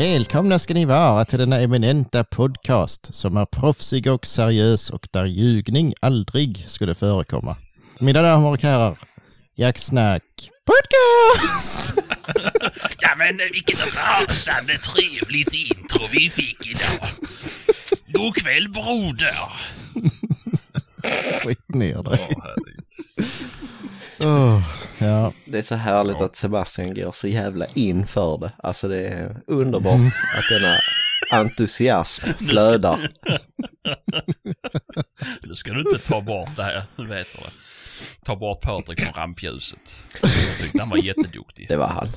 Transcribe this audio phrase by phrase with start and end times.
[0.00, 5.24] Välkomna ska ni vara till denna eminenta podcast som är proffsig och seriös och där
[5.24, 7.56] ljugning aldrig skulle förekomma.
[7.98, 8.98] Mina damer och herrar,
[9.54, 11.98] Jacksnack Podcast!
[13.00, 17.08] Ja men vilket rasande trevligt intro vi fick idag.
[18.06, 19.52] God kväll broder.
[21.42, 22.28] Skit ner dig.
[24.24, 24.62] Åh,
[24.98, 26.24] ja, Det är så härligt Ja.
[26.24, 28.52] att Sebastian går så jävla in för det.
[28.58, 29.94] Alltså det är underbart
[30.38, 30.76] att denna
[31.42, 33.10] entusiasm flödar.
[35.42, 37.50] Nu ska du inte ta bort det här, du vet det.
[38.24, 40.04] Ta bort Patrik från rampljuset.
[40.22, 41.68] Jag tyckte han var jätteduktig.
[41.68, 42.08] Det var han.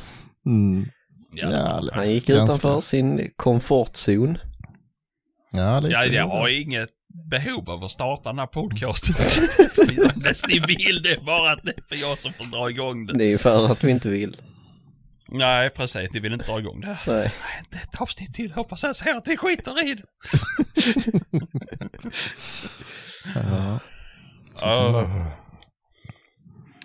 [0.45, 0.89] mm,
[1.35, 2.43] Ja, ja, Han gick Ganska.
[2.43, 4.37] utanför sin komfortzon.
[5.51, 5.93] ja, lite.
[5.93, 9.15] ja, jag har inget behov av att starta den här podcasten.
[10.23, 13.05] Bäst ni vill, det är bara att det är för jag som får dra igång
[13.05, 13.17] det.
[13.17, 14.37] Det är ju för att vi inte vill.
[15.27, 16.11] Nej, precis.
[16.11, 16.97] Ni vill inte dra igång det.
[17.07, 17.33] Nej.
[17.59, 18.51] Inte ett avsnitt till.
[18.51, 20.03] Hoppas jag säger att ni skiter i det.
[23.35, 23.79] Ja.
[24.63, 25.27] Åh.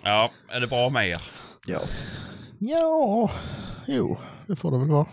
[0.03, 1.21] Ja, är det bra med er?
[1.65, 1.81] Ja.
[2.59, 3.31] ja,
[3.87, 5.05] jo, det får det väl vara.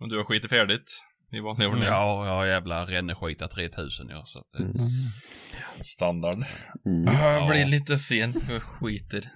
[0.00, 1.84] Men du har skitit färdigt i vanlig ordning.
[1.84, 4.24] Ja, jag har jävla ränneskitat 3000 ja.
[4.26, 4.74] Så att, Mm.
[5.84, 6.44] Standard.
[6.86, 7.14] Mm.
[7.22, 9.30] Jag blir lite sen, jag skiter.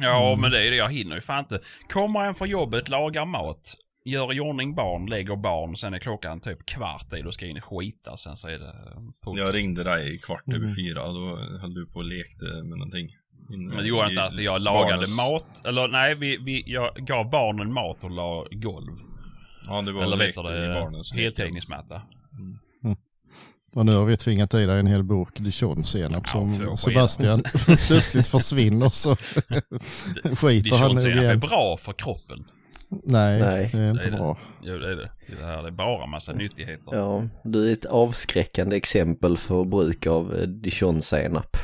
[0.00, 0.76] Ja, men det är det.
[0.76, 1.60] Jag hinner ju fan inte.
[1.88, 3.74] Kommer en från jobbet, lagar mat,
[4.04, 7.50] gör i ordning barn, lägger barn, sen är klockan typ kvart i, då ska jag
[7.50, 8.66] in och skita, sen så är det...
[8.66, 9.38] eh, På...
[9.38, 10.74] Jag ringde dig kvart över Mm.
[10.74, 13.08] fyra då höll du på och lekte med någonting.
[13.48, 14.38] Men det gjorde i inte alls.
[14.38, 18.98] Jag lagade barnens- mat, eller nej, vi, vi, jag gav barnen mat och la golv.
[19.66, 22.02] Ja, du var Eller vet du det, heltäckningsmatta.
[23.74, 27.42] Och nu har vi tvingat i dig en hel burk dijonsenap Ja, som Sebastian
[27.86, 31.40] plötsligt försvinner så skiter han nog Dijonsenap är igen.
[31.40, 32.44] bra för kroppen.
[33.04, 33.68] Nej, Nej.
[33.72, 34.16] det är inte Det är det.
[34.16, 34.38] bra.
[34.62, 35.10] Jo, det är det.
[35.40, 36.96] Det här är bara massa nyttigheter.
[36.96, 41.56] Ja, du är ett avskräckande exempel för bruk av eh, dijonsenap.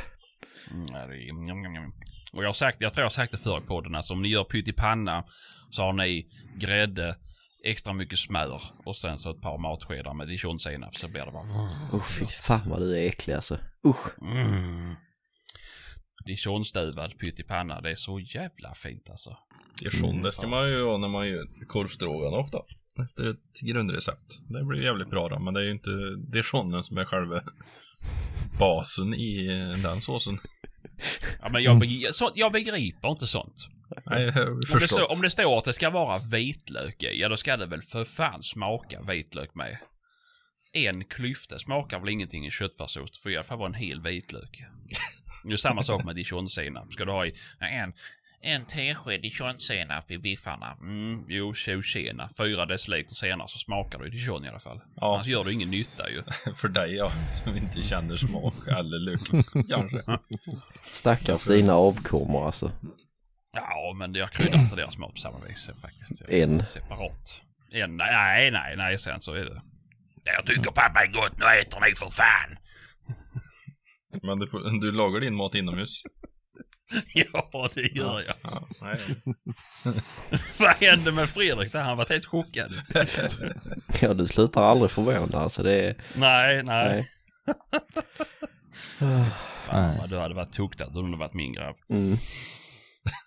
[0.71, 1.93] Mm, det.
[2.33, 4.23] Och jag har sagt, jag tror jag har sagt det förr i podden, alltså om
[4.23, 5.25] ni gör pyttipanna
[5.71, 6.27] så har ni
[6.59, 7.17] grädde,
[7.65, 11.69] extra mycket smör och sen så ett par matskedar med dijonsenap så blir det bara...
[11.93, 13.59] Usch, fy fan vad du är äcklig alltså.
[13.87, 14.23] Usch.
[14.23, 14.95] Mm.
[16.27, 19.37] Dijonstuvad pyttipanna, det är så jävla fint alltså.
[19.81, 22.67] Dijon, det ska man ju ha när man gör korvstroganoff då.
[23.03, 24.39] Efter ett grundrecept.
[24.49, 25.91] Det blir jävligt bra då, men det är ju inte
[26.33, 27.43] dijonen som är själva
[28.59, 29.47] basen i
[29.83, 30.39] den såsen.
[31.43, 33.69] Ja, men jag, beg- så, jag begriper inte sånt.
[34.06, 37.37] Nej, Om det, så, om det står att det ska vara vitlök i, ja då
[37.37, 39.78] ska det väl för fan smaka vitlök med.
[40.72, 44.62] En klyfta smakar väl ingenting i köttfärssås, för i alla fall vara en hel vitlök.
[45.44, 46.93] Det är samma sak med dijonsenap.
[46.93, 47.93] Ska du ha i en,
[48.41, 50.76] en tesked dijonsenap i biffarna?
[50.81, 52.28] Mm, jo, tjo tjena.
[52.37, 54.81] Fyra deciliter senare så smakar det dijon i alla fall.
[54.97, 55.15] Ja.
[55.15, 56.22] Annars gör det ingen nytta ju.
[56.55, 57.10] För dig ja,
[57.44, 60.03] som inte känner smak eller lukt kanske.
[60.84, 62.70] Stackars dina avkommor alltså.
[63.69, 66.21] Ja, men jag kryddar inte deras mat på samma vis faktiskt.
[66.29, 66.65] Jag- En.
[66.67, 67.41] Separat.
[67.73, 69.63] En, nej, nej, nej, sen så är det.
[70.25, 72.57] Jag tycker pappa är gott, nu äter ni för fan.
[74.23, 76.03] Men du, får, du lagar din mat inomhus?
[77.15, 78.37] ja, det gör jag.
[78.43, 78.99] Ja, nej.
[80.59, 81.75] Vad hände med Fredrik?
[81.75, 82.73] Han var helt chockad.
[84.01, 85.63] Ja, du slutar aldrig förvåna alltså.
[85.63, 85.97] Det är...
[86.17, 87.09] nej, nej.
[88.99, 89.31] Nej.
[89.67, 91.77] Fan vad du hade varit tuktad om du varit min grabb.
[91.91, 92.17] Mm.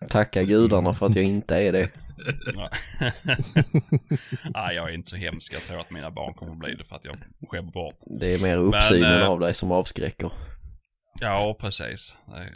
[0.10, 1.90] Tacka gudarna för att jag inte är det.
[4.54, 4.76] Nej.
[4.76, 5.54] Jag är inte så hemsk.
[5.54, 7.18] Jag tror att mina barn kommer att bli det för att jag
[7.50, 7.96] skämmer bort.
[8.20, 10.32] Det är mer uppsynen Men, eh, av dig som avskräcker.
[11.20, 12.16] Ja, precis.
[12.28, 12.56] Nej.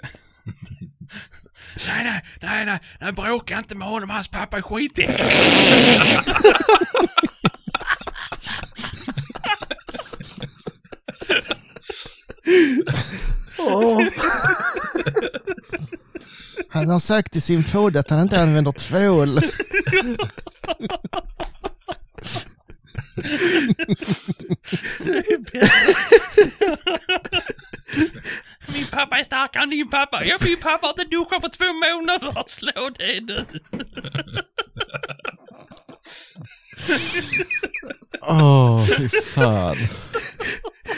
[1.88, 4.10] nej, nej, nej, nej, bråka inte med honom.
[4.10, 5.16] Hans pappa är skitäcklig.
[16.76, 19.40] Han har sagt i sin podd att han inte använder tvål.
[28.74, 30.26] Min pappa är starkare än din pappa.
[30.26, 32.44] Ja, min pappa har inte duschat på två månader.
[32.48, 33.46] Slå det nu.
[38.22, 39.78] Åh, fy fan.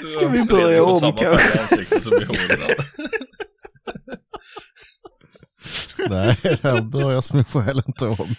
[0.07, 1.37] Ska vi börja om, kanske?
[1.37, 2.77] färg i ansiktet som i håret.
[6.09, 8.35] Nej, det här börjar småskäl inte om.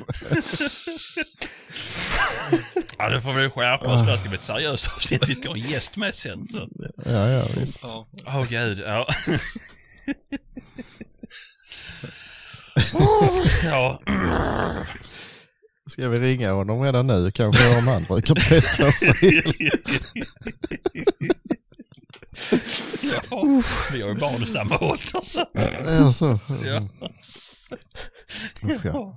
[2.99, 4.05] Ja, det får vi skärpa oss.
[4.07, 5.29] Det här ska bli ett seriöst avsnitt.
[5.29, 6.49] Vi ska ha en gäst med sen.
[6.53, 6.69] Så.
[7.05, 7.85] Ja, ja, visst.
[8.27, 9.09] Åh gud, ja.
[13.65, 14.01] ja.
[15.91, 17.31] Ska vi ringa honom redan nu?
[17.31, 19.43] Kanske om han brukar tvätta sig.
[23.31, 23.63] ja,
[23.93, 25.47] vi har ju barn i samma ålder så.
[25.89, 26.89] Alltså, Ja.
[28.75, 29.17] usch, ja.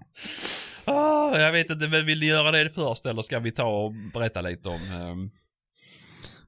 [0.86, 3.92] Ah, jag vet inte, men vill ni göra det först eller ska vi ta och
[4.14, 4.82] berätta lite om...
[4.92, 5.30] ehm,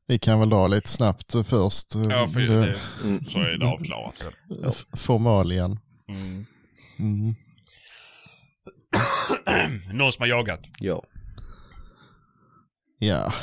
[0.07, 1.95] Vi kan väl dra lite snabbt först.
[2.09, 3.25] ja, för Det- det, Mm.
[3.25, 4.31] så är det avklarat sen.
[4.97, 5.79] Formalien.
[6.09, 6.45] Mm.
[6.99, 7.35] Mm.
[9.97, 10.59] Någon som har jagat?
[10.79, 11.03] Ja.
[12.99, 13.33] Ja.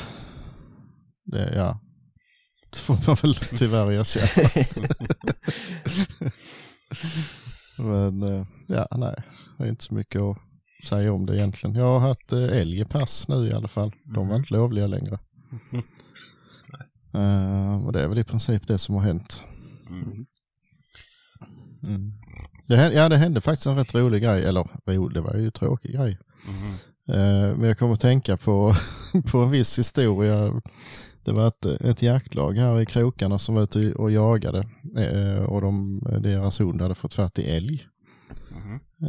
[1.25, 1.79] Det, ja.
[2.71, 4.49] Det får man väl tyvärr erkänna.
[7.77, 9.15] Men eh, ja, nej.
[9.57, 10.37] Det är inte så mycket att
[10.87, 11.75] säga om det egentligen.
[11.75, 13.91] Jag har haft eh, älg i pass nu i alla fall.
[14.15, 15.19] De var inte lovliga längre.
[17.13, 19.43] Eh, och det är väl i princip det som har hänt.
[19.89, 20.25] Mm.
[21.83, 22.11] Mm.
[22.67, 24.45] Det, hände- ja, det hände faktiskt en rätt rolig grej.
[24.45, 26.17] Eller rolig, det var ju en tråkig grej.
[26.47, 26.65] Mhm.
[27.17, 28.75] Eh, Men jag kommer att tänka på,
[29.31, 30.61] på en viss historia.
[31.23, 35.61] Det var ett, ett jaktlag här i krokarna som var ute och jagade eh, och
[35.61, 37.87] de, deras hund hade fått fatt i älg.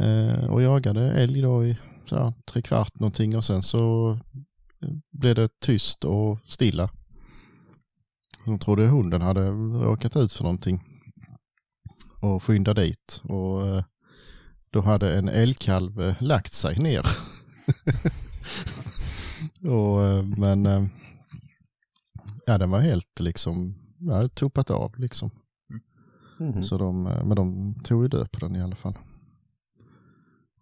[0.03, 4.11] Eh, Och jagade älg då i sådär, tre kvart någonting och sen så
[4.81, 6.89] eh, blev det tyst och stilla.
[8.45, 10.83] De trodde hunden hade råkat ut för någonting
[12.21, 13.83] och skyndade dit och
[14.69, 17.05] då hade en älgkalv lagt sig ner.
[19.71, 20.89] och, men
[22.45, 25.31] ja, den var helt liksom, ja, tuppat av liksom.
[26.39, 26.63] Mhm.
[26.63, 28.97] Så de, eh, men de tog ju död på den i alla fall.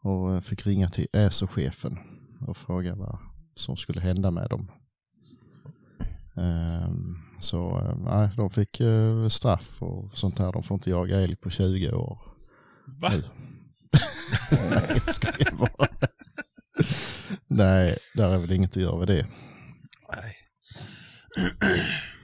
[0.03, 1.97] Och eh, fick ringa till ESO-chefen
[2.47, 3.17] och fråga vad
[3.55, 4.71] som skulle hända med dem.
[6.37, 8.81] Ehm, Så eh, nej, de fick
[9.29, 10.51] straff och sånt här.
[10.51, 12.19] De får inte jaga älg på 20 år.
[13.01, 13.09] Va?
[13.09, 13.23] Nu.
[14.69, 14.99] nej,
[15.39, 15.87] jag bara.
[17.49, 19.27] nej, där är väl inget att göra med det.
[20.15, 20.35] Nej.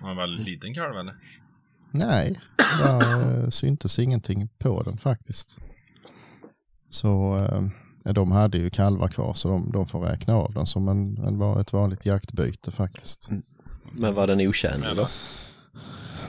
[0.02, 1.16] Var väldigt liten kalv eller?
[1.92, 2.40] Nej,
[2.84, 5.58] där eh, syntes ingenting på den faktiskt.
[6.90, 7.38] Så
[8.06, 11.18] eh, de hade ju kalvar kvar så de, de får räkna av den som en,
[11.18, 13.30] en, ett vanligt jaktbyte faktiskt.
[13.92, 15.08] Men var den otjänlig då?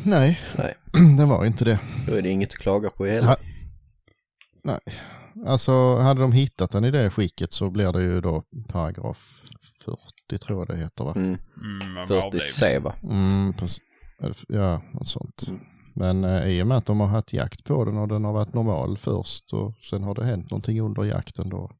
[0.03, 0.75] Nej, Nej.
[1.19, 1.81] den var inte det.
[2.07, 3.27] Då är det inget att klaga på heller.
[3.29, 3.37] Ha-
[4.63, 4.81] Nej,
[5.47, 9.43] alltså hade de hittat den i det skicket så blir det ju då paragraf
[10.29, 11.13] 40 tror jag det heter va?
[11.17, 11.39] Mm.
[11.57, 12.43] Mm, man var 40 avlivad.
[12.43, 12.95] C va?
[13.03, 13.55] Mm.
[14.49, 15.49] Ja, något sånt.
[15.49, 15.61] Mm.
[15.95, 18.33] Men eh, i och med att de har haft jakt på den och den har
[18.33, 21.71] varit normal först och sen har det hänt någonting under jakten då.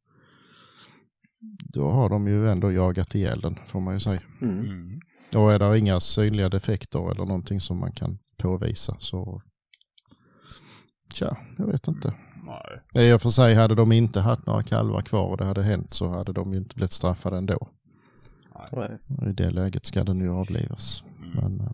[1.75, 4.23] Då har de ju ändå jagat ihjäl den får man ju säga.
[4.43, 4.59] Mm.
[4.59, 5.01] Mm.
[5.37, 9.41] Och är det inga synliga defekter eller någonting som man kan påvisa så.
[11.13, 12.15] Tja, jag vet inte.
[12.47, 13.09] Nej.
[13.11, 15.95] I och för sig hade de inte haft några kalvar kvar och det hade hänt
[15.95, 17.69] så hade de ju inte blivit straffade ändå.
[18.73, 18.99] Nej.
[19.19, 21.05] Och I det läget ska den ju avlivas.
[21.19, 21.31] Mm.
[21.31, 21.73] Men eh,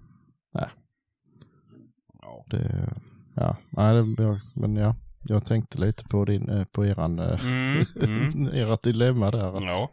[2.22, 2.44] Ja.
[2.50, 2.92] Det,
[3.34, 7.44] ja, nej, det, jag, men ja, jag tänkte lite på, din, eh, på eran, eh,
[7.46, 8.46] Mm, mm.
[8.52, 9.56] ert dilemma där.
[9.56, 9.90] Att, Ja.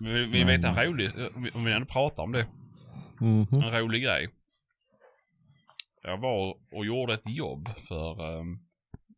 [0.00, 1.10] Vi, vi Men- vet en rolig,
[1.54, 2.46] om vi- ändå pratar om det,
[3.20, 3.46] Mhm.
[3.52, 4.28] en rolig grej.
[6.02, 8.58] Jag var och gjorde ett jobb för, um,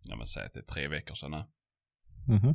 [0.02, 1.44] jag men säg att det är tre veckor sedan nu.
[2.34, 2.54] Mhm.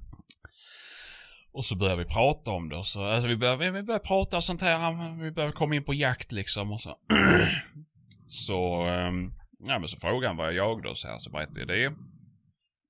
[1.58, 4.42] Och så började vi prata om det och så, alltså vi började, vi började prata
[4.42, 6.90] sånt här, vi började komma in på jakt liksom och så.
[8.28, 11.60] så, um, ja men så frågade han vad jag jagade och så här, så berättade
[11.60, 11.98] jag det.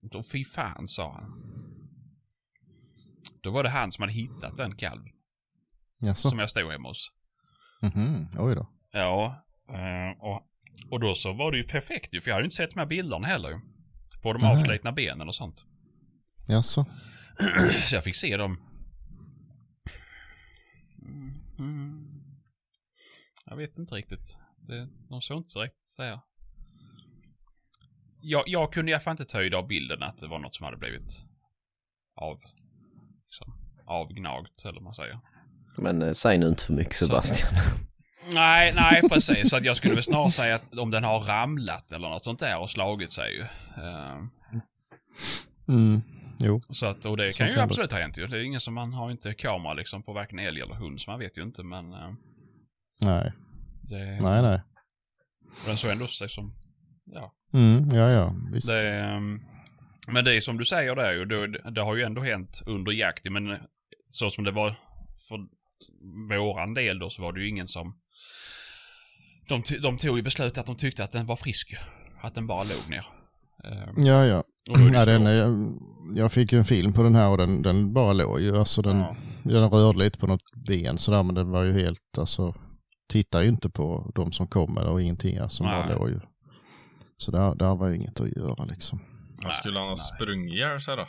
[0.02, 1.34] Då fy fan sa han.
[3.42, 5.14] Då var det han som hade hittat den kalven
[6.00, 6.30] Jaså?
[6.30, 7.12] som jag stod hemma hos.
[7.82, 8.28] Mhm.
[8.38, 8.70] Oj då.
[8.92, 10.42] Ja, eh, och,
[10.92, 12.80] och då så var det ju perfekt ju, för jag hade ju inte sett de
[12.80, 13.62] här bilderna heller.
[14.22, 14.52] På de Nej.
[14.52, 15.66] avslitna benen och sånt.
[16.48, 16.86] Jaså?
[17.88, 18.58] Så jag fick se dem.
[21.60, 22.08] Mm.
[23.46, 24.38] Jag vet inte riktigt.
[24.68, 26.20] Det, de såg inte direkt så här.
[28.22, 30.64] Jag, jag kunde i alla fall inte ta av bilden att det var något som
[30.66, 31.22] hade blivit
[32.16, 32.40] av,
[33.26, 33.54] liksom,
[33.86, 35.20] avgnagt eller vad man säger.
[35.78, 37.54] Men eh, säg nu inte för mycket Sebastian.
[38.34, 39.50] Nej, nej precis.
[39.50, 42.40] Så att jag skulle väl snarare säga att om den har ramlat eller något sånt
[42.40, 43.42] där och slagit sig ju.
[43.84, 44.24] Eh,
[45.70, 46.02] Mm.
[46.40, 46.62] Jo.
[46.70, 47.64] Så att, och det Så kan ju kan det.
[47.64, 48.26] absolut ha hänt ju.
[48.28, 51.12] Det är ingen som, man har inte kamera liksom på varken älg eller hund så
[51.12, 52.14] man vet ju inte men eh,
[53.02, 53.32] Nej.
[53.82, 54.62] det, Nej, nej.
[55.66, 56.54] den såg ändå sig som,
[57.06, 57.34] ja.
[57.54, 57.90] Mm.
[57.90, 58.36] Ja, ja.
[58.54, 58.70] Visst.
[58.70, 59.40] Det, ehm,
[60.08, 62.92] men det är som du säger där ju, det, det har ju ändå hänt under
[62.92, 63.58] jakten men eh,
[64.12, 64.76] så som det var
[65.28, 68.00] för våran del då så var det ju ingen som
[69.48, 71.76] de, de tog ju beslut att de tyckte att den var frisk.
[72.22, 73.06] Att den bara låg ner.
[73.72, 74.44] Eh, Ja, ja.
[74.94, 75.72] ja den, är-
[76.16, 78.58] jag fick ju en film på den här och den, den bara låg ju.
[78.58, 79.16] Alltså den, Ja.
[79.44, 82.54] den rörde lite på något ben sådär men den var ju helt, alltså,
[83.10, 85.38] tittar ju inte på de som kommer och ingenting.
[85.38, 86.20] Alltså, bara låg ju.
[87.18, 89.00] Så där, där var ju inget att göra liksom.
[89.44, 91.08] Vad skulle han ha sprungit ihjäl sig då?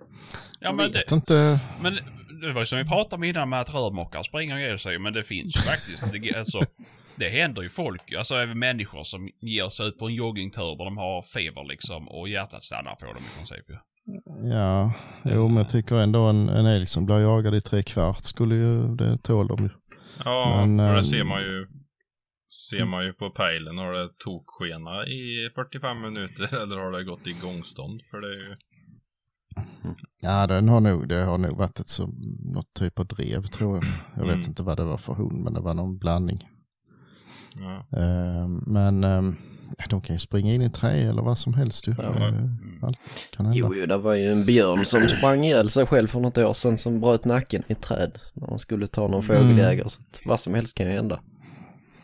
[0.00, 0.06] Ja,
[0.60, 1.60] jag men vet det, inte.
[1.80, 1.94] men
[2.40, 5.12] det var ju som vi pratade om innan med att rörmokare springer ihjäl sig, men
[5.12, 6.60] det finns ju faktiskt, det, alltså,
[7.16, 10.84] det händer ju folk, alltså även människor som ger sig ut på en joggingtur där
[10.84, 13.76] de har feber liksom och hjärtat stannar på dem i princip ju.
[14.52, 14.92] Ja,
[15.24, 18.54] jo men jag tycker ändå en, en älg som blir jagad i tre kvart skulle
[18.54, 19.70] ju, det tål de ju.
[20.24, 21.66] Ja, Men, och det ser man ju
[22.70, 27.26] Ser man ju på pejlen, har det tokskena i 45 minuter eller har det gått
[27.26, 28.02] i gångstånd?
[28.02, 28.56] För det är ju...
[30.20, 32.06] Ja, den har nog, det har nog varit ett så,
[32.54, 33.84] något typ av drev tror jag.
[34.16, 34.46] Jag vet Mm.
[34.48, 36.38] inte vad det var för hund, men det var någon blandning.
[37.60, 37.98] Ja.
[38.00, 39.22] Eh, men eh,
[39.90, 41.94] de kan ju springa in i trä eller vad som helst ju.
[41.98, 42.02] Ja.
[42.04, 42.34] Eh,
[42.82, 42.98] allt
[43.36, 43.58] kan hända.
[43.58, 46.52] Jo, jo, det var ju en björn som sprang ihjäl sig själv för något år
[46.52, 49.88] sedan som bröt nacken i ett träd när han skulle ta någon fågeljägare.
[49.88, 51.20] Så att vad som helst kan ju hända.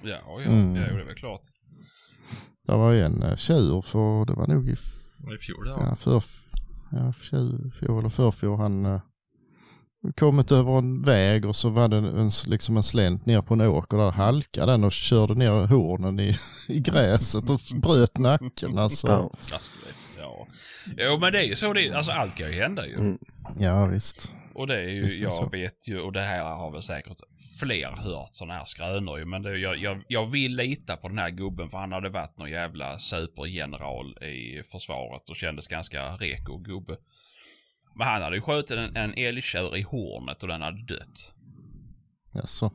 [0.03, 0.77] Ja, ja, Mm.
[0.77, 1.41] ja, det är väl klart.
[2.67, 5.77] Det var ju en uh, tjur för, det var nog i, I fjol ja.
[5.79, 6.23] ja, för,
[6.91, 9.01] ja, tjur, fjol eller förfjol han uh,
[10.17, 13.61] kommit över en väg och så var det en, liksom en slänt ner på en
[13.61, 16.37] åker där halkade den och körde ner hornen i,
[16.69, 19.09] i gräset och bröt nacken alltså.
[19.09, 19.31] Ja.
[20.19, 20.47] Ja.
[20.97, 22.95] Jo, men det är ju så det alltså allt kan ju hända ju.
[22.95, 23.19] Mm.
[23.59, 24.33] Ja visst.
[24.55, 25.49] Och det är ju, Visst jag så.
[25.49, 27.17] vet ju, och det här har väl säkert
[27.61, 31.19] fler hört sådana här skrönor ju, men det, jag, jag, jag vill lita på den
[31.19, 36.59] här gubben för han hade varit någon jävla supergeneral i försvaret och kändes ganska reko
[36.59, 36.97] gubbe.
[37.95, 41.33] Men han hade ju skjutit en, en älgtjur i hornet och den hade dött.
[42.35, 42.73] Jaså.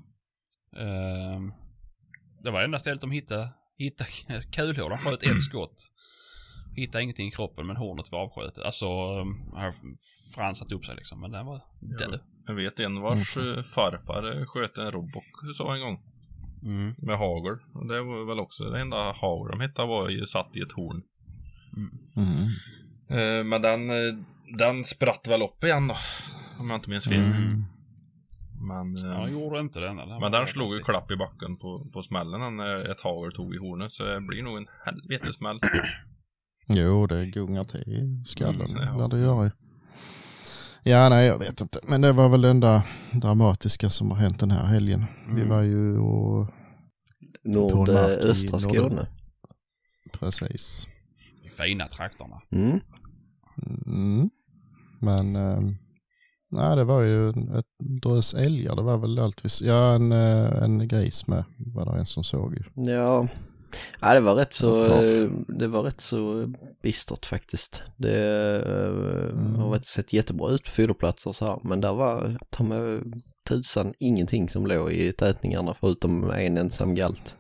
[0.78, 1.54] Ehm,
[2.44, 4.10] det var det enda stället de hittade, hittade
[4.52, 4.90] kulhål.
[4.90, 5.92] De sköt ett skott.
[6.76, 8.64] Hittade ingenting i kroppen men hornet var avskjutet.
[8.64, 8.86] Alltså,
[9.20, 9.74] um, har
[10.36, 11.22] fransat upp sig liksom.
[11.22, 11.62] Men den var
[12.00, 12.20] död.
[12.48, 15.24] Jag vet en vars eh, farfar eh, sköt en robot
[15.56, 16.00] så en gång.
[16.64, 16.96] Mm.
[16.98, 17.58] Med hagel.
[17.74, 20.72] Och det var väl också det enda hagel de hittade var ju satt i ett
[20.72, 21.04] horn.
[22.16, 22.48] Mm.
[23.10, 24.16] Eh, men den, eh,
[24.58, 25.96] den spratt väl upp igen då.
[26.60, 27.24] Om jag inte minns fel.
[27.24, 27.63] Mm.
[28.62, 30.00] Men, eh, Ja, gjorde inte den.
[30.00, 30.20] eller?
[30.20, 33.58] men den slog ju klapp i backen på, på smällen när ett hagel tog i
[33.58, 33.92] hornet.
[33.92, 35.60] Så det blir nog en helvetesmäll.
[36.68, 38.68] Jo, det gungar till i skallen.
[38.70, 38.96] Mm, ja.
[39.00, 39.08] Ja.
[39.08, 39.51] Det gör ju.
[40.84, 41.80] Ja, nej, jag vet inte.
[41.88, 45.06] Men det var väl det enda dramatiska som har hänt den här helgen.
[45.27, 45.50] Vi Mm.
[45.50, 46.50] var ju och
[47.44, 49.08] Nord, en mark i östra norra- Skåne.
[50.20, 50.88] precis.
[51.58, 52.42] Fina trakterna.
[52.51, 52.80] Mm.
[53.86, 54.30] Mm.
[55.00, 55.60] Men eh,
[56.51, 58.75] nej, det var ju ett drös älgar.
[58.75, 59.68] Det var väl allt vi...
[59.68, 61.44] Ja, en, eh, en gris med
[61.75, 62.63] var det en som såg ju.
[62.92, 63.27] Ja.
[64.01, 64.84] ja, det var rätt så,
[65.48, 67.84] det var rätt så bistert faktiskt.
[67.98, 68.20] Det
[68.66, 69.56] eh, Mm.
[69.56, 73.01] har varit sett jättebra ut på foderplatser och så här, men där var ta mig
[73.50, 77.38] tusan ingenting som låg i tätningarna förutom en ensam galt.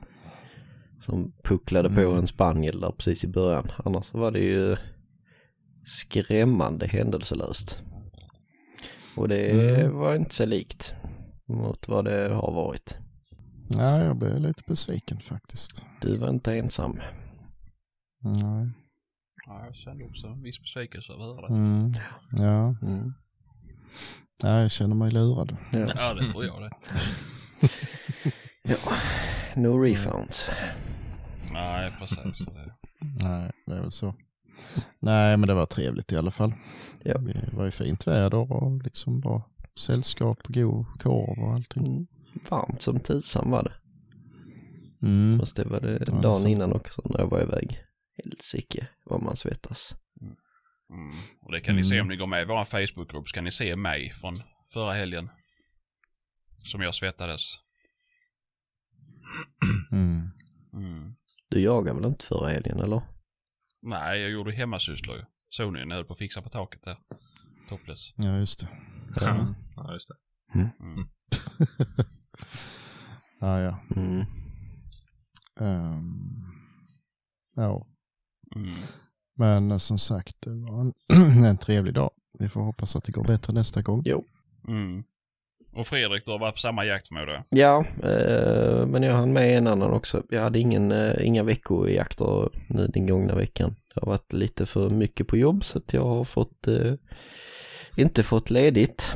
[1.01, 2.17] Som pucklade på Mm.
[2.17, 3.71] en spaniel där precis i början.
[3.85, 4.75] Annars var det ju
[5.87, 7.79] skrämmande händelselöst.
[9.15, 9.95] Och det Mm.
[9.97, 10.95] var inte så likt
[11.47, 12.97] mot vad det har varit.
[13.69, 15.85] Nej, jag blev lite besviken faktiskt.
[16.01, 16.99] Du var inte ensam.
[18.19, 18.69] Nej.
[19.45, 21.47] Ja, jag kände också en viss besvikelse över det.
[21.53, 21.93] Mm.
[22.31, 23.13] Ja, Mm.
[24.43, 25.57] nej, jag känner mig lurad.
[25.71, 25.91] Ja.
[25.95, 26.71] Ja, det tror jag det.
[29.55, 30.49] No refunds.
[31.51, 32.47] Nej, precis.
[33.21, 34.15] Nej, det är väl så.
[34.99, 36.53] Nej, men det var trevligt i alla fall.
[37.03, 37.17] Ja.
[37.17, 39.49] Det var ju fint väder och liksom bra
[39.79, 41.85] sällskap och god korv och allting.
[41.87, 42.07] Mm.
[42.49, 43.73] Varmt som tusan var det.
[45.07, 45.39] Mm.
[45.39, 46.47] Fast det var det dagen sant.
[46.47, 47.79] innan också när jag var iväg.
[48.23, 49.95] Helsike vad man svettas.
[50.89, 51.15] Mm.
[51.41, 52.05] Och det kan ni se Mm.
[52.05, 54.41] om ni går med i vår Facebookgrupp så kan ni se mig från
[54.73, 55.29] förra helgen.
[56.71, 57.41] Som jag svettades.
[59.91, 60.29] Mm.
[60.73, 61.15] Mm.
[61.49, 63.01] Du jagar väl inte förra helgen eller?
[63.87, 65.23] Nej, jag gjorde hemmasysslor ju.
[65.49, 66.97] Såg ni när jag höll på att fixa på taket där?
[67.69, 68.13] Topless.
[68.15, 68.69] Ja, just det.
[69.21, 70.15] Ja, ja just det.
[70.59, 70.69] Mm.
[73.39, 73.79] Ja, ja.
[73.95, 74.25] Mm.
[75.59, 76.45] Ehm,
[77.55, 77.87] ja,
[78.55, 78.73] Mm.
[79.35, 80.93] men eh, som sagt, det var en,
[81.45, 82.09] en trevlig dag.
[82.39, 84.01] Vi får hoppas att det går bättre nästa gång.
[84.05, 84.25] Jo.
[84.67, 85.03] Mm.
[85.77, 87.43] Och Fredrik, du har varit på samma jakt förmodar jag?
[87.49, 90.23] Ja, eh, men jag hann med en annan också.
[90.29, 93.75] Jag hade ingen, eh, inga veckojakter nu den gångna veckan.
[93.95, 96.93] Jag har varit lite för mycket på jobb så att jag har fått, eh,
[97.97, 99.13] inte fått ledigt.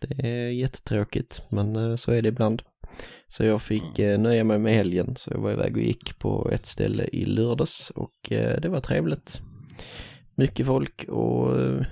[0.00, 2.62] Det är jättetråkigt men eh, så är det ibland.
[3.28, 5.16] Så jag fick eh, nöja mig med helgen.
[5.16, 8.80] Så jag var iväg och gick på ett ställe i lördags och eh, det var
[8.80, 9.40] trevligt.
[10.38, 11.86] Mycket folk och eh,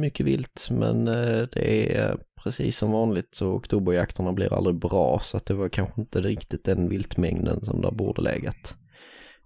[0.00, 5.36] mycket vilt men eh, det är precis som vanligt så oktoberjakterna blir aldrig bra så
[5.36, 8.76] att det var kanske inte riktigt den viltmängden som där borde legat.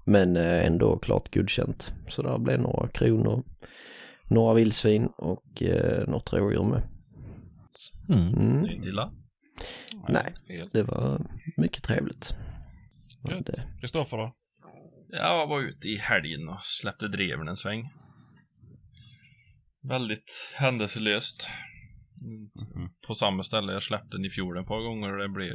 [0.05, 1.93] Men eh, ändå klart godkänt.
[2.09, 3.45] Så där blev några kronor,
[4.29, 6.83] några vildsvin och eh, något rådjur med.
[8.09, 8.35] Mm.
[8.35, 8.63] Mm.
[8.63, 9.13] Det är inte illa.
[10.09, 10.35] Nej.
[10.47, 10.69] Fel.
[10.73, 11.27] Det var
[11.57, 12.37] mycket trevligt.
[13.81, 14.33] Kristoffer då?
[15.11, 17.93] Jag var ute i helgen och släppte dreven en sväng.
[19.89, 21.49] Väldigt händelselöst.
[22.23, 22.51] Mm.
[23.07, 25.53] På samma ställe jag släppte den i fjol ett par gånger och det blev,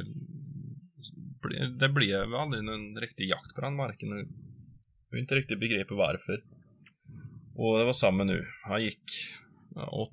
[1.42, 4.08] ble- det blev aldrig någon riktig jakt på den marken.
[4.08, 6.42] Jag har inte riktigt begripit varför.
[7.54, 8.44] Och det var samma nu.
[8.62, 9.02] Han gick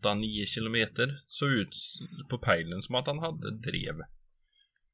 [0.04, 1.20] 8-9 kilometer.
[1.26, 1.76] Såg ut
[2.30, 3.96] på pejlen som att han hade drev.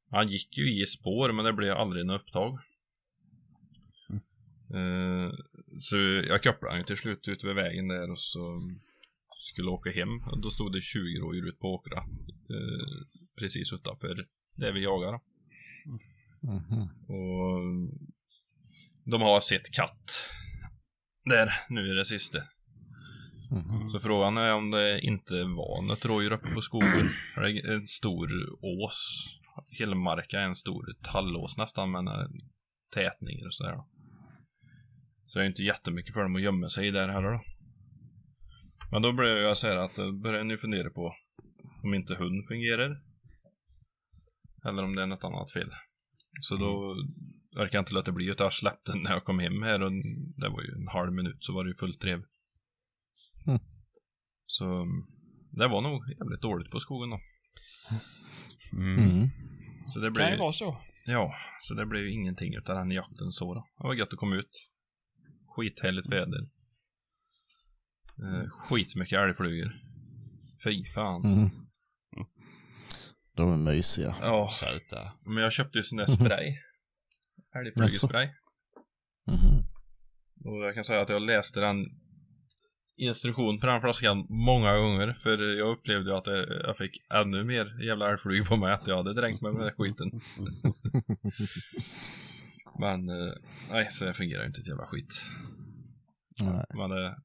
[0.10, 2.60] Han gick ju i spår men det blev aldrig något upptag.
[4.74, 5.32] Eh,
[5.79, 8.62] så jag kopplade han till slut ut vid vägen där och så
[9.46, 10.24] skulle åka hem.
[10.32, 11.98] Och då stod det 20 rådjur ut på åkra.
[12.56, 13.06] Eh,
[13.40, 14.25] precis utanför
[14.56, 15.12] där vi jagar.
[15.12, 15.20] då.
[16.42, 16.82] Mhm.
[17.16, 17.60] Och
[19.06, 20.12] de har sett katt.
[21.25, 22.40] Där, nu i det sista.
[23.52, 23.90] Mhm.
[23.90, 27.08] Så frågan är om det inte var något rådjur uppe på skogen.
[27.36, 28.30] Det är en stor
[28.62, 29.28] ås.
[29.80, 32.06] Helmarka är en stor tallås nästan med
[32.94, 33.78] tätningar och sådär.
[35.24, 37.42] Så det är inte jättemycket för dem att gömma sig i där heller då.
[38.92, 41.16] Men då börjar jag säga att då börjar jag nu fundera på
[41.84, 42.98] om inte hund fungerar.
[44.66, 45.70] Eller om det är något annat fel.
[46.42, 46.96] Så då
[47.56, 49.92] verkar jag inte låta bli att jag släppte den när jag kom hem här och
[50.38, 52.24] det var ju en halv minut så var det ju fullt drev.
[53.48, 53.60] Mm.
[54.46, 54.86] Så
[55.52, 57.20] det var nog jävligt dåligt på skogen då.
[58.74, 59.30] Mm.
[59.88, 60.78] Så det Kan ju blev, vara så.
[61.06, 63.68] ja, så det blev ju ingenting utav den jakten så då.
[63.78, 64.72] Det var gött att komma ut.
[65.48, 66.50] Skithärligt väder.
[68.24, 69.75] Eh, skitmycket älgflugor.
[70.64, 71.24] Fy fan.
[71.24, 71.50] Mm.
[73.36, 74.16] De är mysiga.
[74.22, 75.12] Ja, Söta.
[75.25, 76.58] men jag köpte ju sån där spray.
[77.56, 78.30] Älgflugespray.
[79.28, 79.64] Mhm.
[80.46, 81.86] Och jag kan säga att jag läste den
[82.98, 85.14] instruktion på den flaskan många gånger.
[85.14, 86.28] För jag upplevde ju att
[86.68, 89.74] jag fick ännu mer jävla älgflugor på mig att jag hade dränkt mig med den
[89.78, 90.12] skiten.
[92.80, 93.34] Men eh,
[93.72, 95.25] nej, så det fungerar ju inte ett jävla skit.
[96.42, 96.66] Nej.
[96.74, 97.16] Men det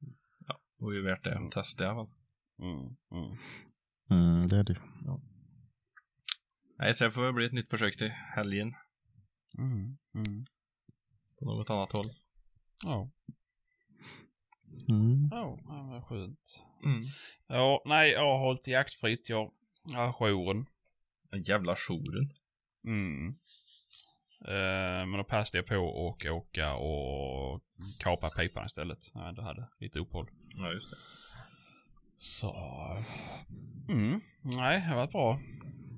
[0.81, 2.13] var ju värt det att testa i alla fall.
[2.61, 2.95] Mm.
[3.11, 3.37] Mm.
[4.09, 4.77] Mm, det är det.
[6.79, 8.73] Nej, så det får väl bli ett nytt försök till helgen
[9.57, 9.97] Mm.
[10.15, 10.45] Mm.
[11.39, 12.09] på något annat håll.
[12.83, 13.09] Ja.
[14.89, 15.29] Mm.
[15.31, 16.63] Ja, det var skönt.
[16.85, 17.03] Mm.
[17.47, 19.29] Ja, nej, jag har hållit jaktfritt.
[19.29, 19.51] Jag
[19.83, 20.65] jag har jouren.
[21.45, 22.29] Jävla jouren.
[22.85, 23.27] Mm.
[24.47, 27.61] Eh, men då passade jag på att åka, och
[27.99, 29.11] kapa pipan istället.
[29.13, 30.29] Jag ändå hade lite uppehåll.
[30.55, 30.97] Ja, just det.
[32.17, 32.53] Så...
[33.89, 34.21] Mm.
[34.43, 35.39] Nej, det har varit bra.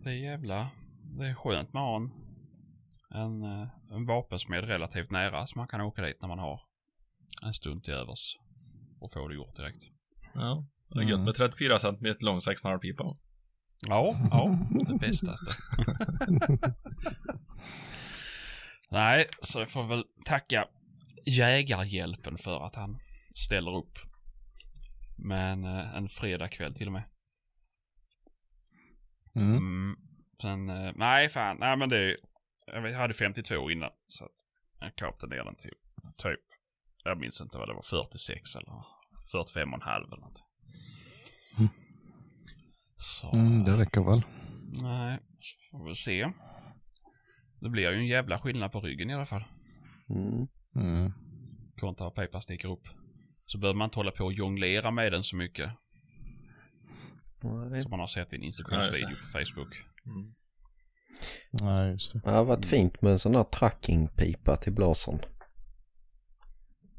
[0.03, 0.69] Det är jävla...
[1.17, 2.11] Det är skönt med en,
[3.21, 6.61] en, eh, en vapensmed relativt nära så man kan åka dit när man har
[7.41, 8.37] en stund till övers.
[9.01, 9.83] Och få det gjort direkt.
[10.33, 10.65] Ja.
[10.89, 11.25] Det är gött Mm.
[11.25, 13.15] med 34 cm lång 6,5 pipa.
[13.87, 15.51] Ja, ja, det bästaste.
[18.91, 20.65] Nej, så jag får väl tacka
[21.25, 22.97] Jägarhjälpen för att han
[23.35, 23.97] ställer upp.
[25.23, 27.03] Men eh, en fredagkväll till och med.
[29.35, 29.57] Mm.
[29.57, 29.95] Mm.
[30.41, 32.17] Sen, eh, nej fan, nej men det,
[32.65, 33.91] jag vet, jag hade 52 innan.
[34.07, 34.31] Så att
[34.79, 35.73] jag kapade ner den till
[36.17, 36.39] typ,
[37.03, 38.73] jag minns inte vad det var, 46 eller
[39.31, 40.43] 45 och en halv eller något.
[41.57, 41.69] Mm.
[42.97, 44.21] Så, Mm, det räcker väl.
[44.81, 46.31] nej, så får vi se.
[47.61, 49.43] Det blir ju en jävla skillnad på ryggen i alla fall.
[50.09, 50.47] mm.
[50.75, 51.11] Mm.
[51.79, 52.87] Kontra att pipan sticker upp.
[53.45, 55.69] Så behöver man inte hålla på och jonglera med den så mycket.
[57.41, 57.81] Nej.
[57.81, 59.75] Som man har sett i en instruktionsvideo på Facebook.
[60.05, 60.33] Mm.
[61.61, 62.21] Nej, just det.
[62.29, 65.19] Det har varit fint med en sån här trackingpipa till blasern.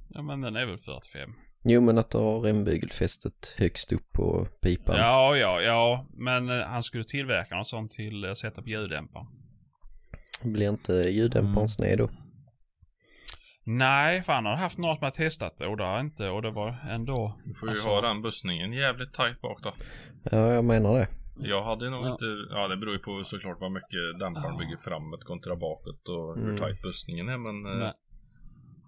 [0.09, 1.31] Ja men den är väl 45.
[1.65, 4.97] Jo men att du har rembygelfästet högst upp på pipan.
[4.97, 6.07] Ja, ja, ja.
[6.13, 9.27] Men eh, han skulle tillverka något sånt till att sätta på ljuddämparen.
[10.45, 11.69] Blir inte ljuddämparen Mm.
[11.69, 12.11] sned då?
[13.67, 16.43] Nej, för han har haft något med att testat det och det har inte, och
[16.43, 17.39] det var ändå...
[17.45, 19.73] Du får ju Alltså- ha den bussningen jävligt tajt bak då.
[20.23, 21.09] Ja, jag menar det.
[21.37, 22.11] Jag hade nog Ja.
[22.13, 24.59] inte, ja det beror ju på såklart vad mycket dämparen Ja.
[24.59, 26.57] bygger framåt kontra bakåt och hur Mm.
[26.57, 27.93] tajt bussningen är men eh, Nej.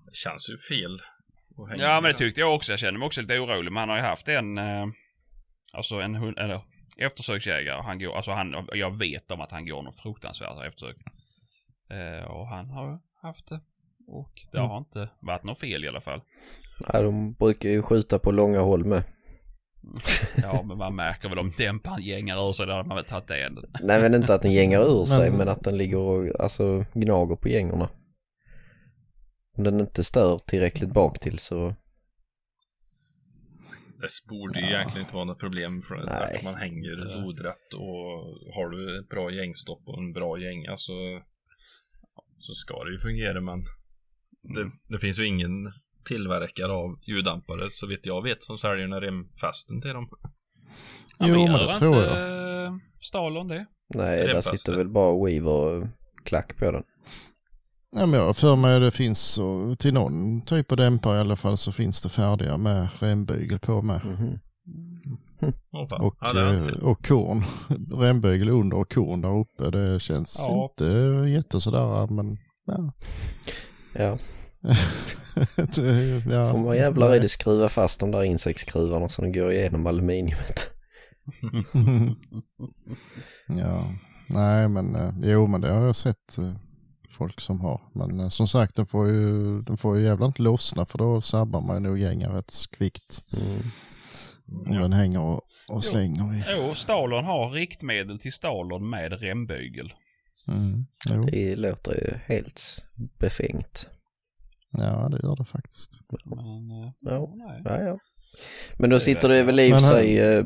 [0.07, 0.99] det känns ju fel.
[1.79, 2.73] Ja, men det tyckte jag också.
[2.73, 3.73] Jag kände mig också lite orolig.
[3.73, 4.87] Men han har ju haft en, eh,
[5.73, 6.61] alltså en hund, eller
[6.99, 7.83] eftersöksjägare.
[7.83, 10.97] Han går, alltså han, jag vet om att han går något fruktansvärt eftersök.
[11.91, 13.61] Eh, och han har haft det.
[14.09, 16.21] Och det har inte varit något fel i alla fall.
[16.93, 19.03] Ja, de brukar ju skjuta på långa håll med.
[20.43, 23.29] Ja, men man märker väl om dämparen gängar ur sig, då hade man väl tagit
[23.29, 23.51] det.
[23.83, 26.85] Nej men inte att den gängar ur sig Men- men att den ligger och alltså
[26.95, 27.89] gnager på gängerna.
[29.59, 31.75] Om den inte stör tillräckligt bak till så
[34.01, 34.73] Det borde ju Ja.
[34.77, 36.37] egentligen inte vara något problem för Nej.
[36.37, 41.23] att man hänger lodrätt och har du ett bra gängstopp och en bra gänga så,
[42.39, 43.65] så ska det ju fungera men
[44.55, 45.73] det, det finns ju ingen
[46.05, 50.09] tillverkare av ljuddämpare så vitt jag vet som säljer den här remfästen till dem.
[51.19, 52.65] Ja, Jo, men det inte, tror jag.
[52.65, 53.67] eh, Stalon det?
[53.95, 55.89] nej Det är där sitter väl bara Weaver
[56.25, 56.83] klack på den.
[57.97, 59.39] Ja, men jag har för mig det finns
[59.79, 63.83] till någon typ av dämpare i alla fall så finns det färdiga med rembygel på
[63.83, 64.01] med.
[64.05, 64.39] Mhm.
[65.73, 66.01] Åh, fan.
[66.01, 67.45] Och, ja, inte eh, och korn.
[68.01, 69.71] Rembygel under och korn där uppe.
[69.71, 70.69] Det känns Ja.
[70.71, 70.85] inte
[71.31, 72.93] jättesådär men ja.
[73.99, 74.17] Ja,
[76.27, 76.51] ja.
[76.53, 80.71] får man jävlar i det skruva fast de där insektsskruvarna så de går igenom aluminiumet.
[83.49, 83.85] ja.
[84.29, 86.55] Nej men eh, jo men det har jag sett eh,
[87.09, 87.81] folk som har.
[87.95, 91.21] Men eh, som sagt den får ju, den får ju jävla inte lossna för då
[91.21, 93.23] sabbar man ju nog gänga rätt kvickt.
[93.33, 93.71] Mm.
[94.67, 96.45] Om den hänger och, och slänger i.
[96.49, 99.93] Jo, Stalon har riktmedel till Stalon med rembygel.
[100.49, 100.87] Mm.
[101.11, 101.25] Jo.
[101.25, 102.85] Det låter ju helt
[103.19, 103.89] befängt.
[104.71, 106.01] Ja det gör det faktiskt.
[106.25, 107.35] Men, eh, Ja.
[107.37, 107.63] nej.
[107.65, 107.99] Ja, ja.
[108.79, 110.45] Men då sitter det väl i och här- sig eh,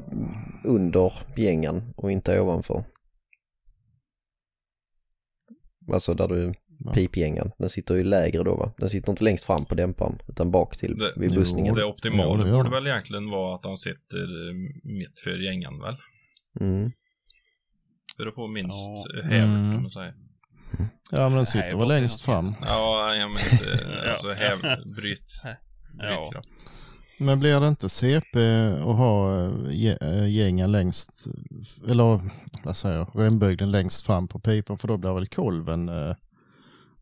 [0.64, 2.84] under gängen och inte ovanför.
[5.92, 6.52] Alltså där du,
[6.84, 6.92] Va?
[6.94, 8.72] pipgängen, den sitter ju lägre då va?
[8.78, 11.74] Den sitter inte längst fram på dämparen utan bak till Det- vid Jo, bussningen.
[11.74, 14.52] Det optimala det gör borde väl egentligen vara att han sitter
[14.98, 15.96] mitt för gängan väl?
[16.60, 16.90] Mm.
[18.22, 19.04] För att få minst Ja.
[19.14, 19.22] ja.
[19.22, 19.72] hävert Mm.
[19.72, 20.12] kan man säga.
[21.10, 22.54] Ja men den sitter väl längst fram.
[22.60, 24.10] Ja, jag menar Ja.
[24.10, 24.58] alltså häv,
[24.96, 25.54] bryt, Ja.
[25.92, 26.48] brytkraft.
[27.18, 28.38] Men blir det inte CP
[28.78, 31.10] att ha eh, eh, gängen längst,
[31.90, 32.20] eller
[32.64, 36.14] vad säger jag, rembögden längst fram på pipan för då blir väl kolven eh,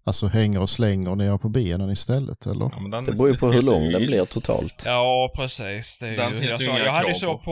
[0.04, 2.70] alltså hänger och slänger ner på benen istället eller?
[2.72, 4.82] Ja, men den Det beror ju på hur lång ju- den blir totalt.
[4.86, 5.98] Ja, precis.
[5.98, 7.42] Det är Den ju, jag, sa, ju jag hade ju så på,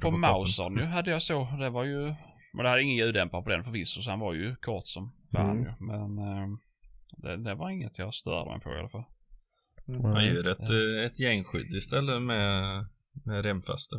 [0.00, 0.74] på, eh, Mausern.
[0.74, 1.48] Nu hade jag så.
[1.60, 2.14] Det var ju...
[2.56, 5.50] Men det hade ingen ljuddämpare på den förvisso, så han var ju kort som fan
[5.50, 5.74] Mm.
[5.78, 6.48] Men eh,
[7.16, 9.04] det, det var inget jag störde mig på i alla fall.
[9.86, 12.86] Man gör ett, eh, ett gängskydd istället med,
[13.24, 13.96] med remfäste.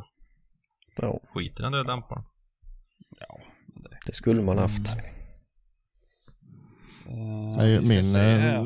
[0.96, 2.24] Ja, Skit i den där dämparen.
[3.20, 3.98] Ja, det...
[4.06, 4.88] det skulle man haft.
[7.08, 8.64] eh, Nej, vi ska min, se eh,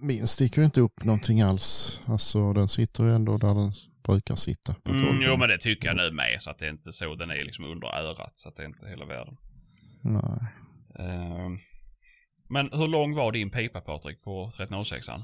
[0.00, 2.00] min sticker ju inte upp någonting alls.
[2.06, 3.72] Alltså den sitter ju ändå där den
[4.06, 5.26] brukar sitta på Mm, golvet.
[5.28, 7.44] jo men det tycker jag nu med så att det är inte så den är
[7.44, 9.36] liksom under örat så att det är inte hela världen.
[10.02, 10.40] Nej.
[10.98, 11.48] Eh,
[12.48, 15.22] men hur lång var din pipa Patrik på 1306an?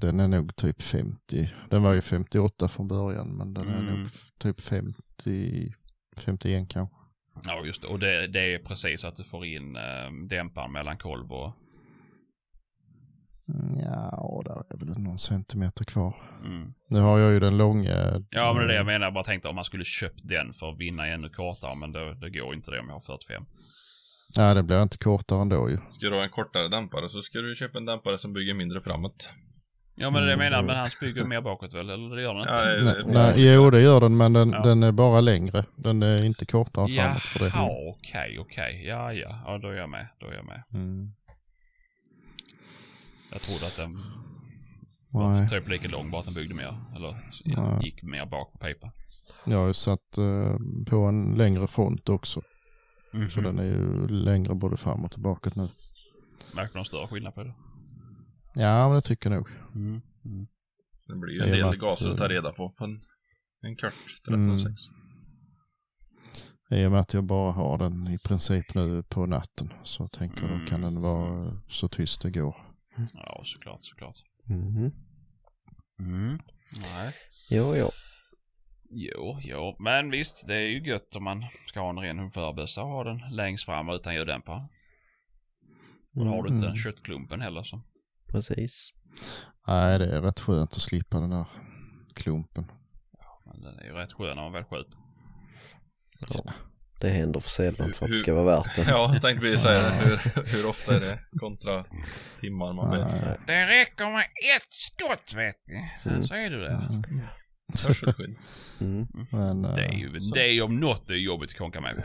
[0.00, 1.48] Den är nog typ 50.
[1.70, 3.94] Den var ju 58 från början men den är Mm.
[3.94, 5.72] nog f- typ 50,
[6.24, 6.96] 51 kanske.
[7.44, 10.98] Ja just det, och det, det är precis att du får in eh, dämparen mellan
[10.98, 11.52] kolv och...
[13.48, 16.14] Mm, Ja, och där är väl någon centimeter kvar.
[16.44, 16.72] Mm.
[16.88, 18.22] Nu har jag ju den långa.
[18.30, 20.20] Ja men det är det jag eh, menar, jag bara tänkte om man skulle köpt
[20.22, 23.00] den för att vinna ännu kortare men det, det går inte det om jag har
[23.00, 23.44] 45.
[24.36, 25.78] Nej, det blir inte kortare ändå ju.
[25.88, 28.80] Ska du ha en kortare dämpare så ska du köpa en dämpare som bygger mindre
[28.80, 29.28] framåt.
[29.98, 30.66] Ja men det är det jag menar, Mm.
[30.66, 31.90] men han bygger mer bakåt väl?
[31.90, 32.52] Eller det gör han inte?
[32.52, 34.62] Ja, det- Nej, det- nej, jo, det gör den, men den, Ja.
[34.62, 35.64] den är bara längre.
[35.76, 37.46] Den är inte kortare framåt för det.
[37.54, 38.84] Jaha, okej, okej.
[38.86, 39.42] Ja, ja.
[39.46, 40.06] Ja, då är jag med.
[40.20, 40.62] Då är jag med.
[40.74, 41.12] Mm.
[43.32, 43.96] Jag trodde att den
[45.10, 46.80] var typ lika lång, bara att den byggde mer.
[46.96, 47.84] Eller Nej.
[47.84, 48.90] gick mer bak på pipan.
[49.44, 50.56] jag har ju satt eh,
[50.90, 52.42] på en längre front också.
[53.30, 55.68] Så den är ju längre både fram och tillbaka nu.
[56.54, 57.54] Märker du någon större skillnad på det?
[58.54, 59.48] Ja, men det tycker jag nog.
[59.74, 60.00] Mm.
[60.24, 60.46] Mm.
[61.06, 63.00] Det blir ju en del att, gaser att ta eh, reda på på en,
[63.62, 63.94] en kort
[64.28, 64.50] Mm.
[64.54, 64.82] 1306.
[66.70, 69.72] I och med att jag bara har den i princip nu på natten.
[69.82, 70.60] Så tänker jag Mm.
[70.64, 72.56] då kan den vara så tyst det går.
[73.14, 74.16] Ja, såklart, såklart.
[74.44, 74.92] Mhm.
[75.98, 76.38] Mm.
[76.72, 77.14] Nej.
[77.50, 77.90] Jo, jo.
[78.90, 79.76] Jo, jo.
[79.78, 83.04] Men visst, det är ju gött om man ska ha en ren hundförbössa och ha
[83.04, 84.60] den längst fram utan ljuddämpare.
[86.16, 86.76] Och då har du inte Mm.
[86.78, 87.82] köttklumpen heller så.
[88.32, 88.90] Precis.
[89.66, 91.46] Nej, det är rätt skönt att slippa den där
[92.14, 92.70] klumpen.
[93.44, 94.98] Men den är ju rätt skön när man väl skjuter.
[96.20, 96.52] Ja.
[97.00, 98.82] Det händer för sällan för att det ska vara värt det.
[98.88, 99.90] Ja, jag tänkte precis säga det.
[99.94, 100.16] Hur,
[100.56, 101.84] hur ofta är det kontra
[102.40, 102.90] timmar man?
[103.00, 103.36] Nej.
[103.46, 104.20] Det räcker med
[104.56, 105.90] ett skott vet ni.
[106.02, 106.26] Sen Mm.
[106.28, 106.86] så är du där.
[106.90, 107.02] Mm.
[107.86, 108.36] Hörselskydd.
[108.80, 109.06] Mm.
[109.32, 110.34] Men, Det är eh, ju, så.
[110.34, 112.04] det är ju om något är jobbigt att konka med.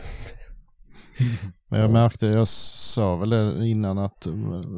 [1.68, 4.32] Men jag märkte, jag sa väl det innan att eh,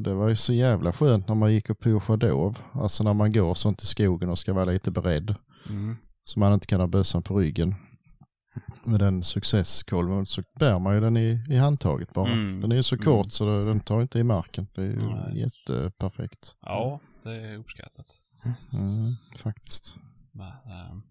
[0.05, 2.59] det var ju så jävla skönt när man gick och pushade dov.
[2.73, 5.35] Alltså när man går sånt i skogen och ska vara lite beredd.
[5.69, 5.97] Mm.
[6.25, 7.75] Så man inte kan ha bössan på ryggen.
[8.85, 12.29] Med den successkolven så bär man ju den i, i handtaget bara.
[12.33, 12.61] Mm.
[12.61, 13.05] Den är ju så Mm.
[13.05, 14.67] kort så det- den tar inte i marken.
[14.75, 15.39] Det är ju Nej.
[15.41, 16.57] jätteperfekt.
[16.61, 18.07] Ja, det är uppskattat.
[18.73, 19.97] Mm, faktiskt.
[20.33, 21.03] Men, ehm,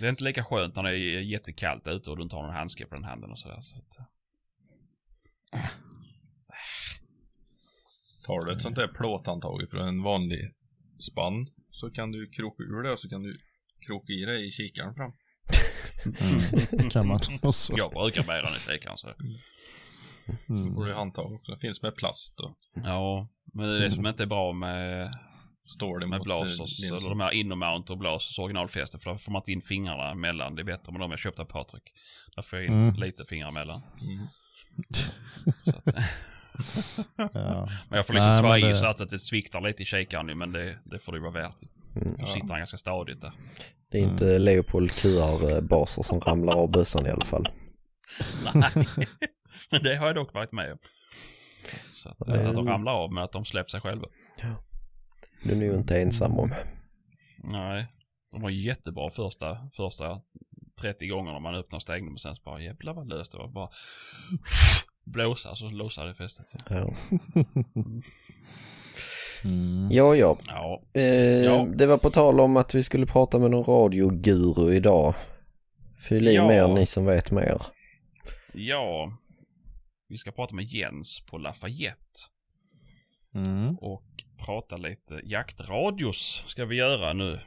[0.00, 2.54] det är inte lika skönt när det är jättekallt ute och du inte har någon
[2.54, 3.60] handske på den handen och sådär.
[3.60, 4.08] Så att,
[8.26, 10.52] Tar du ett sånt där plåthandtag från en vanlig
[11.00, 13.34] spann så kan du kroka ur det och så kan du
[13.86, 15.12] kroka i det i kikaren fram.
[16.04, 17.72] Mm, kan man också.
[17.76, 19.08] jag brukar bära den i kikaren så.
[20.48, 20.76] Mm.
[20.76, 21.52] Och det är handtag också.
[21.52, 25.12] Det finns med plast och Ja, men det är det som inte är bra med,
[25.66, 26.96] står det med blazers, eh, linsen.
[26.96, 30.54] eller de här innermount och blazers originalfäste, för då får man inte in fingrarna emellan.
[30.54, 31.82] Det är bättre med de jag köpte av Patrik.
[32.36, 32.94] Där får jag in Mm.
[33.00, 33.80] lite fingrar emellan.
[34.00, 34.26] Mm.
[34.78, 35.12] Att,
[37.34, 37.68] Ja.
[37.88, 40.28] men jag får liksom Nej, ta i det- så att det sviktar lite i kikaren
[40.28, 41.56] ju, men det, det får det vara värt.
[42.02, 42.16] Mm.
[42.18, 43.32] Då sitter han ganska stadigt där.
[43.90, 47.48] Det är inte Leopold QR-baser som ramlar av bössan i alla fall.
[48.54, 48.86] Nej,
[49.70, 50.78] men det har jag dock varit med om.
[51.94, 52.66] Så att, inte att de Mm.
[52.68, 54.06] ramlar av, men att de släpper sig själva.
[55.44, 56.50] Det är ju inte ensam om.
[57.38, 57.86] Nej,
[58.32, 60.20] de var jättebra första, första
[60.80, 63.48] 30 gångerna man öppnar stängningen, men sen så bara jävlar vad löst det var.
[63.48, 63.68] Bara
[65.04, 66.46] blåsa så lossade det fästet.
[66.68, 66.94] Ja,
[69.44, 69.88] Mm.
[69.92, 70.16] ja.
[70.16, 70.38] ja.
[70.46, 71.02] Ja, Eh,
[71.44, 71.66] Ja.
[71.74, 75.14] Det var på tal om att vi skulle prata med någon radioguru idag.
[76.08, 76.48] Fyll i Ja.
[76.48, 77.62] mer ni som vet mer.
[78.52, 79.12] ja.
[80.08, 82.20] Vi ska prata med Jens på Lafayette
[83.34, 83.76] Mm.
[83.76, 84.04] och
[84.46, 87.40] prata lite jaktradios ska vi göra nu.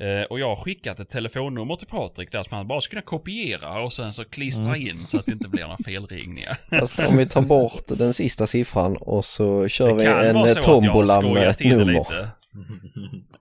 [0.00, 3.02] Eh, och jag har skickat ett telefonnummer till Patrik där som han bara ska kunna
[3.02, 6.56] kopiera och sen så klistra in så att det inte blir några felringningar.
[6.80, 11.20] Fast om vi tar bort den sista siffran och så kör vi Det en tombola
[11.20, 12.06] med ett det nummer.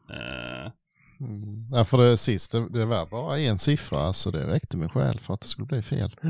[0.10, 0.72] Eh,
[1.22, 1.68] Mm.
[1.72, 5.34] Ja, för det sista, det var bara en siffra, så det räckte med skäl för
[5.34, 6.16] att det skulle bli fel.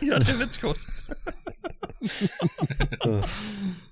[0.00, 0.76] ja, det är väl inte gott.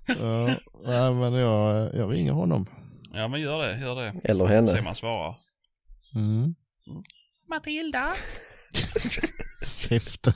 [0.07, 0.47] Ja,
[0.87, 2.67] nej, men jag, jag ringer honom.
[3.13, 4.15] Ja, men gör det, gör det.
[4.25, 4.79] Eller Se henne.
[4.79, 5.37] om han svarar.
[6.15, 6.55] Mm.
[7.49, 8.15] Matilda?
[9.89, 10.33] Käften.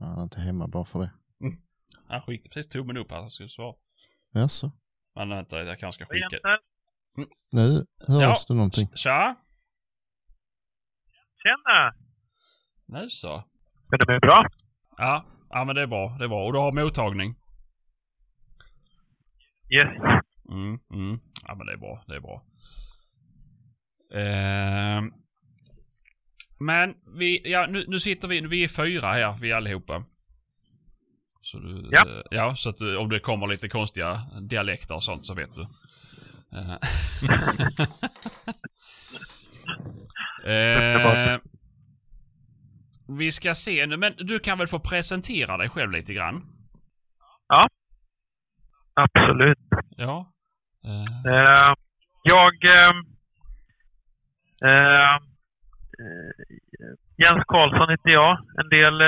[0.00, 1.10] Ja, Han är inte hemma bara för det.
[2.08, 3.74] Han skickade precis tummen upp att han skulle svara.
[4.32, 4.72] Jaså?
[5.14, 6.58] Men vänta, jag kanske ska skicka.
[7.52, 8.44] Nu hörs Ja.
[8.48, 8.88] det någonting.
[8.94, 9.36] Tja!
[11.42, 11.94] Tjena!
[12.86, 13.34] Nu så.
[13.92, 14.46] Är det mig bra?
[14.96, 16.46] Ja, ja men det är bra, det är bra.
[16.46, 17.34] Och du har mottagning?
[19.70, 19.88] Yes.
[20.50, 21.18] Mm, mm.
[21.48, 22.42] Ja men det är bra, det är bra.
[24.14, 25.12] Ehm.
[26.60, 30.04] men vi, ja nu, nu sitter vi, vi är fyra här, vi allihopa.
[31.42, 32.08] Så du, Ja.
[32.08, 35.54] eh, ja, så att du, om det kommer lite konstiga dialekter och sånt så vet
[35.54, 35.66] du.
[40.44, 41.38] Eh.
[43.08, 46.42] Vi ska se nu, men du kan väl få presentera dig själv lite grann?
[48.94, 49.58] Absolut.
[49.96, 50.32] Ja.
[50.84, 51.74] Eh, Eh,
[52.22, 52.54] jag...
[52.64, 52.94] eh,
[57.22, 58.38] Jens Karlsson heter jag.
[58.60, 58.98] En del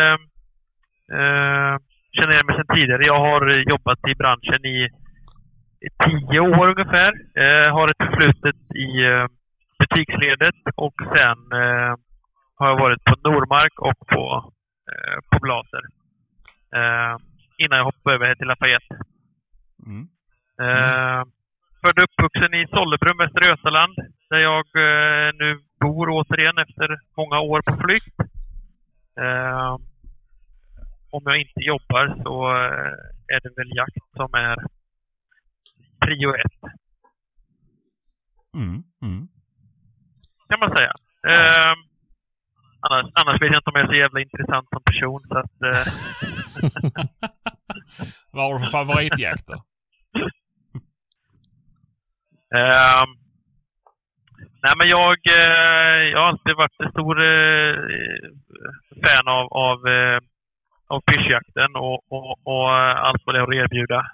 [2.16, 3.02] känner jag mig sedan tidigare.
[3.06, 4.88] Jag har jobbat i branschen i,
[6.04, 7.10] tio år ungefär.
[7.70, 8.88] Har ett förflutet i
[9.78, 11.38] butiksledet och sen
[12.58, 14.52] har jag varit på Normark och på,
[14.92, 15.82] eh, på Blaser.
[16.76, 17.16] Eh,
[17.58, 18.94] innan jag hoppade över till Lafayette.
[19.86, 20.08] mm.
[20.60, 21.22] Eh,
[21.80, 23.96] född och uppvuxen i Sollebrunn, Västra Götaland,
[24.30, 28.16] där jag eh, nu bor återigen efter många år på flykt.
[29.20, 29.76] Eh,
[31.10, 32.92] om jag inte jobbar så eh,
[33.34, 34.56] är det väl jakt som är
[36.00, 36.72] prio ett,
[38.56, 38.82] Mm.
[39.02, 39.28] Mm.
[40.48, 40.92] kan man säga.
[41.28, 41.74] Eh,
[42.80, 45.62] annars, annars vet jag inte om jag är så jävla intressant som person, så att...
[45.70, 45.84] Eh,
[48.32, 49.58] Vad har du för favoritjakter?
[52.54, 53.10] Ehm,
[54.62, 57.74] nej men jag, eh, jag har alltid varit en stor eh,
[59.04, 60.20] fan av, av, eh,
[60.86, 62.70] av pyrschjakten och, och, och
[63.06, 64.04] allt vad det har att erbjuda.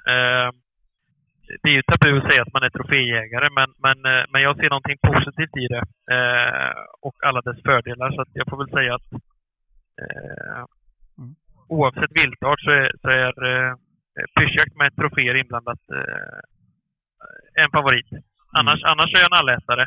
[1.63, 4.57] Det är ju tabu att säga att man är troféjägare men, men, eh, men jag
[4.57, 5.85] ser någonting positivt i det.
[6.15, 6.75] Eh,
[7.07, 9.13] och alla dess fördelar så att jag får väl säga att
[10.03, 10.65] eh,
[11.19, 11.35] Mm.
[11.69, 13.75] oavsett viltart så är, så är eh,
[14.37, 18.07] pyrschjakt med troféer inblandat eh, en favorit.
[18.53, 19.87] Annars, annars är jag en allätare.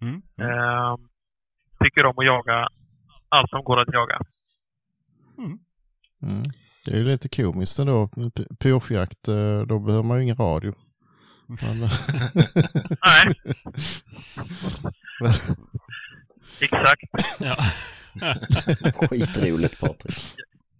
[0.00, 0.22] Mm.
[0.40, 0.96] Eh,
[1.84, 2.68] tycker om att jaga
[3.28, 4.18] allt som går att jaga.
[5.38, 6.42] Mm.
[6.84, 8.08] Det är ju lite komiskt ändå.
[8.62, 10.74] Pyrschjakt, eh, då behöver man ju ingen radio.
[11.48, 11.80] Men,
[13.06, 13.34] Nej,
[16.60, 17.02] exakt.
[17.38, 17.54] Ja.
[19.08, 20.34] Skitroligt Patrik.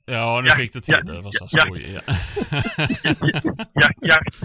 [0.04, 1.12] ja, nu fick du till ja, det.
[1.12, 1.60] Det var så ja.
[1.60, 2.02] skoj igen.
[3.74, 4.36] Jakt, jakt,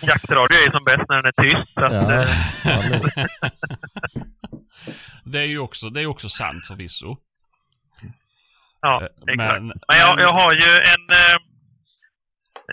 [0.00, 1.78] jaktradio är som bäst när den är tyst.
[1.78, 2.28] Att, ja, eh,
[2.64, 3.00] ja,
[5.24, 7.16] Det är ju också, det är också sant förvisso.
[8.80, 9.36] ja, Eh, exakt.
[9.36, 11.06] Men, Men jag, jag har ju en...
[11.10, 11.36] Eh,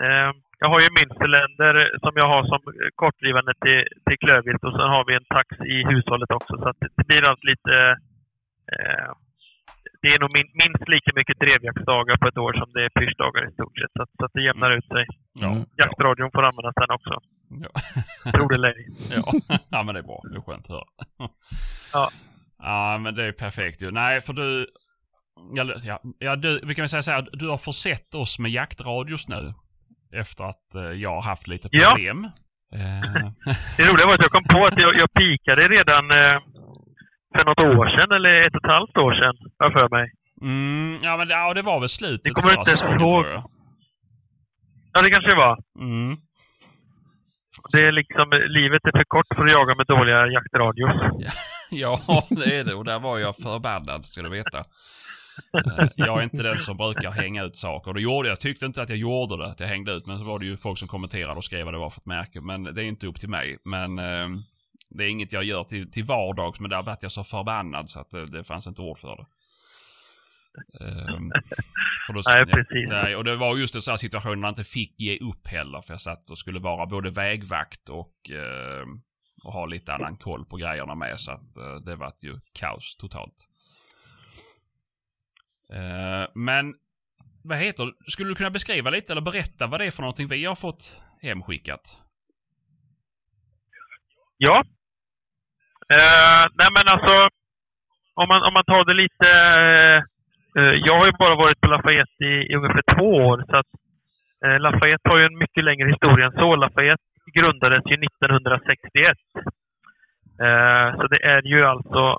[0.04, 0.32] eh,
[0.62, 2.60] jag har ju en myntcylinder som jag har som
[3.00, 6.54] kortdrivande till, till klövvilt och sen har vi en tax i hushållet också.
[6.62, 7.74] Så att det, blir allt lite...
[8.72, 9.10] Eh,
[10.02, 13.42] det är nog min, minst lika mycket drevjaktsdagar på ett år som det är pyrschdagar
[13.48, 13.92] i stort sett.
[13.96, 15.04] Så, så att det jämnar ut sig.
[15.42, 15.50] ja.
[15.80, 17.14] Jaktradion får användas sen också.
[17.64, 17.70] ja.
[18.32, 18.86] Tror det eller ej.
[19.10, 19.24] Ja.
[19.74, 20.20] ja, men det är bra.
[20.30, 20.88] Det är skönt att höra.
[21.92, 22.10] Ja.
[22.62, 23.90] Ja, men det är perfekt ju.
[23.90, 24.66] Nej, för du...
[25.54, 28.50] Ja, ja, ja du, vi kan väl säga så här, du har försett oss med
[28.50, 29.52] jaktradios nu.
[30.12, 31.88] Efter att eh, jag har haft lite Ja.
[31.88, 32.24] problem.
[32.74, 33.30] Eh,
[33.76, 36.40] Det roliga var att jag kom på att jag, jag pikade redan eh,
[37.38, 40.12] för något år sedan, eller ett och ett halvt år sedan, har för mig.
[40.42, 43.26] mm, ja, men det, ja, det var väl slutet Det kommer förra inte säsongen, ihåg.
[44.92, 45.58] Ja, det kanske det var.
[45.80, 46.16] Mm.
[47.72, 50.90] Det är liksom, livet är för kort för att jaga med dåliga jaktradios.
[51.72, 52.74] Ja, det är det.
[52.74, 54.64] Och där var jag förbannad, ska du veta.
[55.78, 57.92] Eh, Jag är inte den som brukar hänga ut saker.
[57.92, 58.40] Det gjorde jag.
[58.40, 60.06] Tyckte inte att jag gjorde det, att jag hängde ut.
[60.06, 62.06] Men så var det ju folk som kommenterade och skrev vad det var för ett
[62.06, 62.40] märke.
[62.40, 63.58] Men det är inte upp till mig.
[63.64, 64.28] Men eh,
[64.90, 66.60] det är inget jag gör till, till vardags.
[66.60, 69.26] Men där vart jag så förbannad så att det, det fanns inte ord för det.
[72.08, 72.88] Då- Nej, precis.
[72.88, 75.46] Nej, och det var just en sån här situation när jag inte fick ge upp
[75.46, 75.80] heller.
[75.82, 78.84] För jag satt och skulle vara både vägvakt och, eh,
[79.46, 81.20] och ha lite annan koll på grejerna med.
[81.20, 83.46] Så att eh, det vart ju kaos totalt.
[85.72, 86.74] Eh, men
[87.44, 87.92] vad heter det?
[88.10, 91.00] Skulle du kunna beskriva lite eller berätta vad det är för någonting vi har fått
[91.22, 91.80] hemskickat?
[94.36, 94.64] Ja.
[95.96, 97.28] Eh, nej men alltså,
[98.14, 99.28] om man, om man tar det lite...
[100.58, 103.44] Eh, jag har ju bara varit på Lafayette i, i ungefär två år.
[103.50, 103.70] Så att,
[104.44, 106.56] eh, Lafayette har ju en mycket längre historia än så.
[106.56, 107.04] Lafayette
[107.38, 109.18] grundades ju 1961.
[110.44, 112.18] Eh, så det är ju alltså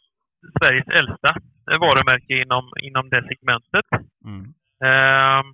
[0.58, 1.32] Sveriges äldsta
[1.80, 3.88] varumärke inom, inom det segmentet.
[4.26, 4.44] Mm.
[4.90, 5.48] Ehm,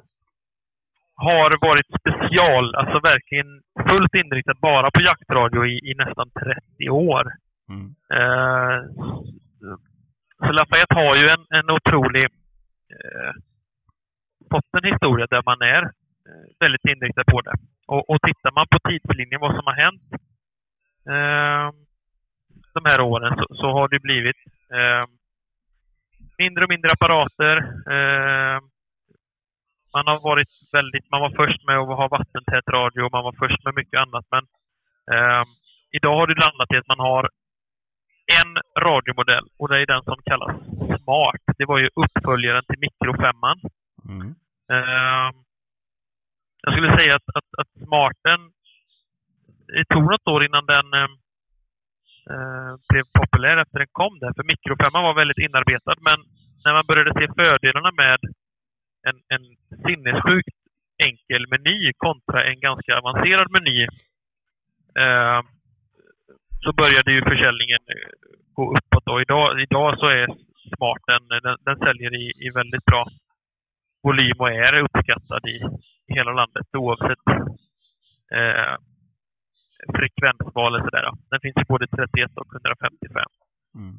[1.16, 7.32] har varit special, alltså verkligen fullt inriktad bara på jaktradio i, i nästan 30 år.
[7.70, 7.96] Mm.
[8.18, 8.80] Eh,
[10.38, 12.26] så Lafayette har ju en, en otrolig
[12.96, 13.32] eh,
[14.52, 15.84] fått en historia där man är
[16.28, 17.56] eh, väldigt inriktad på det.
[17.88, 20.04] Och, och tittar man på tidslinjen, vad som har hänt
[21.14, 21.68] eh,
[22.74, 24.42] de här åren, så, så har det blivit
[26.38, 27.56] mindre och mindre apparater.
[27.94, 28.60] Eh,
[29.94, 33.36] man har varit väldigt, man var först med att ha vattentät radio och man var
[33.44, 34.26] först med mycket annat.
[34.32, 34.44] Men
[35.14, 35.44] eh,
[35.98, 37.30] idag har det landat i att man har
[38.40, 38.52] en
[38.84, 40.58] radiomodell och det är den som kallas
[41.04, 41.44] Smart.
[41.58, 43.36] Det var ju uppföljaren till Micro 5.
[44.10, 44.36] Mm.
[46.62, 48.40] Jag skulle säga att, att, att Smarten,
[49.68, 50.88] det tog något år innan den
[52.34, 54.34] eh, blev populär efter den kom där.
[54.38, 56.20] För mikrofemman var väldigt inarbetad men
[56.64, 58.20] när man började se fördelarna med
[59.08, 59.46] en, en
[59.86, 60.58] sinnessjukt
[61.08, 63.78] enkel meny kontra en ganska avancerad meny
[65.04, 65.42] eh,
[66.64, 68.10] så började ju försäljningen eh,
[68.54, 69.08] gå uppåt.
[69.12, 70.28] Och idag, idag så är
[70.76, 73.06] Smarten, eh, den, den säljer i, i väldigt bra
[74.04, 75.58] volym och är uppskattad i,
[76.10, 77.26] i hela landet oavsett
[78.38, 78.76] eh,
[79.96, 81.12] frekvensval och sådär.
[81.32, 83.24] Den finns ju både 31 och 155.
[83.76, 83.96] Mm.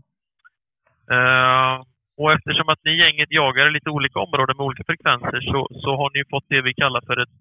[1.15, 1.75] Eh,
[2.21, 5.91] och eftersom att ni gänget jagar i lite olika områden med olika frekvenser så, så
[6.01, 7.39] har ni fått det vi kallar för ett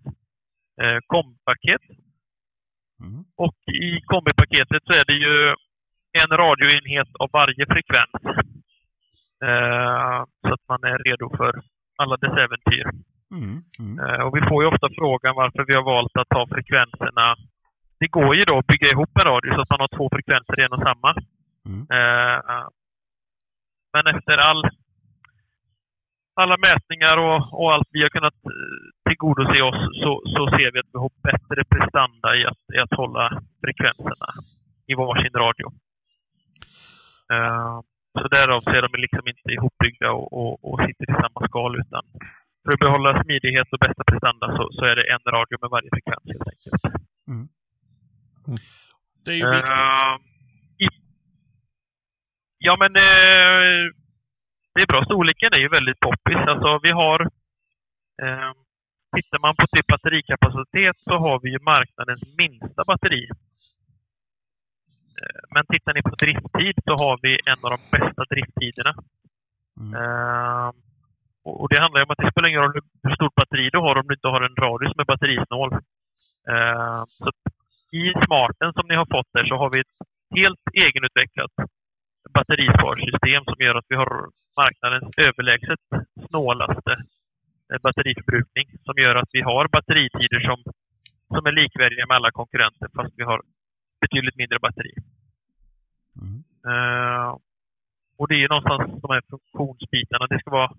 [0.81, 1.85] eh, kompaket.
[3.03, 3.23] Mm.
[3.45, 3.57] Och
[3.87, 5.35] i kombipaketet så är det ju
[6.21, 8.23] en radioenhet av varje frekvens.
[9.47, 11.61] Eh, så att man är redo för
[11.97, 12.87] alla dess äventyr.
[13.31, 13.59] Mm.
[13.79, 13.99] Mm.
[14.03, 17.35] Eh, och vi får ju ofta frågan varför vi har valt att ta frekvenserna.
[17.99, 20.59] Det går ju då att bygga ihop en radio så att man har två frekvenser
[20.59, 21.11] i en och samma.
[21.69, 21.81] Mm.
[21.97, 22.67] Eh,
[23.93, 24.63] men efter all,
[26.41, 30.79] alla mätningar och, och allt vi har kunnat eh, tillgodose oss så, så ser vi
[30.79, 34.29] att vi har bättre prestanda i att, i att hålla frekvenserna
[34.91, 35.67] i varsin radio.
[37.33, 37.79] Eh,
[38.19, 41.79] så därav så är de liksom inte ihopbyggda och, och, och sitter i samma skal
[41.81, 42.03] utan
[42.63, 45.89] för att behålla smidighet och bästa prestanda så, så är det en radio med varje
[45.93, 46.83] frekvens helt enkelt.
[49.25, 49.71] Det är ju viktigt.
[49.71, 50.15] Eh,
[50.85, 51.01] i-
[52.57, 53.83] ja, men eh,
[54.73, 55.03] det är bra.
[55.05, 56.37] Storleken är ju väldigt poppis.
[56.51, 57.19] Alltså, vi har...
[58.23, 58.51] Eh,
[59.15, 63.23] tittar man på typ batterikapacitet så har vi ju marknadens minsta batteri.
[65.21, 68.93] Eh, men tittar ni på drifttid så har vi en av de bästa drifttiderna.
[69.79, 69.93] Mm.
[70.01, 70.71] Eh,
[71.43, 72.73] och det handlar om att det spelar ingen roll
[73.03, 75.73] hur- stort batteri du har om du inte har en radio som är batterisnål.
[76.53, 77.31] Eh, så
[77.93, 79.97] i smarten som ni har fått där så har vi ett
[80.35, 81.53] helt egenutvecklat
[82.33, 84.11] batterisparsystem som gör att vi har
[84.61, 85.83] marknadens överlägset
[86.27, 86.93] snålaste
[87.71, 88.67] eh, batteriförbrukning.
[88.85, 90.57] Som gör att vi har batteritider som,
[91.33, 93.41] som är likvärdiga med alla konkurrenter fast vi har
[94.01, 94.93] betydligt mindre batteri.
[96.21, 96.43] Mm.
[96.69, 97.29] Eh,
[98.17, 100.27] och det är ju någonstans de här funktionsbitarna.
[100.27, 100.71] Det ska vara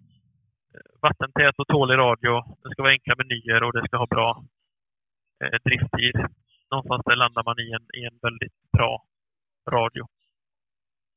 [0.75, 2.33] eh, vattentät och tålig radio.
[2.63, 4.31] Det ska vara enkla menyer och det ska ha bra
[5.45, 6.17] eh, drifttid.
[6.71, 9.07] Någonstans där landar man i en, i en väldigt bra
[9.71, 10.07] radio.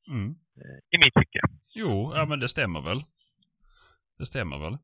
[0.08, 0.28] Mm.
[0.30, 1.40] Eh, I mitt tycke.
[1.74, 3.04] Jo, ja men det stämmer väl.
[4.18, 4.78] Det stämmer väl.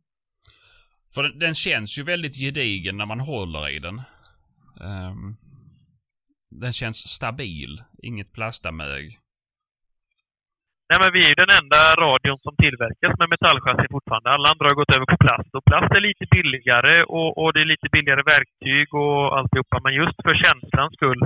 [1.14, 4.02] För den, den känns ju väldigt gedigen när man håller i den.
[4.80, 5.36] Ehm,
[6.50, 7.82] den känns stabil.
[8.02, 9.18] Inget plastamög.
[10.90, 14.30] Nej, men vi är ju den enda radion som tillverkas med metallchassi fortfarande.
[14.30, 15.50] Alla andra har gått över på plast.
[15.56, 19.76] Och plast är lite billigare och, och det är lite billigare verktyg och alltihopa.
[19.84, 21.22] Men just för känslans skull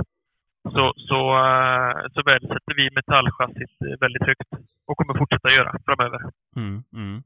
[0.75, 4.49] så, så, eh, så värdesätter vi metallchassit väldigt högt.
[4.87, 6.19] Och kommer fortsätta göra framöver.
[6.55, 7.23] Mm, mm.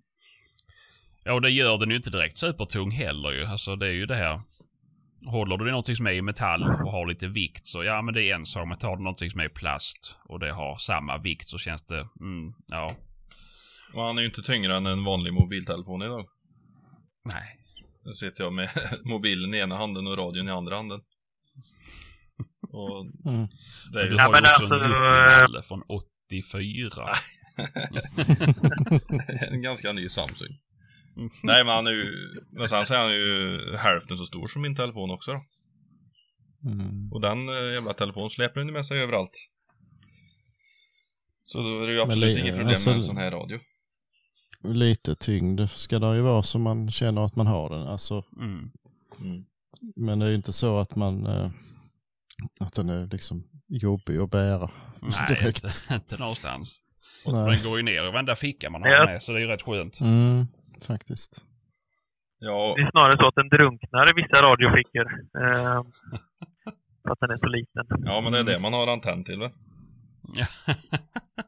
[1.24, 3.46] Ja, och det gör den ju inte direkt supertung heller ju.
[3.46, 4.38] Alltså det är ju det här.
[5.26, 8.14] Håller du det någonting som är i metall och har lite vikt så ja men
[8.14, 8.68] det är en sak.
[8.68, 11.86] Men tar du någonting som är i plast och det har samma vikt så känns
[11.86, 12.96] det, mm, ja,
[13.94, 16.26] Och han är ju inte tyngre än en vanlig mobiltelefon idag.
[17.26, 17.54] nej.
[18.06, 18.70] Nu sitter jag med
[19.04, 21.02] mobilen i ena handen och radion i andra handen.
[22.70, 23.48] Och Mm.
[23.94, 27.10] det är ju Du Ja, har men ju också alltså, en från 84.
[29.52, 30.58] en ganska ny Samsung.
[31.44, 32.12] Nej men han är ju,
[32.52, 35.40] men sen så är han ju hälften så stor som min telefon också då.
[36.72, 37.12] Mm.
[37.14, 39.50] Och den eh, jävla telefonen släpar den med sig överallt.
[41.44, 43.60] Så då är det ju absolut inget problem alltså- med en sån här radio.
[44.64, 47.82] Lite tyngd ska det ju vara så man känner att man har den.
[47.88, 48.72] Alltså, Mm.
[49.20, 49.46] Mm.
[49.96, 51.52] men det är ju inte så att man eh,
[52.60, 54.70] att den är liksom jobbig att bära
[55.02, 55.64] Nej, direkt.
[55.64, 56.82] inte, inte någonstans.
[57.26, 59.06] Och den går ju ner i varenda ficka man har Ja.
[59.06, 60.00] med så det är ju rätt skönt.
[60.00, 60.48] Mm,
[60.86, 61.46] faktiskt.
[62.40, 65.06] Ja, Det är snarare så att den drunknar i vissa radiofickor.
[65.44, 65.84] Eh,
[67.04, 67.86] för att den är så liten.
[68.06, 69.52] ja men det är det man har antenn till väl?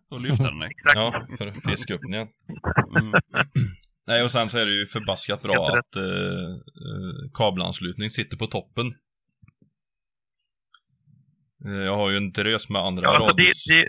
[0.10, 0.62] och lyfta den.
[0.62, 0.96] Exakt.
[0.96, 2.28] Ja, för att fiska upp den igen.
[3.00, 3.14] Mm.
[4.08, 8.48] Nej och sen så är det ju förbaskat bra att eh, eh, kabelanslutning sitter på
[8.48, 8.88] toppen.
[11.66, 13.66] Eh, jag har ju en drös med andra Ja, alltså det, radios.
[13.68, 13.88] det,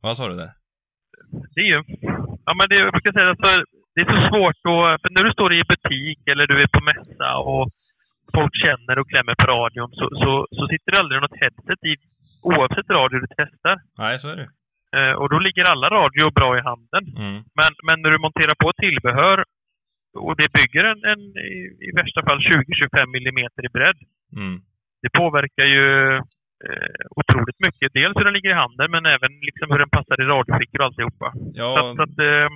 [0.00, 0.52] Vad sa du där?
[1.54, 1.80] Det är ju...
[2.46, 3.58] Ja, men det, jag brukar säga att för,
[3.94, 5.00] det är så svårt att...
[5.02, 7.64] För när du står i butik eller du är på mässa och
[8.36, 11.92] folk känner och klämmer på radion så, så, så sitter det aldrig något headset i
[12.50, 13.76] oavsett radio du testar.
[13.98, 14.48] Nej, så är det.
[14.96, 17.04] Eh, och då ligger alla radio bra i handen.
[17.24, 17.38] mm.
[17.58, 19.38] Men, men när du monterar på tillbehör
[20.26, 21.22] och det bygger en, en
[21.52, 21.58] i,
[21.88, 24.00] i värsta fall 20-25 millimeter i bredd.
[24.36, 24.60] Mm.
[25.02, 25.86] Det påverkar ju
[26.68, 27.92] eh, otroligt mycket.
[27.98, 30.86] Dels hur den ligger i handen men även liksom hur den passar i radiofickor och
[30.86, 31.28] alltihopa.
[31.34, 32.48] Så, Ja, att- så att, eh,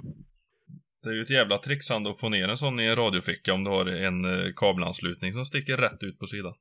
[1.02, 3.64] det är ju ett jävla trixande att få ner en sån i en radioficka om
[3.64, 6.54] du har en eh, kabelanslutning som sticker rätt ut på sidan.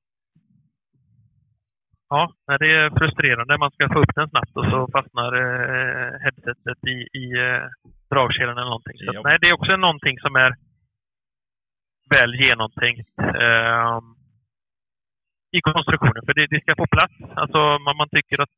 [2.09, 2.23] ja,
[2.59, 3.57] det är frustrerande.
[3.57, 7.63] Man ska få upp den snabbt och så fastnar eh, headsetet i, i eh,
[8.11, 8.97] dragkedjan eller någonting.
[8.97, 9.21] Så, Ja.
[9.23, 10.51] nej, det är också någonting som är
[12.15, 13.09] väl genomtänkt.
[13.43, 13.97] Eh,
[15.57, 16.25] i konstruktionen.
[16.25, 17.15] För det, det ska få plats.
[17.41, 18.55] Alltså man, man tycker att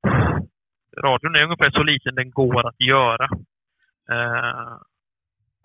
[1.05, 3.27] radion är ungefär så liten den går att göra.
[4.13, 4.73] Eh,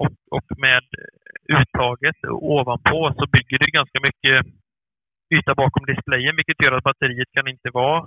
[0.02, 0.84] och, och med
[1.58, 2.18] uttaget
[2.56, 4.36] ovanpå så bygger det ganska mycket
[5.36, 8.06] yta bakom displayen vilket gör att batteriet kan inte vara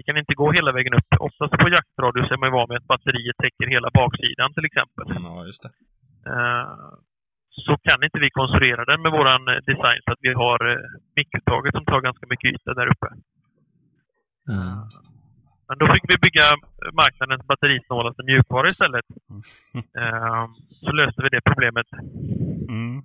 [0.00, 1.10] det kan inte gå hela vägen upp.
[1.18, 4.64] Oftast på jaktradio så är man ju van med att batteriet täcker hela baksidan till
[4.64, 5.06] exempel.
[5.08, 5.72] Ja, just det.
[6.30, 6.68] Eh,
[7.66, 10.78] så kan inte vi konstruera den med våran eh, design så att vi har eh,
[11.16, 13.08] mickuttaget som tar ganska mycket yta där uppe.
[14.48, 14.78] Mm.
[15.68, 16.46] Men då fick vi bygga
[16.92, 19.04] marknadens batterisnålaste mjukvara istället.
[20.00, 21.86] Eh, Så löste vi det problemet.
[22.68, 23.02] Mm.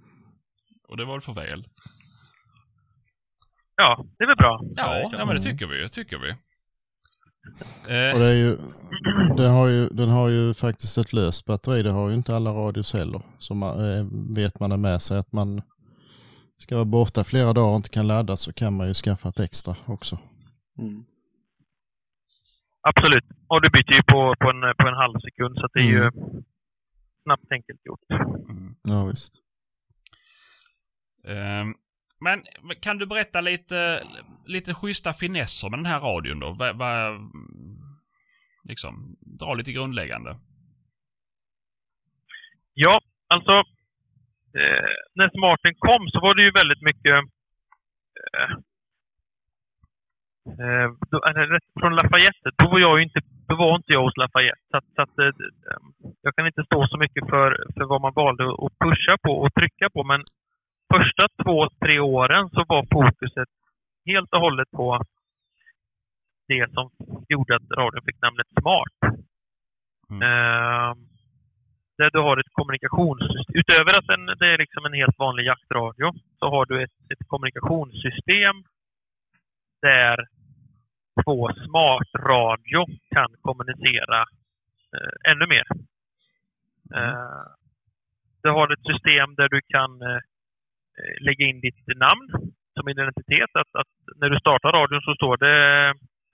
[0.88, 1.64] Och det var för väl.
[3.76, 4.62] Ja, det är väl bra.
[4.76, 5.90] Ja, ja men det tycker vi.
[5.90, 6.36] Tycker vi.
[7.90, 8.58] Eh, Och det är ju,
[9.38, 11.84] den, har ju, den har ju faktiskt ett löst batteri.
[11.84, 13.22] Det har ju inte alla radios heller.
[13.40, 15.62] Så man, eh, vet man det med sig att man
[16.58, 19.40] ska vara borta flera dagar och inte kan ladda så kan man ju skaffa ett
[19.40, 20.20] extra också.
[20.80, 21.06] Mm.
[22.82, 23.24] Absolut.
[23.48, 25.84] Och du byter ju på, på, en, på en halv sekund så att det är
[25.84, 26.44] ju Mm.
[27.24, 28.00] snabbt enkelt gjort.
[28.50, 28.76] Mm.
[28.84, 29.34] Ja visst.
[31.28, 31.74] Ehm,
[32.22, 32.44] men
[32.82, 34.04] kan du berätta lite,
[34.46, 36.52] lite schyssta finesser med den här radion då?
[36.52, 37.20] Va, va,
[38.64, 40.38] liksom, dra lite grundläggande.
[42.74, 43.52] Ja, alltså
[44.60, 47.16] eh, när smarten kom så var det ju väldigt mycket
[48.24, 48.52] eh,
[50.60, 52.50] eh, då, eh, från Lafayette.
[52.58, 54.66] Då var jag ju inte, då var inte jag hos Lafayette.
[54.72, 55.32] Så, att, så att, eh,
[56.22, 59.54] jag kan inte stå så mycket för, för vad man valde att pusha på och
[59.54, 60.04] trycka på.
[60.04, 60.22] Men
[60.94, 63.50] första två, tre åren så var fokuset
[64.06, 65.02] helt och hållet på
[66.48, 66.90] det som
[67.30, 69.16] gjorde att radion fick namnet Smart.
[70.10, 70.22] Mm.
[70.22, 70.96] Eh,
[71.98, 73.56] där du har ett kommunikationssystem.
[73.60, 77.28] Utöver att den, det är liksom en helt vanlig jaktradio så har du ett, ett
[77.28, 78.64] kommunikationssystem
[79.82, 80.28] där
[81.24, 84.22] två smartradio kan kommunicera
[84.96, 85.68] eh, ännu mer.
[86.96, 87.46] Eh,
[88.44, 90.20] du har ett system där du kan eh,
[91.22, 92.28] lägga in ditt namn
[92.80, 93.52] som identitet.
[93.62, 95.56] Att, att när du startar radion så står det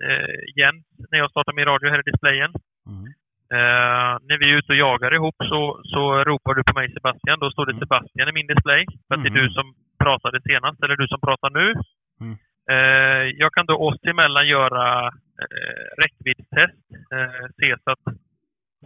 [0.07, 2.51] eh, Jens, när jag startar min radio här i displayen.
[2.91, 3.05] Mm.
[3.57, 7.39] Eh, när vi är ute och jagar ihop så, så ropar du på mig Sebastian.
[7.39, 7.79] Då står det Mm.
[7.83, 8.85] Sebastian i min display.
[9.07, 9.43] För att det är Mhm.
[9.43, 9.67] du som
[10.03, 11.67] pratade senast, eller du som pratar nu.
[12.21, 12.35] Mm.
[12.73, 14.85] Eh, jag kan då oss emellan göra
[15.43, 16.79] eh, räckviddstest.
[17.15, 18.03] Eh, se så att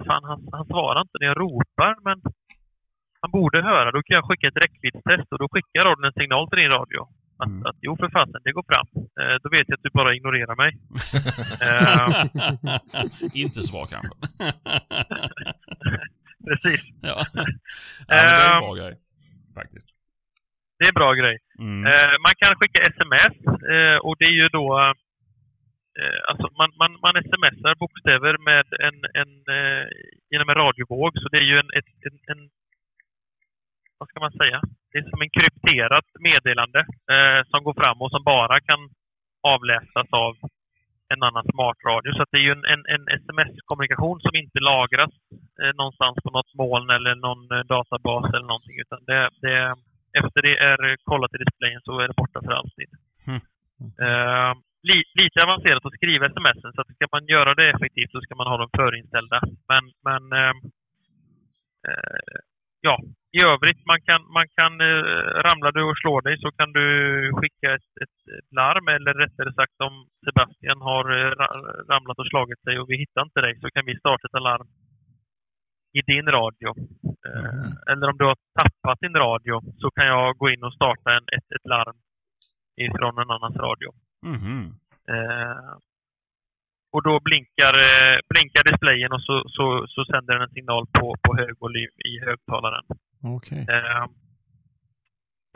[0.08, 2.18] fan, han, han svarar inte när jag ropar, men
[3.26, 3.92] han borde höra.
[3.92, 7.02] Då kan jag skicka ett räckviddstest och då skickar radion en signal till din radio.
[7.42, 7.66] Att, Mm.
[7.70, 8.88] att jo, för fasen, det går fram.
[9.22, 10.72] Eh, då vet jag att du bara ignorerar mig.
[11.66, 12.26] Eh,
[13.44, 14.16] Inte svar kanske.
[16.48, 16.82] precis.
[17.02, 17.26] ja.
[17.36, 17.46] ja,
[18.08, 18.62] det är en Ehm.
[18.62, 18.94] bra grej.
[19.60, 19.88] Faktiskt.
[20.78, 21.38] Det är en bra grej.
[21.60, 21.86] Mm.
[21.92, 23.36] Eh, man kan skicka sms
[23.76, 24.68] eh, och det är ju då...
[26.02, 29.86] Eh, alltså man, man, man smsar bokstäver med en, en, eh,
[30.32, 31.12] genom en radiovåg.
[31.22, 32.42] Så det är ju en, ett, en, en...
[33.98, 34.62] Vad ska man säga?
[34.92, 36.80] Det är som en krypterat meddelande
[37.14, 38.82] eh, som går fram och som bara kan
[39.54, 40.34] avläsas av
[41.14, 42.14] en annan smartradio.
[42.14, 45.14] Så att det är ju en, en, en sms-kommunikation som inte lagras
[45.62, 48.78] eh, någonstans på något moln eller någon eh, databas eller någonting.
[48.84, 49.56] Utan det, det,
[50.20, 52.90] efter det är kollat i displayen så är det borta för alltid.
[53.30, 53.42] Mm.
[54.06, 54.54] Eh,
[54.90, 58.36] li, lite avancerat att skriva sms, så att ska man göra det effektivt så ska
[58.36, 59.40] man ha dem förinställda.
[59.72, 60.56] Men, men eh,
[61.88, 62.38] eh,
[62.82, 62.96] ja,
[63.38, 65.04] i övrigt, man kan, man kan eh,
[65.48, 66.86] ramlar du och slår dig så kan du
[67.40, 68.18] skicka ett, ett,
[68.60, 71.62] larm eller rättare sagt om Sebastian har eh, ra-
[71.92, 74.68] ramlat och slagit sig och vi hittar inte dig så kan vi starta ett alarm
[75.98, 76.70] i din radio.
[77.28, 77.72] Eh, Mhm.
[77.92, 81.26] Eller om du har tappat din radio så kan jag gå in och starta en,
[81.38, 81.98] ett, ett larm
[82.86, 83.90] ifrån en annans radio.
[84.34, 84.62] Mhm.
[85.14, 85.74] Eh,
[86.94, 91.16] och då blinkar, eh, blinkar displayen och så, så, så sänder den en signal på,
[91.24, 92.86] på hög volym i högtalaren.
[93.26, 93.60] Okej.
[93.60, 94.06] Eh,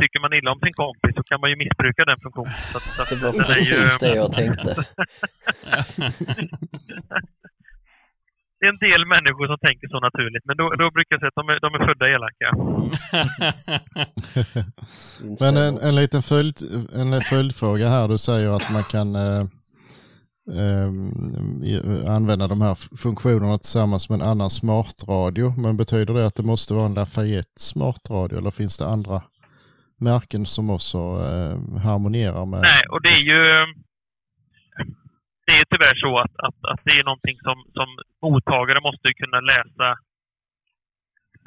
[0.02, 2.54] tycker man illa om sin kompis så kan man ju missbruka den funktionen.
[2.72, 4.86] Så, att- Det var precis det jag tänkte.
[8.60, 11.28] det är en del människor som tänker så naturligt, men då, då brukar jag säga
[11.28, 12.50] att de är, de är födda elaka.
[15.42, 16.58] Men en, en liten följd,
[16.94, 18.08] en följdfråga här.
[18.08, 19.44] Du säger att man kan eh,
[20.62, 25.62] eh, använda de här funktionerna tillsammans med en annan smartradio.
[25.62, 29.22] Men betyder det att det måste vara en Lafayette smartradio eller finns det andra
[30.00, 32.62] märken som också eh, harmonierar med?
[32.62, 33.42] Nej, och det är ju...
[35.48, 37.88] Det är tyvärr så att, att, att det är någonting som, som
[38.22, 39.88] mottagare måste kunna läsa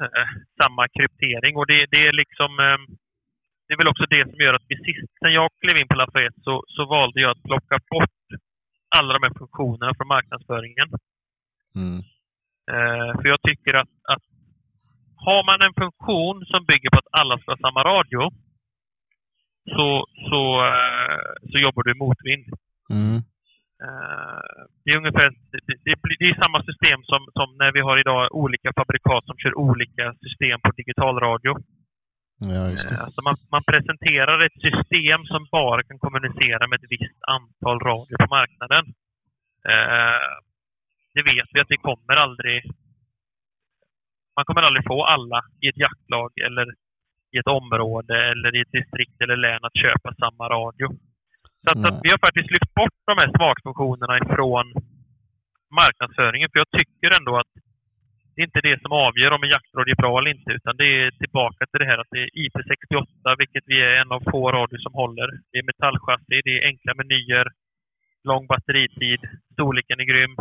[0.03, 0.29] eh,
[0.61, 1.53] samma kryptering.
[1.59, 2.51] Och det, det är liksom...
[2.65, 2.79] Eh,
[3.65, 5.95] det är väl också det som gör att vi sist, sen jag klev in på
[5.95, 8.17] Lafayette så, så valde jag att plocka bort
[8.97, 10.89] alla de här funktionerna från marknadsföringen.
[11.81, 11.99] Mm.
[12.73, 14.25] Eh, för jag tycker att, att
[15.25, 18.23] har man en funktion som bygger på att alla ska ha samma radio
[19.75, 20.41] så, så,
[20.71, 22.45] eh, så jobbar du i motvind.
[22.89, 23.15] Mm.
[23.85, 25.59] Eh, det är ungefär det,
[26.19, 30.05] det, är samma system som, som när vi har idag olika fabrikat som kör olika
[30.23, 31.53] system på digitalradio.
[32.49, 33.03] Ja, Eh.
[33.05, 38.15] Alltså man, man presenterar ett system som bara kan kommunicera med ett visst antal radio
[38.17, 38.85] på marknaden.
[39.71, 40.33] Eh,
[41.13, 42.71] det vet vi att det kommer aldrig...
[44.35, 46.65] Man kommer aldrig få alla i ett jaktlag eller
[47.33, 50.87] i ett område eller i ett distrikt eller län att köpa samma radio.
[51.63, 54.65] Så, att, så att vi har faktiskt lyft bort de här smartfunktionerna ifrån
[55.81, 56.49] marknadsföringen.
[56.49, 57.53] För jag tycker ändå att
[58.35, 60.87] det är inte det som avgör om en jaktradio är bra eller inte, utan det
[61.01, 64.51] är tillbaka till det här att det är IP68, vilket vi är en av få
[64.51, 65.29] radior som håller.
[65.51, 67.47] Det är metallchassi, det är enkla menyer,
[68.23, 69.21] lång batteritid,
[69.53, 70.35] storleken är grym.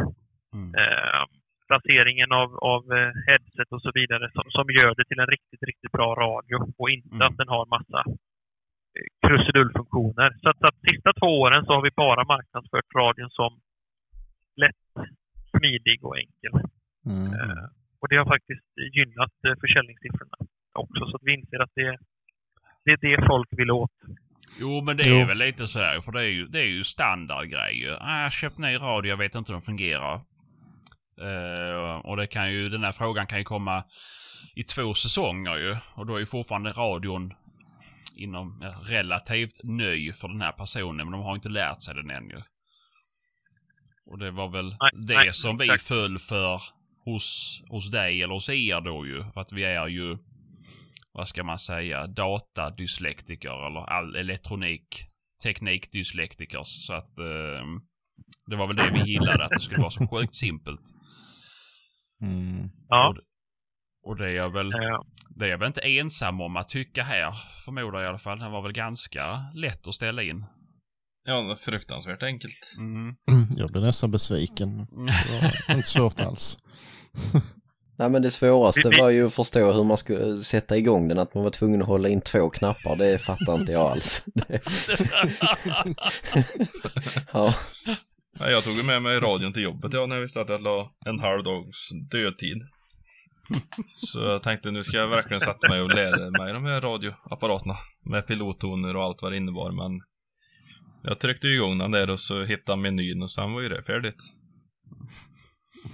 [0.54, 0.74] Mm.
[0.74, 1.22] Eh,
[1.68, 5.62] placeringen av, av eh, headset och så vidare som, som gör det till en riktigt,
[5.62, 7.26] riktigt bra radio och inte Mm.
[7.26, 8.00] att den har massa
[8.96, 10.30] eh, krusidullfunktioner.
[10.42, 13.60] Så att, så att sista två åren så har vi bara marknadsfört radion som
[14.56, 14.86] lätt,
[15.50, 16.52] smidig och enkel.
[17.06, 17.32] Mm.
[17.34, 17.64] Eh,
[18.02, 20.36] och det har faktiskt gynnat eh, försäljningssiffrorna
[20.72, 21.98] också, så att vi inser att det,
[22.84, 23.90] det är det folk vill åt.
[24.60, 25.26] Jo, men det är Jo.
[25.26, 27.98] väl lite sådär, för det är ju, det är ju standardgrejer.
[28.00, 30.14] Ah, köpt ny radio, jag vet inte hur den fungerar.
[31.20, 33.84] Eh, och det kan ju, den här frågan kan ju komma
[34.54, 35.76] i två säsonger ju.
[35.94, 37.32] Och då är ju fortfarande radion
[38.16, 42.28] inom relativt ny för den här personen, men de har inte lärt sig den än
[42.28, 42.36] ju.
[44.06, 45.82] Och det var väl Nej, det nej, som vi exakt.
[45.84, 46.60] föll för
[47.04, 49.24] hos, hos dig eller hos er då ju.
[49.32, 50.18] För att vi är ju,
[51.12, 55.06] vad ska man säga, datadyslektiker eller all elektronik,
[55.42, 56.86] teknikdyslektikers.
[56.86, 57.64] Så att eh,
[58.46, 60.80] det var väl det vi gillade, att det skulle vara så sjukt simpelt.
[62.20, 62.70] Mm.
[62.88, 63.14] Ja,
[64.02, 64.70] Och det är jag väl,
[65.36, 67.34] det är jag väl inte ensam om att tycka här,
[67.64, 68.38] förmodar jag i alla fall.
[68.38, 70.44] Den var väl ganska lätt att ställa in.
[71.24, 72.74] Ja, det var fruktansvärt enkelt.
[72.78, 73.14] Mm.
[73.56, 74.78] Jag blev nästan besviken.
[74.78, 76.58] Det var inte svårt alls.
[77.98, 81.34] Nej men det svåraste var ju att förstå hur man skulle sätta igång den, att
[81.34, 84.24] man var tvungen att hålla in två knappar, det fattar inte jag alls.
[87.32, 87.54] Ja,
[88.38, 90.90] Ja, jag tog med mig radion till jobbet ja, när jag visste att jag la
[91.06, 92.62] en halv dags dödtid.
[93.96, 97.76] Så jag tänkte nu ska jag verkligen sätta mig och lära mig de här radioapparaterna
[98.04, 100.00] med pilottoner och allt vad det innebar men
[101.02, 104.22] jag tryckte igång den där och så hittade menyn och sen var ju det färdigt.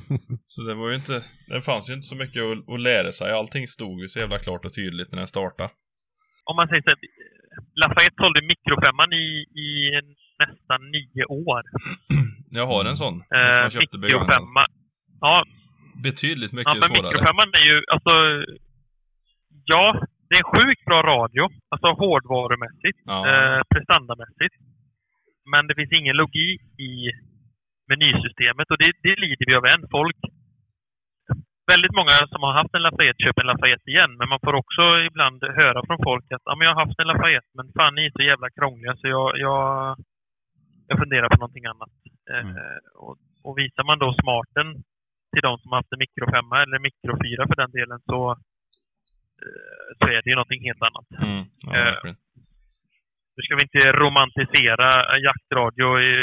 [0.46, 3.32] Så det var ju inte, det fanns ju inte så mycket att, att lära sig.
[3.32, 5.70] Allting stod ju så jävla klart och tydligt när den startade.
[6.44, 6.98] om man säger så här,
[7.82, 9.26] Lafayette sålde mikrofemman i,
[9.64, 9.68] i
[10.38, 11.62] nästan nio år.
[12.50, 14.26] Jag har en sån som Eh, jag köpte begagnad.
[14.26, 14.64] mikrofemma.
[15.20, 15.42] Ja,
[16.02, 17.02] Betydligt ja, mycket men svårare.
[17.02, 18.14] mikrofemman är ju, alltså,
[19.72, 19.84] ja,
[20.28, 21.42] det är en sjukt bra radio,
[21.72, 23.18] alltså hårdvarumässigt, Ja.
[23.30, 24.54] eh, prestandamässigt.
[25.52, 26.92] Men det finns ingen logik i
[27.90, 29.82] menysystemet och det, det lider vi av än.
[29.98, 30.16] Folk,
[31.72, 34.82] väldigt många som har haft en Lafayette köper en Lafayette igen, men man får också
[35.08, 38.02] ibland höra från folk att ja, men jag har haft en Lafayette, men fan ni
[38.06, 39.96] är så jävla krångliga så jag, jag,
[40.88, 41.94] jag funderar på någonting annat.
[42.30, 42.56] Eh, Mm.
[43.04, 44.66] och, och visar man då smarten
[45.32, 48.20] till de som har haft en mikrofemma eller mikrofyra för den delen så,
[49.42, 51.08] eh, så är det ju någonting helt annat.
[51.22, 52.14] Mm, ja, Eh.
[53.38, 54.88] Nu ska vi inte romantisera
[55.26, 56.14] jaktradio i,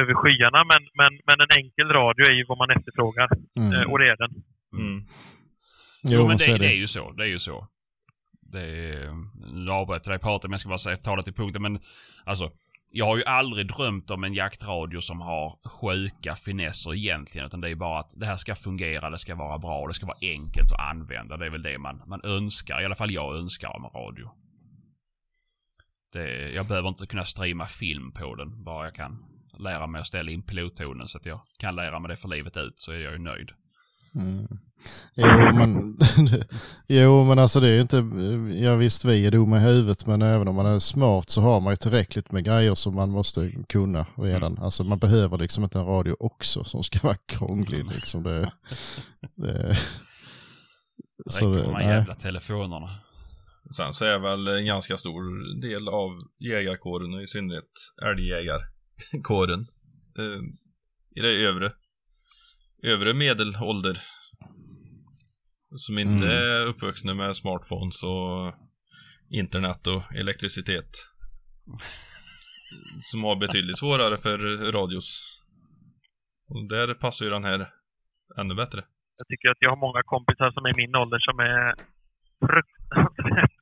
[0.00, 3.28] över skyarna, men, men, men en enkel radio är ju vad man efterfrågar.
[3.56, 3.72] Mm.
[3.72, 4.32] Eh, och det är den.
[4.72, 5.04] Mm.
[6.02, 6.74] Jo, men men det, är det är det.
[6.74, 7.12] ju så.
[7.12, 7.68] Det är ju så.
[8.40, 9.10] Det är,
[9.64, 11.62] nu avbröt jag dig prata, men jag ska bara säga, ta det till punkten.
[11.62, 11.80] Men
[12.24, 12.50] alltså,
[12.92, 17.46] jag har ju aldrig drömt om en jaktradio som har sjuka finesser egentligen.
[17.46, 20.06] Utan det är bara att det här ska fungera, det ska vara bra, det ska
[20.06, 21.36] vara enkelt att använda.
[21.36, 22.82] Det är väl det man, man önskar.
[22.82, 24.30] I alla fall jag önskar om en radio.
[26.12, 28.64] Det, jag behöver inte kunna streama film på den.
[28.64, 29.24] Bara jag kan
[29.58, 32.56] lära mig att ställa in pilottonen så att jag kan lära mig det för livet
[32.56, 33.50] ut så är jag ju nöjd.
[34.14, 34.46] Mm.
[35.14, 35.96] Jo, men,
[36.86, 37.96] jo, men alltså det är ju inte,
[38.64, 41.60] ja visst vi är dumma i huvudet, men även om man är smart så har
[41.60, 44.58] man ju tillräckligt med grejer som man måste kunna redan.
[44.58, 48.22] Alltså man behöver liksom inte en radio också som ska vara krånglig liksom.
[48.22, 48.52] Det,
[49.34, 49.76] det,
[51.24, 52.98] Det så räcker det, med de jävla telefonerna.
[53.76, 55.22] Sen så är väl en ganska stor
[55.60, 57.70] del av jägarkåren och i synnerhet
[58.02, 59.60] älgjägarkåren
[60.18, 60.40] eh,
[61.16, 61.72] i det övre,
[62.82, 63.98] övre medelålder.
[65.76, 66.38] Som inte Mm.
[66.38, 68.54] är uppvuxna med smartphones och
[69.30, 70.90] internet och elektricitet.
[72.98, 74.38] Som har betydligt svårare för
[74.72, 75.38] radios.
[76.48, 77.68] Och där passar ju den här
[78.40, 78.84] ännu bättre.
[79.18, 81.74] Jag tycker att jag har många kompisar som är min ålder som är
[82.48, 83.57] fruktansvärt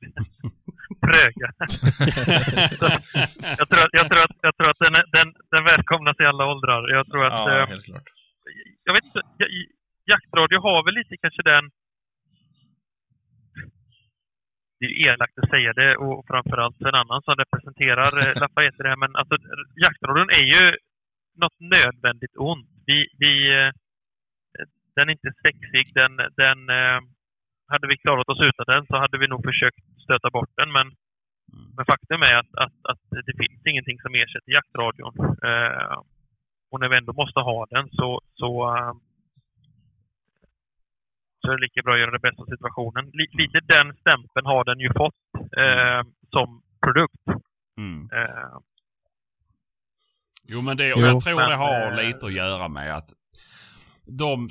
[1.07, 1.47] tröga.
[3.59, 6.45] jag, tror att, jag, tror att, jag tror att den, den, den välkomnas i alla
[6.45, 6.89] åldrar.
[6.97, 7.33] Jag tror att...
[7.33, 8.09] Ja, eh, helt klart.
[8.85, 9.21] jag vet inte,
[10.05, 11.69] jaktradio har väl lite kanske den...
[14.79, 18.83] Det är ju elakt att säga det och framförallt en annan som representerar eh, Lafayette
[18.83, 19.35] det här, men alltså
[19.85, 20.77] jaktradion är ju
[21.41, 22.69] något nödvändigt ont.
[22.85, 23.71] Vi, vi, eh,
[24.95, 26.59] den är inte sexig, den, den
[27.67, 30.87] hade vi klarat oss utan den så hade vi nog försökt stöta bort den, men,
[31.75, 35.13] men faktum är att, att, att det finns ingenting som ersätter jaktradion.
[35.49, 35.97] Eh,
[36.71, 38.93] och när vi ändå måste ha den så, så, eh,
[41.41, 43.05] så är det lika bra att göra det bästa av situationen.
[43.13, 45.21] Li- lite den stämpeln har den ju fått
[45.63, 47.23] eh, som produkt.
[47.77, 48.09] Mm.
[48.13, 48.57] Eh,
[50.49, 50.99] Jo men det, Jo.
[50.99, 53.09] jag tror det Men, har eh, lite att göra med att
[54.19, 54.49] de...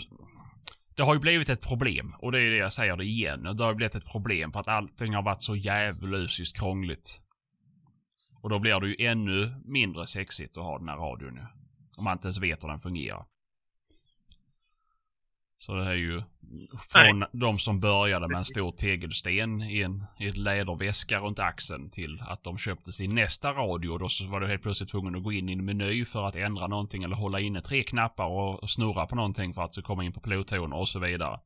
[0.96, 3.42] Det har ju blivit ett problem och det är det jag säger det igen.
[3.42, 7.20] Det har ju blivit ett problem för att allting har varit så djävulusiskt krångligt.
[8.42, 11.46] Och då blir det ju ännu mindre sexigt att ha den här radion nu.
[11.96, 13.24] Om man inte ens vet hur den fungerar.
[15.66, 16.22] Så det är ju
[16.88, 21.90] från de som började med en stor tegelsten i, en, i ett läderväska runt axeln
[21.90, 23.90] till att de köpte sin nästa radio.
[23.90, 26.24] Och då så var du helt plötsligt tvungen att gå in i en meny för
[26.24, 29.82] att ändra någonting eller hålla inne tre knappar och, snurra på någonting för att du
[29.82, 31.40] komma in på pilottoner och så vidare.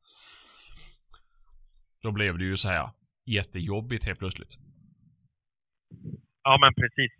[2.01, 2.89] Då blev det ju så här
[3.25, 4.57] jättejobbigt helt plötsligt.
[6.43, 7.11] ja, men precis.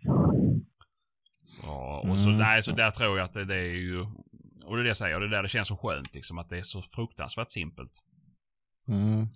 [1.44, 1.70] Så,
[2.10, 2.38] och så, Mm.
[2.38, 4.06] nej, så där tror jag att det, det är ju...
[4.64, 6.38] Och det är det jag säger, och det är där det känns så skönt liksom
[6.38, 7.92] att det är så fruktansvärt simpelt.
[8.88, 9.26] Mm.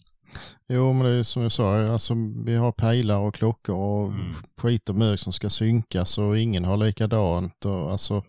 [0.68, 2.14] Jo, men det är som jag sa, alltså,
[2.44, 4.34] vi har pejlar och klockor och Mm.
[4.56, 7.64] skit och mörk som ska synkas och ingen har likadant.
[7.64, 8.22] Och, alltså,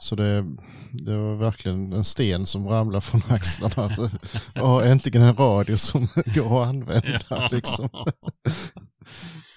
[0.00, 0.44] så det,
[0.92, 3.84] det var verkligen en sten som ramlade från axlarna.
[3.88, 3.98] Att,
[4.62, 7.48] och äntligen en radio som går att använda.
[7.52, 7.88] Liksom.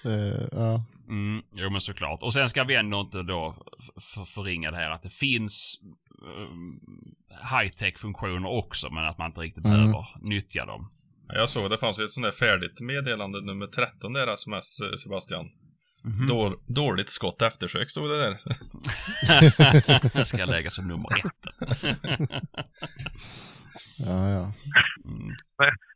[0.02, 0.84] Det, ja.
[1.08, 2.22] Mm, jo men såklart.
[2.22, 3.54] Och sen ska vi ändå inte då
[4.26, 5.78] förringa det här att det finns
[7.52, 9.76] high-tech funktioner också men att man inte riktigt Mm.
[9.76, 10.90] behöver nyttja dem.
[11.28, 14.92] Jag såg det fanns ju ett sånt där färdigt meddelande nummer 13 där sms eh,
[15.02, 15.50] Sebastian.
[16.28, 18.36] Då, dåligt skott eftersök stod det där.
[20.18, 21.44] det ska lägga som nummer ett.
[23.98, 24.44] Ja, ja.
[25.10, 25.28] Mm.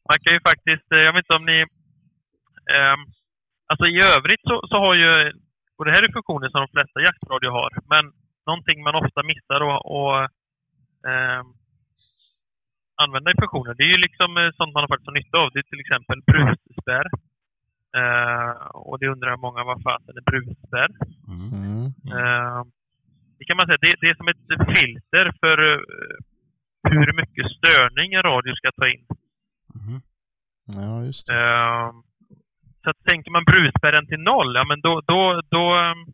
[0.08, 1.58] Man kan ju faktiskt, eh, jag vet inte om ni...
[2.76, 3.02] ehm,
[3.70, 5.10] alltså i övrigt så, så har ju,
[5.76, 8.04] och det här är funktioner som de flesta jaktradio har, men
[8.46, 10.16] någonting man ofta missar att och,
[11.10, 11.46] ehm,
[13.04, 15.50] använda i funktioner, det är ju liksom eh, sånt man faktiskt har nytta av.
[15.52, 17.08] Det är till exempel brusspärr.
[17.98, 18.52] Eh,
[18.88, 20.90] och det undrar många vad fasen är brusspärr?
[21.34, 21.48] Mm.
[21.62, 21.84] Mm.
[22.16, 22.60] Eh,
[23.38, 25.80] det kan man säga, det, det är som ett filter för eh,
[26.90, 29.06] hur mycket störning en radio ska ta in.
[29.74, 30.00] Mhm.
[30.66, 31.34] ja, just det.
[31.34, 31.94] Ehm,
[32.82, 36.04] så att tänker man brusspärren till noll, ja men då, då, då, ehm,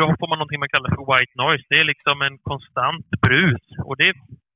[0.00, 1.64] då får man någonting man kallar för white noise.
[1.70, 3.64] Det är liksom en konstant brus.
[3.88, 4.12] Och det,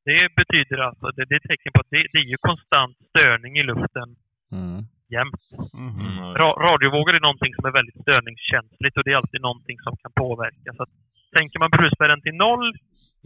[0.09, 2.97] det betyder alltså, det, det är ett tecken på att det, det är ju konstant
[3.11, 4.09] störning i luften
[4.53, 4.79] Mm.
[5.17, 5.43] jämt.
[5.75, 6.07] Mhm.
[6.07, 6.35] Mm.
[6.41, 10.13] Ra, radiovågor är någonting som är väldigt störningskänsligt och det är alltid någonting som kan
[10.23, 10.69] påverka.
[10.77, 10.95] Så att,
[11.39, 12.67] tänker man brusspärren till noll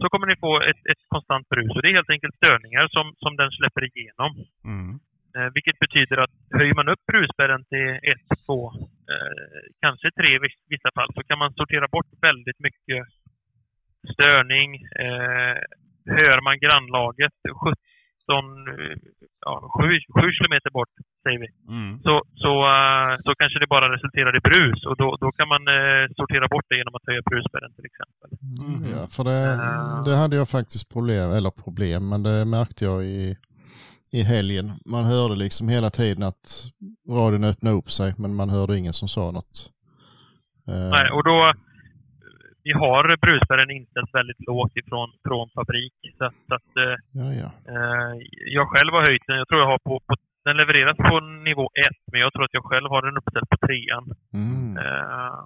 [0.01, 1.71] så kommer ni få ett, ett konstant brus.
[1.75, 4.31] Och det är helt enkelt störningar som, som den släpper igenom.
[4.65, 4.99] Mm.
[5.37, 8.71] Eh, vilket betyder att höjer man upp brusspärren till 1, 2,
[9.13, 13.01] eh, kanske 3 i vis- vissa fall så kan man sortera bort väldigt mycket
[14.13, 14.69] störning.
[15.05, 15.57] Eh,
[16.19, 18.95] hör man grannlaget 17, eh,
[19.45, 19.87] ja, 7,
[20.21, 21.99] 7 kilometer bort, säger vi, Mm.
[22.05, 22.13] så,
[22.43, 26.03] så, eh, så kanske det bara resulterar i brus och då, då kan man eh,
[26.19, 28.29] sortera bort det genom att höja brusspärren till exempel.
[28.65, 28.91] Mhm.
[28.93, 29.41] Ja, för det,
[30.09, 33.37] det hade jag faktiskt problem, eller problem, men det märkte jag i,
[34.11, 34.71] i helgen.
[34.85, 36.45] Man hörde liksom hela tiden att
[37.09, 39.69] radion öppnade upp sig, men man hörde ingen som sa något.
[40.67, 41.53] Eh, Nej, och då,
[42.63, 45.93] vi har brusspärren inställd väldigt lågt ifrån från fabrik.
[46.17, 47.49] Så att, så att eh, ja, ja.
[47.73, 48.13] Eh,
[48.57, 49.37] jag själv har höjt den.
[49.37, 52.53] Jag tror jag har på, på den levereras på nivå 1, men jag tror att
[52.59, 53.75] jag själv har den uppställd på 3.
[54.33, 54.77] Mm.
[54.77, 55.39] Eh,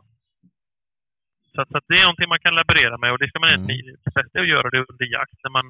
[1.53, 3.49] så, att, så att det är någonting man kan laborera med och det ska man
[3.49, 3.59] Mm.
[3.69, 5.65] egentligen, det bästa att göra det under jakt när man,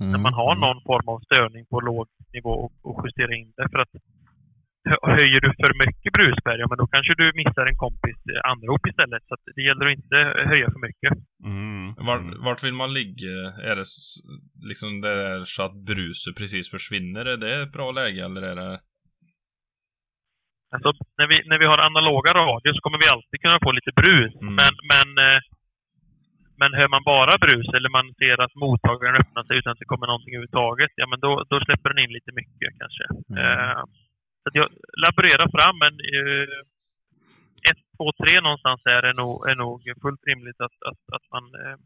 [0.00, 0.12] Mm.
[0.12, 0.60] när man har Mm.
[0.66, 3.68] någon form av störning på låg nivå och, och justera in det.
[3.72, 3.92] För att
[4.88, 8.50] hö- höjer du för mycket brusspärr, ja men då kanske du missar en kompis eh,
[8.50, 9.22] anrop istället.
[9.28, 10.16] Så att det gäller att inte
[10.50, 11.12] höja för mycket.
[11.52, 11.94] Mm.
[12.08, 13.36] Vart, vart vill man ligga?
[13.70, 13.86] Är det
[14.70, 17.24] liksom där så att bruset precis försvinner?
[17.32, 18.80] Är det ett bra läge eller är det...
[20.74, 23.92] Alltså, när, vi, när vi har analoga radio så kommer vi alltid kunna få lite
[24.00, 24.32] brus.
[24.42, 24.54] Mm.
[24.60, 25.40] Men, men, eh,
[26.60, 29.90] men hör man bara brus eller man ser att mottagaren öppnar sig utan att det
[29.92, 33.04] kommer någonting överhuvudtaget, ja men då, då släpper den in lite mycket kanske.
[33.30, 33.38] Mm.
[33.42, 33.82] Eh,
[34.42, 34.68] så jag
[35.04, 36.46] laborerar fram, men eh,
[37.70, 41.44] ett, två, tre någonstans är är nog, är nog fullt rimligt att, att, att, man,
[41.62, 41.76] eh,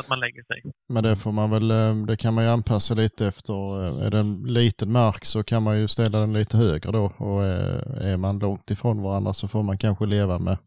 [0.00, 0.62] att man lägger sig.
[0.88, 3.54] Men det får man väl, eh, det kan man ju anpassa lite efter.
[3.82, 7.04] eh, Är det en liten mark så kan man ju ställa den lite högre då.
[7.18, 10.58] Och eh, är man långt ifrån varandra så får man kanske leva med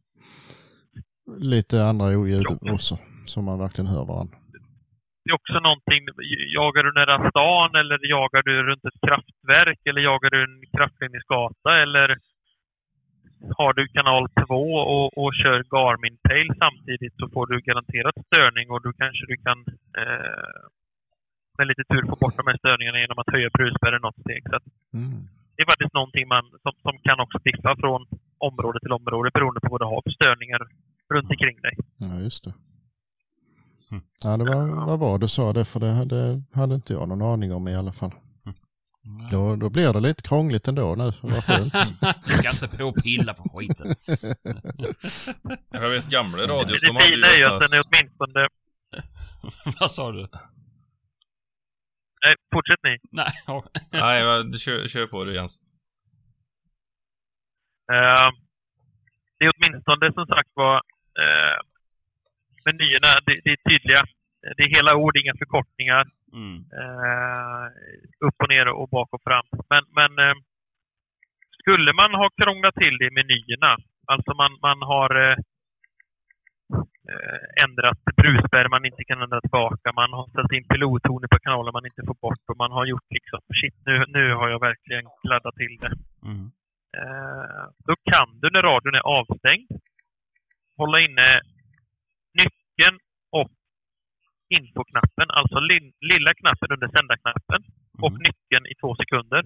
[1.37, 2.97] lite andra oljud också.
[3.25, 4.37] Så man verkligen hör varandra.
[5.23, 6.01] det är också någonting,
[6.59, 11.81] jagar du nära stan eller jagar du runt ett kraftverk eller jagar du en kraftledningsgata
[11.83, 12.07] eller
[13.57, 14.55] har du kanal 2
[14.95, 19.37] och, och kör Garmin Pale samtidigt så får du garanterat störning och då kanske du
[19.45, 19.59] kan
[20.01, 20.61] eh,
[21.57, 24.43] med lite tur få bort de här störningarna genom att höja brusspärren något steg.
[24.51, 24.57] Så
[24.97, 25.19] Mm.
[25.53, 28.01] det är faktiskt någonting man, som, som kan också diffa från
[28.49, 30.61] område till område beroende på vad du har för störningar
[31.13, 31.77] runt omkring dig.
[31.97, 32.53] Ja, just det.
[33.91, 34.03] Mm.
[34.23, 37.21] Ja, det var, var bra du sa det, för det hade, hade inte jag någon
[37.21, 38.11] aning om i alla fall.
[39.31, 41.11] Då, då blir det lite krångligt ändå nu.
[41.21, 41.73] Vad skönt.
[42.27, 43.87] Du ska inte på pilla på skiten.
[45.69, 48.47] Jag vet gamla radios, det de hade ju fina är ju att den är åtminstone...
[49.79, 50.27] Vad sa du?
[52.25, 52.97] Nej, fortsätt ni.
[53.11, 53.31] Nej.
[53.91, 55.59] Nej, men du kör, kör på det Jens.
[57.91, 58.31] Eh,
[59.37, 60.81] det är åtminstone som sagt var uh,
[62.65, 64.01] menyerna, det, det är tydliga.
[64.57, 66.05] Det är hela ord, inga förkortningar.
[66.33, 66.57] Mm.
[66.81, 67.65] eh,
[68.27, 69.45] upp och ner och bak och fram.
[69.69, 70.35] Men, men eh,
[71.61, 73.77] skulle man ha krånglat till det i menyerna,
[74.11, 75.37] alltså man, man har eh,
[77.11, 81.71] eh, ändrat brusspärr man inte kan ändra tillbaka, man har ställt in pilottoner på kanaler
[81.71, 85.05] man inte får bort och man har gjort liksom, shit nu, nu har jag verkligen
[85.23, 85.93] kladdat till det.
[86.29, 86.45] Mm.
[86.99, 89.69] Eh, då kan du när radion är avstängd
[90.81, 91.27] hålla inne
[92.41, 92.97] nyckeln
[93.39, 93.51] och
[94.59, 95.57] infoknappen, alltså
[96.11, 97.61] lilla knappen under sändarknappen
[98.03, 98.21] och Mm.
[98.27, 99.41] nyckeln i två sekunder.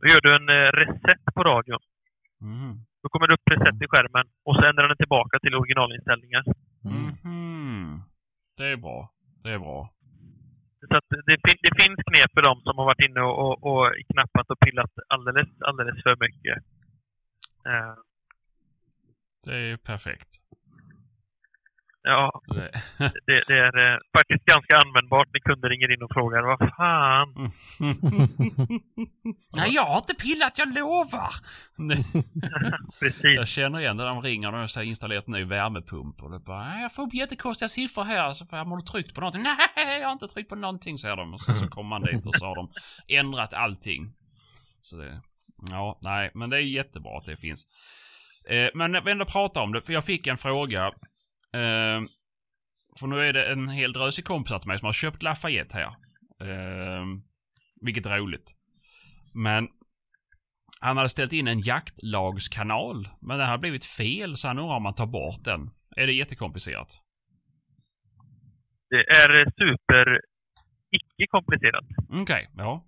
[0.00, 1.82] Då gör du en eh, reset på radion.
[2.40, 2.72] Mm.
[3.02, 6.44] Då kommer det upp reset i skärmen och så ändrar den tillbaka till originalinställningar.
[6.84, 7.02] Mm.
[7.24, 8.02] Mhm.
[8.58, 9.10] Det är bra.
[9.44, 9.90] Det är bra.
[10.88, 13.56] Så att det, fin, det finns knep för dem som har varit inne och, och,
[13.70, 16.56] och knappat och pillat alldeles, alldeles för mycket.
[17.70, 17.94] Eh,
[19.44, 20.28] Det är perfekt.
[22.02, 22.42] ja,
[23.26, 23.42] Det.
[23.46, 27.50] det, är eh, faktiskt ganska användbart när kunder ringer in och frågar vad fan.
[29.56, 31.32] Nej, jag har inte pillat, jag lovar!
[33.00, 33.24] Precis.
[33.24, 36.38] Jag känner igen det när de ringer och säger installerat en ny värmepump och det
[36.38, 38.32] bara "Nej, jag får upp jättekonstiga siffror här.
[38.32, 39.42] Så bara, har du tryckt på någonting?
[39.42, 41.34] Nej, jag har inte tryckt på någonting säger de.
[41.34, 42.70] Och sen så kommer man dit och så har de
[43.08, 44.12] ändrat allting.
[44.82, 45.20] Så det,
[45.70, 47.64] ja, nej, men det är jättebra att det finns.
[48.50, 50.84] Eh, men när vi ändå pratar om det, för jag fick en fråga.
[51.54, 52.00] Eh,
[52.98, 55.90] för nu är det en hel drös kompisar till mig som har köpt Lafayette här.
[56.48, 57.04] Eh,
[57.80, 58.54] vilket är roligt.
[59.34, 59.68] Men
[60.80, 64.82] han hade ställt in en jaktlagskanal, men den har blivit fel så han undrar om
[64.82, 65.70] man tar bort den.
[65.96, 67.00] Är det jättekomplicerat?
[68.90, 70.18] Det är super
[70.90, 71.84] icke komplicerat.
[72.22, 72.84] Okej, ja.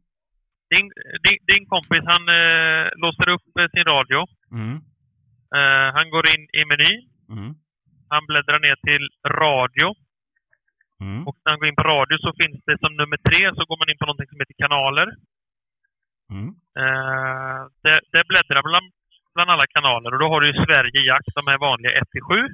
[0.70, 0.86] Din,
[1.24, 4.18] din, din kompis han eh, låser upp eh, sin radio.
[4.58, 4.76] Mm,
[5.58, 7.00] Eh, han går in i menyn.
[7.36, 7.50] mm,
[8.12, 9.04] Han bläddrar ner till
[9.44, 9.88] radio.
[11.00, 13.62] mm, Och när han går in på radio så finns det som nummer tre så
[13.68, 15.08] går man in på någonting som heter kanaler.
[16.34, 16.48] mm,
[16.82, 18.86] Eh, det, det bläddrar bland,
[19.34, 22.48] bland alla kanaler och då har du ju Sverige Jakt, de är vanliga 1-7.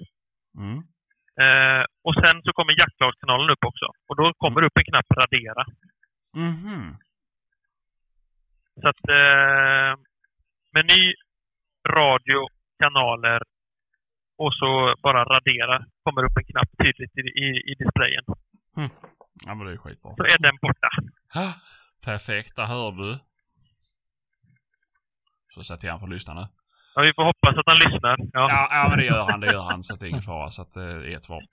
[0.64, 0.78] mm.
[1.44, 3.86] Eh, och sen så kommer jaktlagskanalen upp också.
[4.08, 5.62] Och då kommer det upp en knapp radera.
[6.34, 6.86] Mhm.
[8.80, 9.92] Så att eh,
[10.74, 11.02] meny,
[11.88, 12.40] radio,
[12.82, 13.40] kanaler
[14.42, 18.24] och så bara radera kommer upp en knapp tydligt i, i, i displayen.
[19.46, 20.10] Ja, men det är skitbra.
[20.10, 20.88] Så är den borta.
[21.34, 21.52] Ah,
[22.04, 23.18] Perfekt, där hör du.
[25.54, 26.46] Så sätter jag han att lyssna nu.
[26.94, 28.16] Ja, vi får hoppas att han lyssnar.
[28.32, 28.50] Ja.
[28.50, 29.82] Ja, ja, men det gör han, det gör han.
[29.84, 30.50] Så det är ingen fara.
[30.50, 31.42] Så att det är ett svar.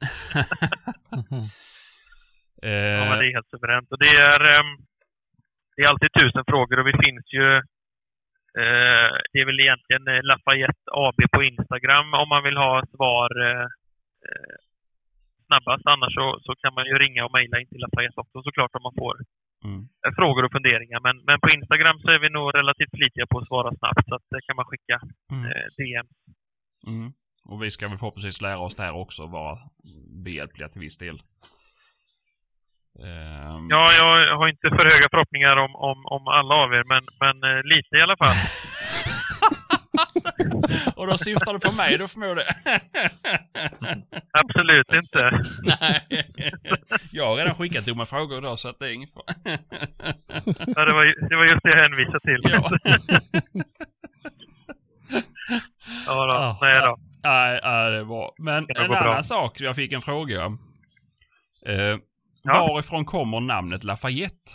[2.62, 3.92] Ja, men eh, det är helt suveränt.
[3.92, 4.72] Och det är, ehm,
[5.76, 7.48] det är alltid tusen frågor och vi finns ju...
[8.62, 13.30] Eh, det är väl egentligen eh, Lafayette AB på Instagram om man vill ha svar
[13.48, 13.68] eh,
[15.48, 15.86] snabbast.
[15.94, 18.84] Annars så, så kan man ju ringa och mejla in till Lafayette också såklart om
[18.88, 19.16] man får
[19.68, 19.82] mm.
[20.20, 21.00] frågor och funderingar.
[21.08, 24.06] Men, men på Instagram så är vi nog relativt flitiga på att svara snabbt.
[24.10, 24.98] Så att det kan man skicka
[25.32, 25.46] Mm.
[25.46, 26.08] eh, DM.
[26.88, 27.10] Mm.
[27.50, 29.58] Och vi ska väl förhoppningsvis lära oss där också och vara
[30.26, 31.18] behjälpliga till viss del.
[33.04, 37.04] Ehm, Ja, jag har inte för höga förhoppningar om, om, om alla av er, men,
[37.20, 38.36] men eh, lite i alla fall.
[40.96, 42.56] och då syftar du på mig då förmodar jag?
[44.32, 45.40] Absolut inte.
[45.64, 46.02] Nej.
[47.12, 49.26] Jag har redan skickat dumma frågor då så att det är ingen fara.
[50.76, 52.42] Ja, det, var, det var just det jag hänvisade till.
[52.44, 52.70] Ja.
[56.08, 56.58] ja då, Ja.
[56.62, 56.98] nej då.
[57.24, 58.34] Nej, nej, det är bra.
[58.40, 58.98] Men en gå bra.
[58.98, 60.42] annan sak, jag fick en fråga.
[61.66, 61.98] Eh,
[62.48, 62.68] Ja.
[62.68, 64.52] Varifrån kommer namnet Lafayette?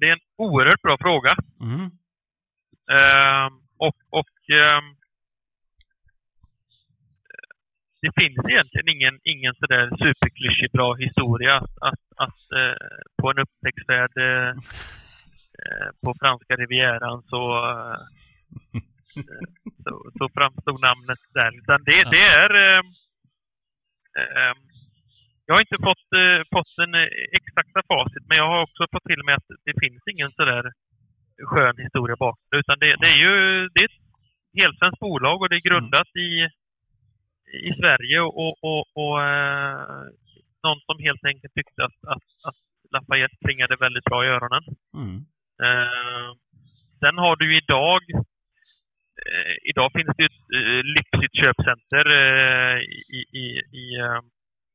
[0.00, 1.34] Det är en oerhört bra fråga.
[1.60, 1.84] Mm.
[2.96, 4.96] Ehm, och och ehm,
[8.02, 12.76] det finns egentligen ingen, ingen sådär superklyschig bra historia att, att, att eh,
[13.22, 14.48] på en upptäcktsfärd eh,
[15.60, 18.00] eh, på franska rivieran så, eh,
[19.84, 21.50] så, så framstod namnet där.
[21.60, 22.50] Utan det, det är...
[22.64, 22.82] Eh,
[24.18, 24.54] eh,
[25.46, 27.08] jag har inte fått, eh, den eh,
[27.38, 30.64] exakta facit, men jag har också fått till mig att det finns ingen sådär
[31.50, 33.34] skön historia bakom utan det, det är ju
[33.74, 34.00] det är ett
[34.62, 36.30] helsvenskt bolag och det är grundat i,
[37.68, 40.04] i Sverige och, och, och eh,
[40.64, 42.58] någon som helt enkelt tyckte att, att, att
[42.92, 44.64] Lafayette klingade väldigt bra i öronen.
[44.94, 45.16] Mm.
[45.64, 46.30] Eh,
[47.00, 48.02] sen har du idag
[49.70, 52.76] Idag finns det ett eh, lyxigt köpcenter eh,
[53.18, 53.44] i, i,
[53.82, 54.20] i, eh,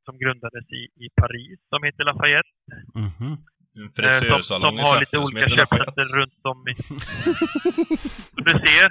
[0.06, 2.50] som grundades i, i Paris som heter Lafayette.
[2.96, 3.38] Mhm.
[3.78, 5.66] En Eh, som, frisörsalong som i har lite som olika Lafayette.
[5.76, 6.74] köpcenter runt om i...
[8.36, 8.88] Så du ser,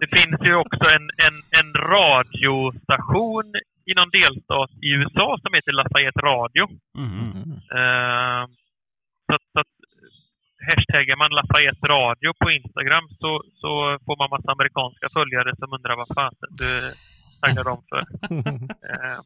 [0.00, 3.44] det finns ju också en, en, en radiostation
[3.90, 6.64] i någon delstat i USA som heter Lafayette Radio.
[6.98, 7.52] Mm.
[7.78, 8.44] Eh,
[9.26, 9.74] så, att- så att
[10.68, 13.30] hashtaggar man Lafayette Radio på Instagram så,
[13.62, 13.70] så
[14.04, 16.70] får man massa amerikanska följare som undrar vad fasen du
[17.40, 18.02] taggar dem för.
[18.90, 19.18] Eh,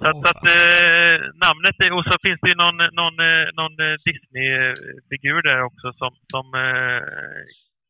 [0.00, 3.46] så att, så att eh, namnet är, och så finns det ju någon, någon, eh,
[3.60, 7.02] någon eh, Disney-figur där också som, som eh,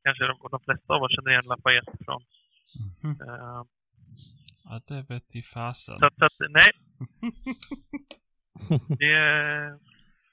[0.04, 2.22] kanske de, de flesta av oss känner igen Lafayette från.
[3.02, 3.16] Mhm.
[3.28, 3.62] Eh,
[4.64, 5.98] Ja, det vet i fasen.
[5.98, 6.70] så att, så att nej.
[9.02, 9.14] Det,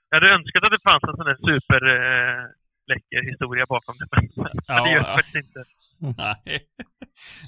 [0.10, 4.08] jag hade önskat att det fanns en sån där super eh, historia bakom det,
[4.38, 5.10] men Ja, det gör ja.
[5.10, 5.64] det faktiskt inte.
[6.18, 6.60] Nej.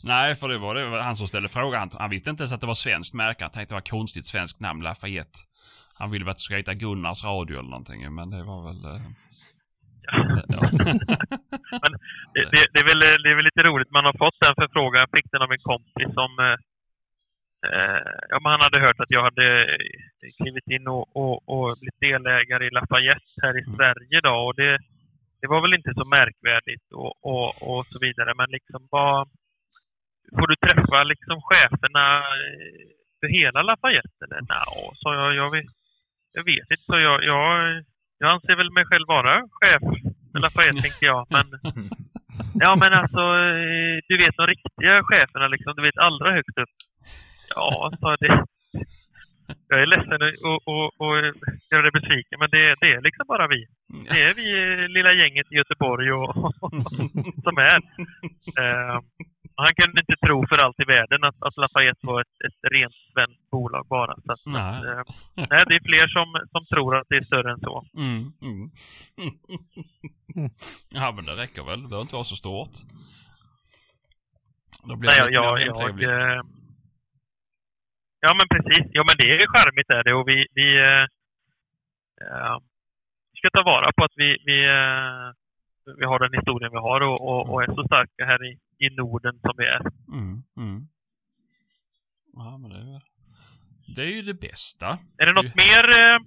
[0.04, 1.80] Nej, för det var det han som ställde frågan.
[1.80, 3.44] Han, han visste inte ens att det var svenskt märke.
[3.44, 5.40] Han tänkte det var konstigt svenskt namn, Lafayette.
[6.00, 8.86] Han ville väl att det skulle heta Gunnars Radio eller någonting, men det var väl...
[8.86, 9.02] eh,
[10.56, 10.62] ja.
[12.34, 15.00] Det, det, det, är väl, det är väl lite roligt, man har fått den förfrågan.
[15.00, 16.58] Jag fick den av en kompis som eh,
[18.30, 22.00] ja, men han hade hört att jag hade eh, klivit in och, och, och blivit
[22.00, 23.76] delägare i Lafayette här i Mm.
[23.76, 24.22] Sverige.
[24.22, 24.78] Då, och det,
[25.42, 28.34] det var väl inte så märkvärdigt och, och, och så vidare.
[28.38, 29.30] Men liksom vad,
[30.38, 32.82] får du träffa liksom cheferna eh,
[33.20, 34.20] för hela Lafayette?
[34.26, 34.42] Eller?
[34.42, 34.64] Nja,
[35.02, 35.66] sa jag, jag, vet,
[36.34, 36.84] jag vet inte.
[36.90, 37.48] Så jag, jag,
[38.18, 39.82] jag anser väl mig själv vara chef
[40.32, 41.28] för Lafayette, tänkte jag.
[41.30, 41.48] Men,
[42.54, 46.74] ja, men alltså, eh, du vet de riktiga cheferna, liksom, du vet allra högst upp.
[47.56, 48.46] Ja, sa det.
[49.68, 51.16] Jag är ledsen att och, och, och
[51.72, 53.68] göra dig besviken, men det, det är liksom bara vi.
[54.10, 54.48] Det är vi
[54.88, 56.34] lilla gänget i Göteborg och,
[57.46, 57.80] som är.
[58.62, 59.00] Eh,
[59.56, 62.94] han kunde inte tro för allt i världen att, att Lafayette var ett, ett rent
[63.14, 64.16] svenskt bolag bara.
[64.26, 64.62] Så att, Nej.
[64.62, 65.04] att, eh,
[65.36, 67.86] nej, det är fler som, som tror att det är större än så.
[67.98, 68.70] Mm, mm.
[70.90, 71.82] ja, men det räcker väl.
[71.82, 72.76] Det behöver inte vara så stort.
[74.84, 76.42] Då blir Nej, det jag, jag, jag, eh,
[78.22, 78.86] ja, men precis.
[78.98, 81.06] Ja, men det är charmigt är det och vi, vi eh,
[82.24, 82.58] eh,
[83.38, 85.28] ska ta vara på att vi, vi, eh,
[86.00, 88.52] vi har den historien vi har och, och, och är så starka här i,
[88.86, 89.82] i Norden som vi är.
[90.18, 90.88] Mm, mm.
[92.34, 93.02] Ja, men det är.
[93.96, 94.98] Det är ju det bästa.
[95.18, 95.84] Är det något mer?
[96.00, 96.20] Eh,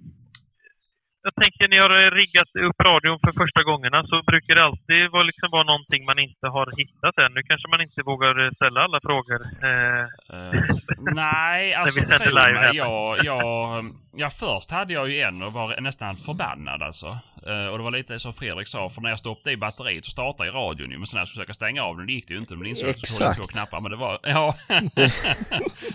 [1.27, 5.25] jag tänker ni har riggat upp radion för första gångerna så brukar det alltid vara,
[5.29, 7.31] liksom vara någonting man inte har hittat än.
[7.35, 9.39] Nu kanske man inte vågar ställa alla frågor.
[9.69, 12.75] Eh, Eh, nej, alltså tro mig.
[12.75, 17.07] Jag, jag, ja, först hade jag ju en och var nästan förbannad alltså.
[17.47, 20.11] Eh, och det var lite som Fredrik sa, för när jag stoppade i batteriet så
[20.11, 20.97] startade i radion ju.
[20.97, 22.55] Men sen när jag skulle försöka stänga av den, det gick det ju inte.
[22.55, 23.81] Men insåg att jag två knappar.
[23.81, 24.55] Men det var, ja.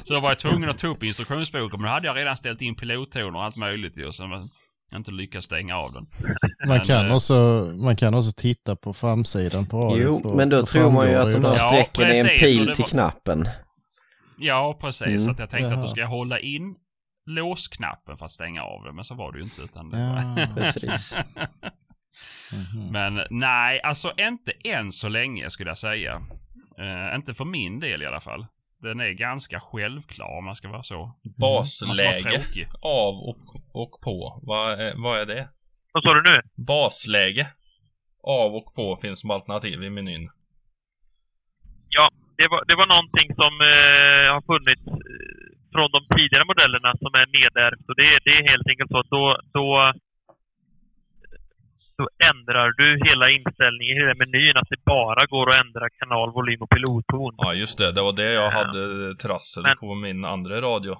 [0.04, 1.80] så då var jag tvungen att ta upp instruktionsboken.
[1.80, 4.12] Men då hade jag redan ställt in pilottoner och allt möjligt ju.
[4.12, 4.42] Så jag
[4.96, 6.06] inte lyckats stänga av den.
[6.66, 7.34] Man Men, kan, eh, också,
[7.76, 10.00] man kan också titta på framsidan på radion.
[10.02, 11.50] Jo, för- men då tror man ju att de här där.
[11.50, 13.48] Ja, strecken är en precis, pil det till var- knappen.
[14.38, 15.06] Ja, precis.
[15.06, 15.20] Mm.
[15.24, 15.88] Så att jag tänkte att då Jaha.
[15.88, 16.74] ska jag hålla in
[17.26, 18.94] låsknappen för att stänga av den.
[18.94, 19.62] Men så var det ju inte.
[19.62, 20.34] Utan det Ja.
[20.36, 20.54] var...
[20.62, 21.16] Precis.
[22.52, 22.86] Mhm.
[22.92, 26.22] Men nej, alltså inte än så länge skulle jag säga.
[26.78, 28.46] Eh, inte för min del i alla fall.
[28.82, 30.96] Den är ganska självklar om man ska vara så.
[30.96, 33.38] Vara Basläge av och,
[33.82, 34.40] och på.
[34.42, 35.48] Vad är, vad är det?
[35.92, 36.40] vad sa du nu?
[36.66, 37.46] Basläge
[38.22, 40.30] av och på finns som alternativ i menyn.
[41.88, 46.90] Ja, det var, det var någonting som eh, har funnits eh, från de tidigare modellerna
[47.02, 47.84] som är nedärvt.
[47.88, 49.24] Och det, är- det är helt enkelt så att då,
[49.58, 49.66] då,
[52.02, 56.62] då ändrar du hela inställningen, hela menyn, att det bara går att ändra kanal, volym
[56.64, 57.34] och pilotton.
[57.44, 57.92] Ja, just det.
[57.92, 58.50] Det var det jag Ja.
[58.58, 58.82] hade
[59.24, 60.94] trassel Men- på min andra radio.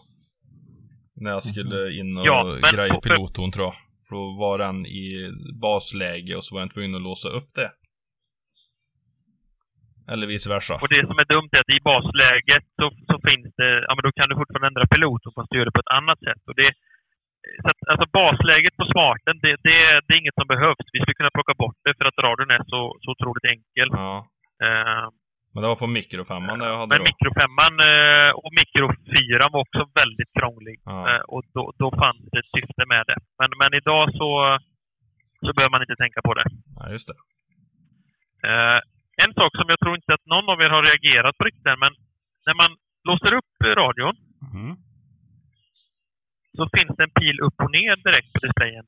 [1.23, 3.75] När jag skulle in och Ja, greja och- pilotton tror jag.
[4.09, 5.31] För då var den i
[5.61, 7.71] basläge och så var jag tvungen att låsa upp det.
[10.13, 10.75] Eller vice versa.
[10.83, 14.03] Och det som är dumt är att i basläget så, så finns det, ja men
[14.07, 16.43] då kan du fortfarande ändra piloten fast du gör det på ett annat sätt.
[16.49, 16.69] Och det,
[17.63, 20.87] så att, alltså basläget på smarten, det, det, det är inget som behövs.
[20.95, 23.89] Vi skulle kunna plocka bort det för att radion är så, så otroligt enkel.
[24.05, 24.15] Ja.
[24.67, 25.05] Eh,
[25.55, 27.09] Men det var på mikrofemman där jag hade men då.
[27.11, 30.77] mikrofemman eh, och mikrofyran var också väldigt krånglig.
[30.91, 30.97] Ja.
[31.09, 33.19] Eh, och då, då fanns det ett syfte med det.
[33.41, 34.31] Men, men idag så,
[35.45, 36.47] så behöver man inte tänka på det.
[36.79, 37.19] ja, just det.
[39.25, 41.93] En sak som jag tror inte att någon av er har reagerat på riktigt men
[42.47, 42.71] när man
[43.09, 44.15] låser upp radion
[44.53, 44.77] Mhm.
[46.57, 48.87] Så finns det en pil upp och ner direkt på displayen.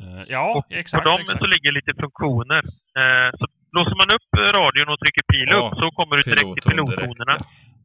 [0.00, 1.02] Eh, ja, och exakt.
[1.02, 1.38] på dem exakt.
[1.38, 2.62] så ligger lite funktioner.
[3.00, 3.44] Eh, så
[3.76, 7.36] låser man upp radion och trycker pil Ja, upp så kommer du direkt till pilottonerna.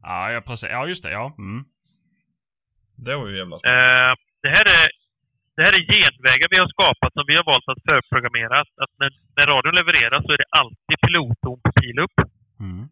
[0.02, 0.70] Ja, ja, precis.
[0.70, 1.12] Ja, just det.
[1.20, 1.26] Ja.
[1.38, 1.64] Mm.
[3.04, 3.56] Det var ju jävla.
[3.72, 4.12] Eh,
[4.44, 4.86] det, här är,
[5.56, 8.60] det här är genvägar vi har skapat som vi har valt att förprogrammera.
[8.60, 12.18] Att när, när radion levereras så är det alltid pilotton på pil upp.
[12.60, 12.82] Mm.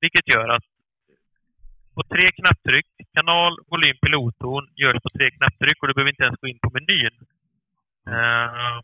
[0.00, 0.68] Vilket gör att
[1.96, 2.86] på tre knapptryck,
[3.16, 6.70] kanal, volym, pilotton görs på tre knapptryck och du behöver inte ens gå in på
[6.76, 7.14] menyn.
[8.14, 8.76] Eh,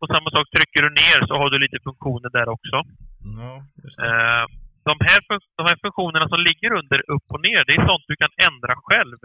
[0.00, 2.76] på samma sak, trycker du ner så har du lite funktioner där också.
[3.42, 3.52] Ja,
[3.82, 4.06] just det.
[4.06, 4.44] Eh,
[4.88, 5.18] de, här,
[5.58, 8.74] de här funktionerna som ligger under upp och ner, det är sånt du kan ändra
[8.88, 9.18] själv.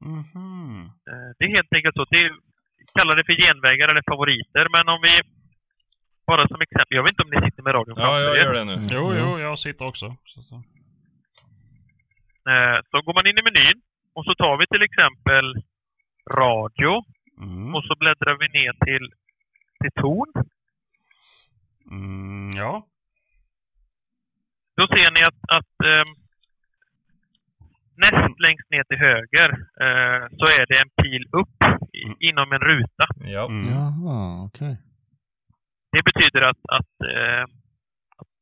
[0.00, 0.80] Mhm.
[1.10, 2.04] Eh, Det är helt enkelt så.
[2.10, 2.30] Det är,
[2.98, 5.14] kalla det för genvägar eller favoriter, men om vi
[6.26, 8.64] bara som exempel, jag vet inte om ni sitter med radion Ja, jag gör det
[8.64, 8.76] nu.
[8.96, 9.18] Jo, Mm.
[9.22, 10.06] jo, jag sitter också.
[10.32, 10.56] Så, så.
[12.50, 13.78] Eh, Så går man in i menyn
[14.14, 15.46] och så tar vi till exempel
[16.42, 16.94] radio
[17.42, 17.74] Mm.
[17.74, 19.06] och så bläddrar vi ner till,
[19.80, 20.26] till ton.
[21.90, 22.86] Mm, ja.
[24.76, 26.12] Då ser ni att, att ehm,
[28.02, 29.50] näst längst ner till höger
[29.84, 31.58] eh, så är det en pil upp
[31.92, 33.06] i, inom en ruta.
[33.36, 33.44] Ja.
[33.46, 33.68] Mm.
[33.74, 34.76] Jaha, okej.
[35.92, 37.50] Det betyder att, att, eh, att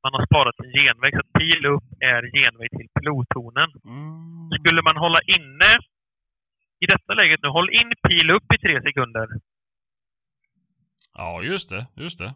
[0.04, 1.12] man har sparat en genväg.
[1.16, 3.70] Så pil upp är genväg till pilottonen.
[3.84, 4.50] Mm.
[4.58, 5.70] Skulle man hålla inne
[6.82, 9.26] i detta läget nu, håll in pil upp i tre sekunder.
[11.14, 11.86] Ja, just det.
[11.96, 12.34] Just det.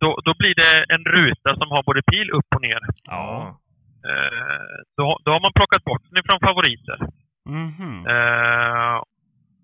[0.00, 2.80] Då, då blir det en ruta som har både pil upp och ner.
[3.04, 3.60] Ja.
[4.08, 6.98] Eh, då, då har man plockat bort den ifrån favoriter.
[7.48, 8.06] Mhm.
[8.14, 8.96] Eh,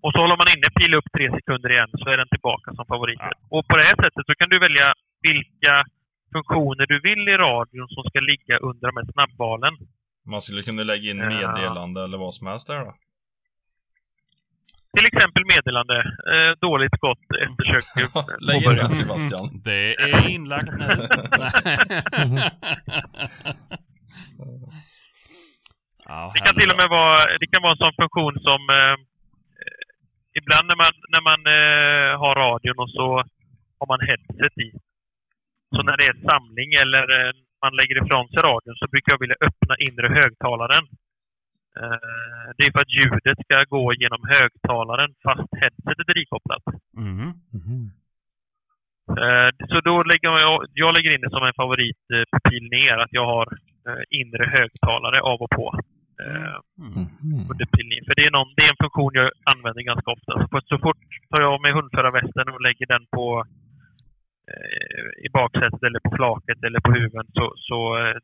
[0.03, 2.85] och så håller man inne pil upp tre sekunder igen så är den tillbaka som
[2.85, 3.33] favoriter.
[3.55, 4.87] Och på det här sättet så kan du välja
[5.29, 5.73] vilka
[6.35, 9.73] funktioner du vill i radion som ska ligga under de här snabbvalen.
[10.33, 11.29] Man skulle kunna lägga in Ja.
[11.29, 12.93] meddelande eller vad som helst där då.
[14.97, 15.97] Till exempel meddelande.
[16.33, 17.85] Eh, dåligt skott, ett försök
[18.47, 19.45] Lägg in den Sebastian.
[19.67, 20.77] Det är inlagt nu.
[26.05, 28.95] ja, Det kan till och med vara, det kan vara en sån funktion som eh,
[30.39, 33.07] ibland när man, när man eh, har radion och så
[33.79, 34.69] har man headset i.
[35.73, 39.19] Så när det är samling eller eh, man lägger ifrån sig radion så brukar jag
[39.23, 40.83] vilja öppna inre högtalaren.
[41.79, 46.63] Eh, det är för att ljudet ska gå genom högtalaren fast headsetet är ikopplat.
[46.97, 47.27] Mhm.
[47.57, 47.79] Mhm.
[49.23, 52.63] Eh, Så då lägger jag, jag lägger in det som en favorit eh, på pil
[52.77, 53.47] ner, att jag har
[54.09, 55.67] inre högtalare av och på.
[56.23, 56.51] Mm.
[56.77, 57.07] Mhm.
[57.51, 58.05] under.
[58.07, 60.31] För det är, någon, det är en funktion jag använder ganska ofta.
[60.51, 63.25] Så, så fort tar jag av mig hundförarvästen och lägger den på
[65.25, 68.15] i baksätet eller på flaket eller på huven så, så eh,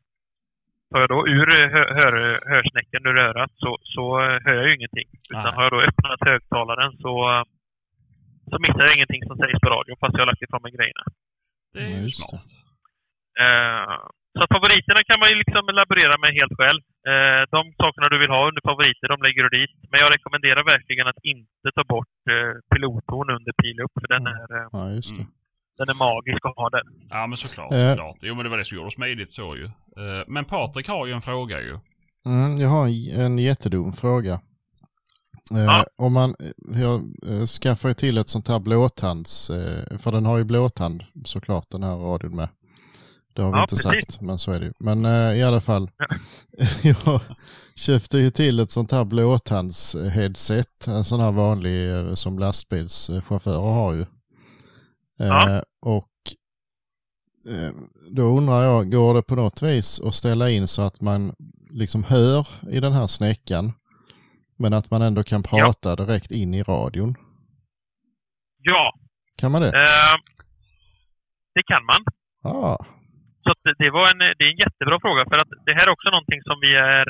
[0.90, 2.14] tar jag då ur hö, hör,
[2.52, 5.08] hörsnäcken ur örat så, så eh, hör jag ju ingenting.
[5.30, 5.54] Utan Nej.
[5.56, 7.44] har jag då öppnat högtalaren så, eh,
[8.50, 11.04] så missar jag ingenting som sägs på radion fast jag har lagt ifrån mig grejerna.
[11.72, 12.44] Det är ju just smart.
[13.44, 13.94] Eh,
[14.34, 16.82] så att favoriterna kan man ju liksom laborera med helt själv.
[17.10, 19.74] Eh, de sakerna du vill ha under favoriter, de lägger du dit.
[19.90, 24.24] Men jag rekommenderar verkligen att inte ta bort eh, pilotton under pil upp, för den
[24.26, 24.34] Mm.
[24.40, 25.22] är, eh, Ja, just det.
[25.26, 25.32] Mm.
[25.78, 26.82] Den är magisk att ha där.
[27.10, 27.72] Ja, men såklart.
[27.72, 27.90] Eh.
[27.90, 28.18] såklart.
[28.22, 29.64] Jo, men det var det som gjorde det smidigt så ju.
[29.64, 31.78] Eh, Men Patrik har ju en fråga ju.
[32.26, 32.86] Mm, jag har
[33.20, 34.32] en jättedum fråga.
[35.52, 35.84] Eh, Ja.
[35.98, 36.34] Om man,
[36.74, 37.00] jag
[37.30, 39.46] eh, skaffar ju till ett sånt här blåtands,
[39.98, 42.48] för den har ju blåtand såklart den här radion med.
[43.34, 43.82] Det har vi Ja, inte precis.
[44.14, 44.72] sagt, men så är det ju.
[44.78, 45.90] Men eh, i alla fall,
[46.82, 47.20] jag
[47.76, 54.06] köpte ju till ett sånt här blåtands-headset, en sån här vanlig som lastbilschaufförer har ju.
[55.22, 55.62] Eh, Ja.
[55.86, 56.08] Och
[57.52, 57.72] eh,
[58.16, 61.34] då undrar jag, går det på något vis att ställa in så att man
[61.74, 63.72] liksom hör i den här snäckan
[64.58, 67.14] men att man ändå kan prata direkt in i radion?
[68.58, 68.94] Ja,
[69.36, 69.68] Kan man det?
[69.68, 70.14] eh,
[71.54, 72.00] det kan man.
[72.44, 72.84] Ah,
[73.42, 75.92] Så det, det, var en, det är en jättebra fråga, för att det här är
[75.96, 77.08] också någonting som vi är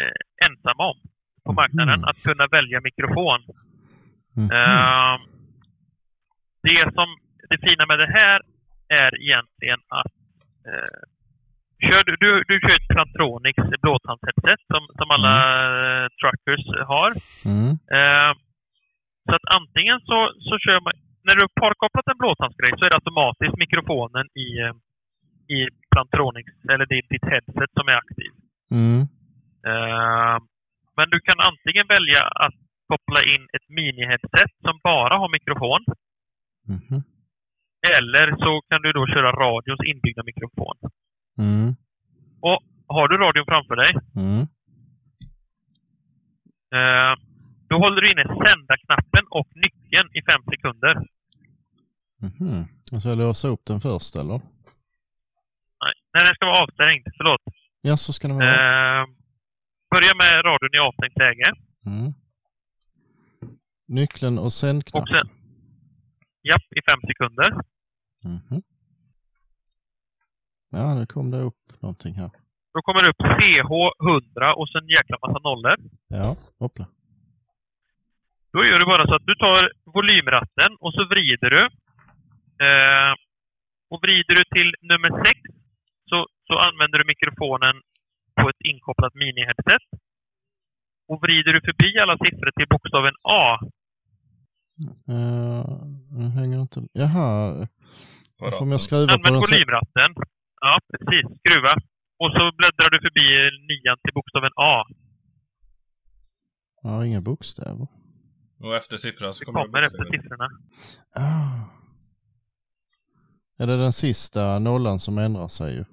[0.00, 0.98] eh, ensamma om
[1.44, 2.08] på marknaden, Mhm.
[2.08, 3.40] att kunna välja mikrofon.
[4.36, 4.50] mhm.
[4.50, 5.14] Eh,
[6.62, 7.08] det som
[7.50, 8.40] det fina med det här
[9.02, 10.14] är egentligen att
[10.68, 11.00] eh,
[11.86, 15.34] kör, du, du, du kör ett Plantronics blåtandsheadset som, som alla
[15.76, 17.10] eh, truckers har.
[17.52, 17.70] Mm.
[17.96, 18.32] Eh,
[19.26, 20.18] så att antingen så,
[20.48, 20.92] så kör man...
[21.26, 24.74] När du har parkopplat en blåtandsgrej så är det automatiskt mikrofonen i, eh,
[25.56, 25.58] i
[25.92, 28.32] Plantronics, eller ditt, ditt headset som är aktiv.
[28.80, 29.00] Mm.
[29.70, 30.36] Eh,
[30.96, 32.58] men du kan antingen välja att
[32.90, 35.82] koppla in ett mini-headset som bara har mikrofon.
[36.74, 36.98] Mhm.
[37.96, 40.76] Eller så kan du då köra radions inbyggda mikrofon.
[41.38, 41.74] Mm.
[42.40, 44.40] Och har du radion framför dig, Mm.
[46.76, 47.12] eh,
[47.68, 50.94] då håller du inne sända-knappen och nyckeln i fem sekunder.
[52.20, 52.64] Mhm.
[52.92, 54.38] Och så jag låsa upp den först eller?
[55.82, 57.06] Nej, nej, den ska vara avstängd.
[57.16, 57.40] Förlåt.
[57.80, 59.00] Ja, så ska det vara.
[59.00, 59.06] Eh,
[59.94, 61.44] börja med radion i avstängt läge.
[61.86, 62.12] Mm.
[63.88, 65.02] Nyckeln och sändknappen.
[65.14, 65.28] Och sen,
[66.42, 67.50] japp, i fem sekunder.
[68.24, 68.62] Mhm.
[70.70, 72.30] Ja, nu kom det upp någonting här.
[72.74, 75.76] Då kommer det upp CH100 och sen en jäkla massa nollor.
[76.08, 76.86] Ja, hoppla.
[78.52, 81.62] Då gör du bara så att du tar volymratten och så vrider du.
[82.66, 83.12] Eh,
[83.90, 85.40] och vrider du till nummer 6
[86.10, 87.76] så, så använder du mikrofonen
[88.40, 89.84] på ett inkopplat mini-headset.
[91.08, 93.58] Och vrider du förbi alla siffror till bokstaven A,
[95.08, 96.82] Uh, hänger inte...
[96.92, 97.66] Jaha.
[98.38, 99.42] Får jag skruva på den?
[99.42, 100.14] så- volymratten.
[100.60, 101.38] Ja, precis.
[101.38, 101.72] Skruva.
[102.20, 103.26] Och så bläddrar du förbi
[103.68, 104.84] nian till bokstaven A.
[106.82, 107.86] Ja, inga bokstäver.
[108.60, 110.22] Och efter siffran så Det kommer, kommer det efter bokstäver.
[110.22, 110.48] siffrorna.
[111.14, 111.64] Ah.
[113.62, 115.84] Är det den sista nollan som ändrar sig ju?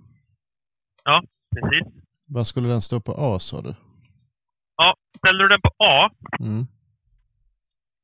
[1.56, 1.94] Precis.
[2.28, 3.76] Vad skulle den stå på A sa du?
[5.18, 6.10] Ställer du den på A
[6.40, 6.68] Mm.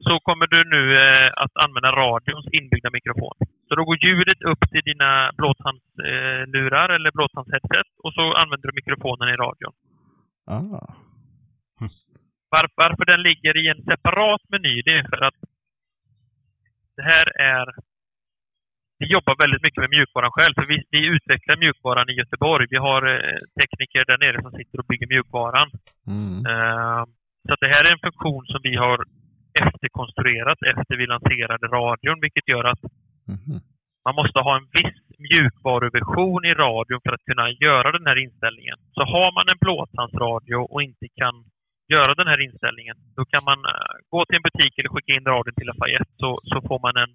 [0.07, 3.35] Så kommer du nu eh, att använda radions inbyggda mikrofon.
[3.67, 8.73] Så då går ljudet upp till dina blåtandslurar eh, eller blåtandsheadset och så använder du
[8.75, 9.73] mikrofonen i radion.
[10.55, 10.93] Ah.
[12.53, 15.39] Var, varför den ligger i en separat meny, det är för att
[16.95, 17.65] det här är...
[18.99, 22.67] Vi jobbar väldigt mycket med mjukvaran själv, för vi, vi utvecklar mjukvaran i Göteborg.
[22.69, 25.69] Vi har eh, tekniker där nere som sitter och bygger mjukvaran.
[26.07, 26.35] Mm.
[26.51, 27.03] Eh,
[27.47, 28.97] Så det här är en funktion som vi har
[29.65, 32.79] efterkonstruerat efter vi lanserade radion, vilket gör att
[33.35, 33.59] Mhm.
[34.05, 34.99] man måste ha en viss
[35.29, 38.77] mjukvaruversion i radion för att kunna göra den här inställningen.
[38.97, 41.35] Så har man en blåtandsradio och inte kan
[41.95, 45.25] göra den här inställningen, då kan man eh, gå till en butik eller skicka in
[45.33, 47.11] radion till Lafayette så, så får man en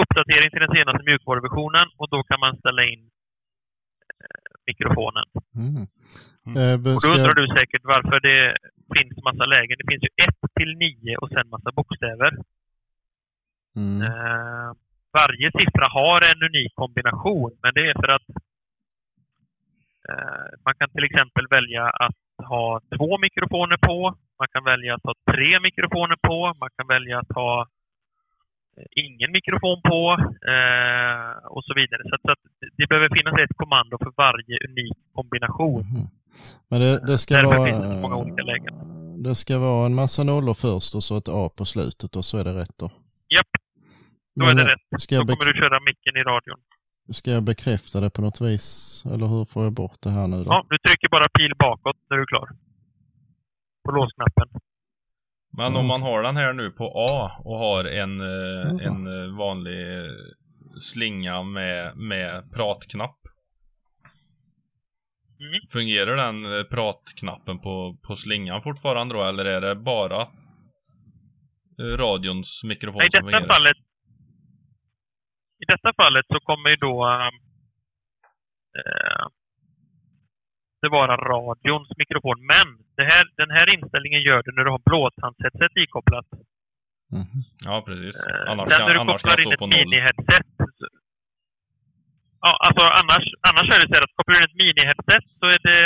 [0.00, 3.02] uppdatering till den senaste mjukvaruversionen och då kan man ställa in
[4.66, 5.26] mikrofonen.
[5.62, 5.82] Mm.
[6.58, 8.56] Eh, men Och då undrar du säkert varför det
[8.96, 9.76] finns massa lägen.
[9.80, 12.30] Det finns ju 1 till 9 och sen massa bokstäver.
[13.76, 14.02] Mm.
[14.02, 14.70] Eh,
[15.20, 18.28] varje siffra har en unik kombination, men det är för att
[20.08, 22.22] eh, man kan till exempel välja att
[22.52, 23.98] ha två mikrofoner på,
[24.38, 27.66] man kan välja att ha tre mikrofoner på, man kan välja att ha eh,
[28.90, 30.00] ingen mikrofon på
[30.54, 32.02] eh, och så vidare.
[32.08, 32.42] Så, att, så att
[32.78, 35.80] det behöver finnas ett kommando för varje unik kombination.
[35.80, 36.06] Mhm.
[36.70, 37.66] Men det, det ska Därför vara...
[37.66, 38.74] finns det så många olika lägen.
[39.22, 42.38] Det ska vara en massa nollor först och så ett A på slutet och så
[42.38, 42.90] är det rätt då.
[43.36, 43.46] Japp,
[44.36, 45.00] då är Men, det eh, rätt.
[45.00, 46.58] Ska Då kommer du köra micken i radion.
[47.12, 49.02] ska jag bekräfta det på något vis?
[49.14, 50.50] Eller hur får jag bort det här nu då?
[50.50, 52.48] Ja, du trycker bara pil bakåt när du är klar.
[53.84, 54.48] På låsknappen.
[55.56, 55.76] Men Mm.
[55.80, 58.80] om man har den här nu på A och har en, Jaha.
[58.82, 59.86] en eh, vanlig
[60.80, 63.16] slinga med, med pratknapp.
[65.40, 65.60] Mm.
[65.72, 70.28] Fungerar den eh, pratknappen på, på slingan fortfarande då eller är det bara
[71.98, 73.54] radions mikrofon Nej, I som detta fungerar?
[73.54, 73.76] fallet
[75.62, 77.06] i detta fallet så kommer ju då
[78.78, 79.26] eh,
[80.86, 82.38] det vara radions mikrofon.
[82.52, 82.66] Men
[82.98, 86.28] det här, den här inställningen gör du när du har blåtandsheadset ikopplat.
[87.20, 87.38] Mhm.
[87.68, 88.16] Ja, precis.
[88.26, 90.48] Eh, Annars Sen när du kopplar in ett mini-headset.
[92.44, 95.46] Ja, alltså annars, annars är det så här att kopplar du in ett mini-headset så
[95.56, 95.80] är det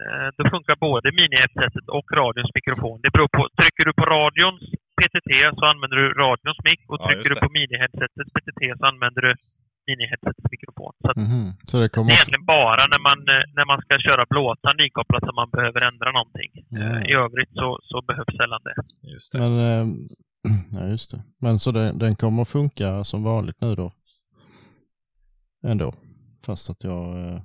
[0.00, 2.96] eh, då funkar både mini-headsetet och radions mikrofon.
[3.04, 4.62] Det beror på, trycker du på radions
[4.98, 9.22] PTT så använder du radions mick och Ja, trycker du på mini-headsetets PTT så använder
[9.26, 9.32] du
[9.88, 10.92] mini-headsetets mikrofon.
[11.02, 11.44] Så att Mhm.
[11.68, 15.22] Så det det är egentligen bara när man, eh, när man ska köra blåtand inkopplat
[15.26, 16.50] som man behöver ändra någonting.
[16.68, 16.80] Ja.
[16.80, 18.76] Eh, I övrigt så, så behövs sällan det.
[19.12, 19.38] Just det.
[19.42, 19.84] Men, eh,
[20.76, 21.20] ja just det.
[21.44, 23.92] Men så den, den kommer att funka som vanligt nu då?
[25.66, 25.94] Ändå?
[26.46, 27.02] Fast att jag...
[27.18, 27.40] Eh,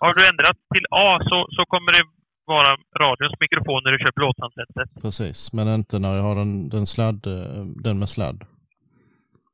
[0.00, 2.02] Har du ändrat till A så, så kommer det
[2.46, 5.02] vara radions mikrofon när du kör blåtandsheadset.
[5.02, 5.52] precis.
[5.52, 7.26] Men inte när jag har den, den sladd...
[7.26, 8.44] eh, Den med sladd.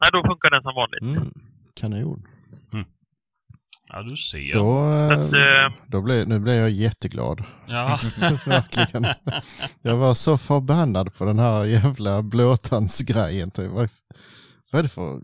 [0.01, 1.03] Nej, då funkar den som vanligt.
[1.03, 1.33] Mm.
[1.74, 2.27] Kanon.
[3.94, 4.55] Ja, du ser.
[4.55, 4.78] Då,
[5.12, 7.44] att, eh, då blev, nu blev jag jätteglad.
[7.66, 7.99] Ja.
[8.47, 9.07] Verkligen.
[9.82, 13.51] Jag var så förbannad på den här jävla blåtandsgrejen.
[13.51, 13.70] Typ.
[13.70, 13.89] Vad,
[14.73, 15.20] vad är det för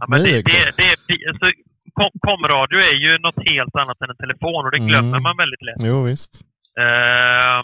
[0.00, 0.42] Ja, men det, det,
[0.76, 1.46] det, det, alltså,
[1.92, 5.22] kom, komradio är ju något helt annat än en telefon och det glömmer Mm.
[5.22, 5.76] man väldigt lätt.
[5.88, 6.42] Jo, visst.
[6.78, 7.60] Eh,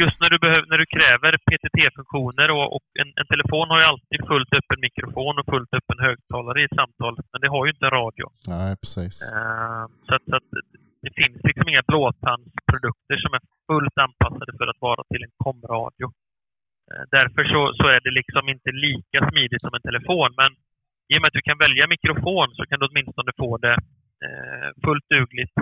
[0.00, 3.86] just när du, behöver, när du kräver PTT-funktioner och, och en, en telefon har ju
[3.92, 7.14] alltid fullt öppen mikrofon och fullt öppen högtalare i ett samtal.
[7.32, 8.24] Men det har ju inte radio.
[8.54, 9.14] Nej, precis.
[9.36, 10.48] Eh, så att, så att
[11.04, 16.06] det finns liksom inga blåtandsprodukter som är fullt anpassade för att vara till en komradio.
[16.90, 20.30] Eh, därför så, så är det liksom inte lika smidigt som en telefon.
[20.42, 20.50] Men
[21.10, 23.76] i och med att du kan välja mikrofon så kan du åtminstone få det
[24.26, 25.56] eh, fullt dugligt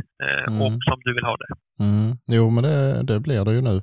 [0.48, 0.62] Mm.
[0.62, 1.50] och som du vill ha det.
[1.84, 2.16] Mm.
[2.26, 3.80] Jo, men det, det blir det ju nu.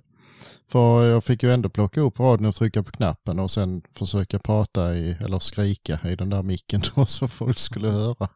[0.72, 4.40] För jag fick ju ändå plocka upp radion och trycka på knappen och sen försöka
[4.40, 8.28] prata i, eller skrika i den där micken då så folk skulle höra.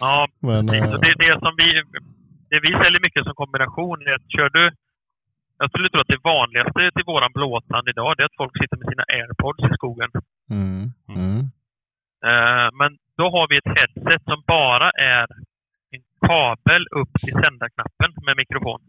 [0.00, 1.68] Ja, Men, eh, Och det, det, som vi,
[2.50, 4.70] det vi säljer mycket som kombination är att kör du...
[5.60, 8.76] Jag skulle tro att det vanligaste till våran blåtand idag det är att folk sitter
[8.76, 10.10] med sina airpods i skogen.
[10.50, 11.40] mm, mm,
[12.28, 15.26] Eh, men då har vi ett headset som bara är
[15.94, 18.80] en kabel upp till sändarknappen med mikrofon.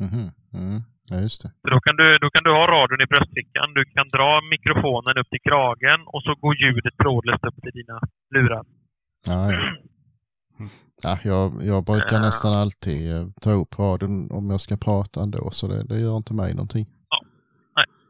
[0.00, 0.82] mhm, mm.
[1.10, 1.48] Ja, just det.
[1.62, 5.18] Så då, kan du, då kan du ha radion i bröstfickan, du kan dra mikrofonen
[5.18, 8.00] upp till kragen och så går ljudet trådlöst upp till dina
[8.34, 8.64] lurar.
[9.26, 9.58] Ja, ja.
[11.02, 12.20] Ja, jag, jag brukar Ja.
[12.20, 16.16] nästan alltid eh, ta upp radion om jag ska prata ändå, så det, det gör
[16.16, 16.86] inte mig någonting.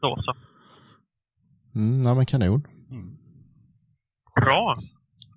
[0.01, 0.35] Då så.
[1.75, 2.67] Mm, ja, men kanon.
[2.91, 3.17] Mm.
[4.41, 4.75] Bra!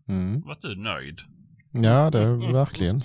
[0.07, 0.41] Mm.
[0.41, 1.19] Var du nöjd?
[1.71, 2.95] Ja, det är verkligen.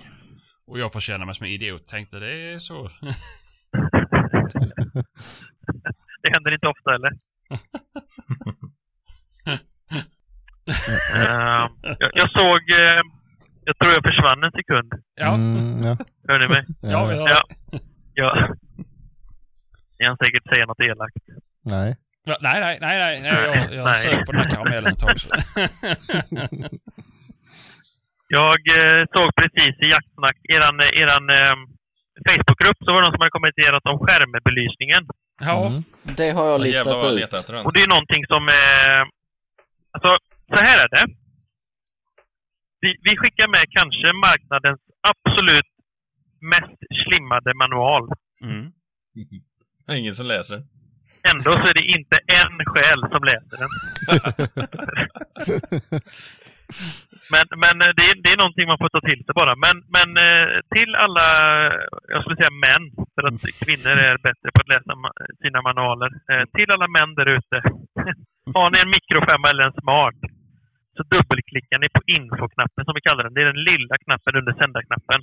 [0.66, 1.86] Och jag får känna mig som en idiot.
[1.86, 2.90] Tänkte det är så.
[6.22, 7.10] Det händer inte ofta eller?
[11.14, 12.60] Eh, jag, jag såg...
[12.80, 13.02] eh,
[13.64, 14.92] jag tror jag försvann en sekund.
[15.14, 15.34] Ja.
[15.34, 15.96] Mm, ja.
[16.28, 16.64] Hör ni mig?
[16.80, 17.28] Ja, ja.
[17.30, 17.40] Ja.
[18.14, 18.48] ja.
[19.98, 21.16] Ni kan säkert säga något elakt.
[21.64, 21.96] Nej.
[22.24, 23.20] Ja, nej, nej, nej, nej.
[23.22, 23.94] nej jag, jag Nej.
[23.94, 25.16] sög på den här karamellen ett tag.
[28.28, 31.56] Jag eh, såg precis i Jaktsnack, eran, eran eh,
[32.28, 35.02] Facebookgrupp, så var det någon som hade kommenterat om skärmbelysningen.
[35.40, 35.66] Ja.
[35.66, 35.82] Mm.
[36.18, 37.34] Det har jag Ja, listat jag ut.
[37.66, 38.42] Och det är någonting som...
[38.48, 39.02] Eh,
[39.94, 40.10] alltså,
[40.54, 41.04] så här är det.
[42.80, 44.80] Vi, vi skickar med kanske marknadens
[45.12, 45.70] absolut
[46.52, 48.04] mest slimmade manual.
[48.42, 48.72] Mm.
[50.00, 50.58] Ingen som läser.
[51.30, 53.70] Ändå så är det inte en själ som läser den.
[57.32, 59.54] Men, men eh, det, är, det är någonting man får ta till sig bara.
[59.64, 61.26] Men, men eh, till alla,
[62.12, 62.84] jag skulle säga män,
[63.14, 64.92] för att kvinnor är bättre på att läsa
[65.42, 66.10] sina manualer.
[66.30, 67.56] Eh, Till alla män där ute.
[68.56, 70.20] Har ni en mikrofemma eller en smart
[70.96, 73.34] så dubbelklickar ni på infoknappen som vi kallar den.
[73.34, 75.20] Det är den lilla knappen under sändarknappen.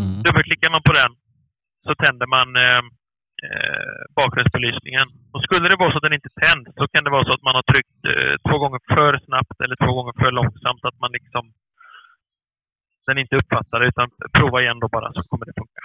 [0.00, 0.22] Mm.
[0.24, 1.12] Dubbelklickar man på den
[1.86, 2.82] så tänder man eh,
[3.44, 5.06] eh, bakgrundsbelysningen.
[5.32, 7.46] Och skulle det vara så att den inte tänds så kan det vara så att
[7.48, 10.82] man har tryckt eh, två gånger för snabbt eller två gånger för långsamt.
[10.88, 11.44] Att man liksom
[13.06, 14.08] den inte uppfattar det utan
[14.38, 15.82] prova igen då bara så kommer det funka.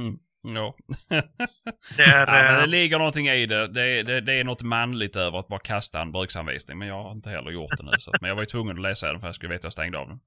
[0.00, 0.14] Mm.
[0.58, 0.74] Ja.
[1.96, 3.68] Det är, ja, men det eh, ligger någonting i det.
[3.68, 4.20] Det, det.
[4.20, 6.78] det är något manligt över att bara kasta en bruksanvisning.
[6.78, 7.92] Men jag har inte heller gjort det nu.
[7.98, 8.10] Så.
[8.10, 9.72] att- Men jag var ju tvungen att läsa den för jag skulle veta att jag
[9.72, 10.20] stängde av den.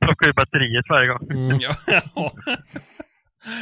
[0.00, 1.30] Plocka ur batteriet varje gång.
[1.30, 1.60] Mm.
[1.60, 1.76] Ja,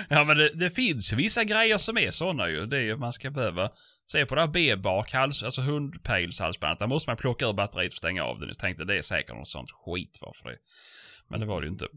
[0.09, 2.67] ja men det, det finns ju vissa grejer som är sådana ju.
[2.67, 3.71] Det är ju man ska behöva
[4.13, 6.79] se på det här B-bak, hals, alltså hundpejlshalsbandet.
[6.79, 8.49] Där måste man plocka ur batteriet och stänga av den.
[8.49, 10.57] Jag tänkte det är säkert något sånt skit varför det.
[11.29, 11.87] Men det var det ju inte.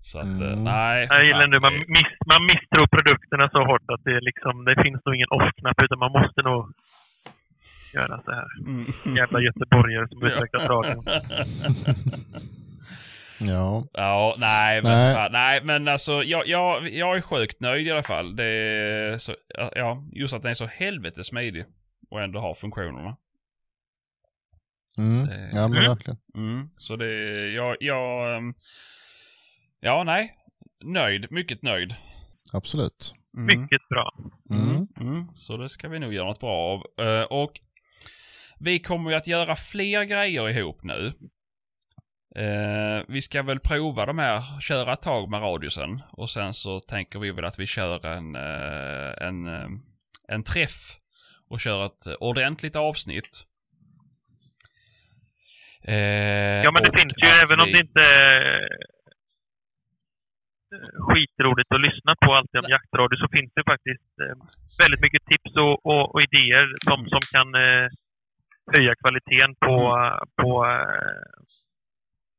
[0.00, 0.64] Så att, eh, Mm.
[0.64, 1.06] nej.
[1.10, 4.64] Jag gillar nu, man, det- miss, man misstror produkterna så hårt att det, är liksom,
[4.64, 6.72] det finns nog ingen off-knapp utan man måste nog
[7.94, 8.46] göra så här.
[8.66, 9.16] Mm.
[9.16, 11.04] Jävla göteborgare som utvecklat radion.
[13.40, 13.86] Ja.
[13.92, 15.14] Ja, nej, men, Nej.
[15.14, 18.36] Fan, nej, men alltså jag, jag, jag är sjukt nöjd i alla fall.
[18.36, 19.34] Det är så,
[19.74, 21.64] ja, just att den är så helvete smidig
[22.10, 23.16] och ändå har funktionerna.
[24.96, 25.26] Mm.
[25.26, 26.18] Det- ja, men verkligen.
[26.34, 28.54] Mm, så det, jag, jag, ehm,
[29.80, 30.34] ja, nej,
[30.84, 31.94] nöjd, mycket nöjd.
[32.52, 33.14] Absolut.
[33.36, 33.46] Mm.
[33.60, 34.12] Mycket bra.
[34.50, 34.68] Mm.
[34.70, 37.06] Mm, mm, så det ska vi nog göra något bra av.
[37.06, 37.60] Eh, och
[38.60, 41.12] vi kommer ju att göra fler grejer ihop nu.
[42.36, 46.02] Eh, vi ska väl prova de här, köra ett tag med radiosen.
[46.12, 49.68] Och sen så tänker vi väl att vi kör en, eh, en, eh,
[50.28, 50.96] en träff
[51.50, 53.44] och kör ett ordentligt avsnitt.
[55.82, 55.94] Eh,
[56.64, 58.68] Ja, men det finns ju, att även om vi- det inte är
[61.06, 64.36] skitroligt att lyssna på alltid om jaktradio, så finns det faktiskt eh,
[64.82, 67.48] väldigt mycket tips och, och, och idéer som, som kan
[68.76, 69.76] höja kvaliteten på,
[70.42, 71.32] på, eh,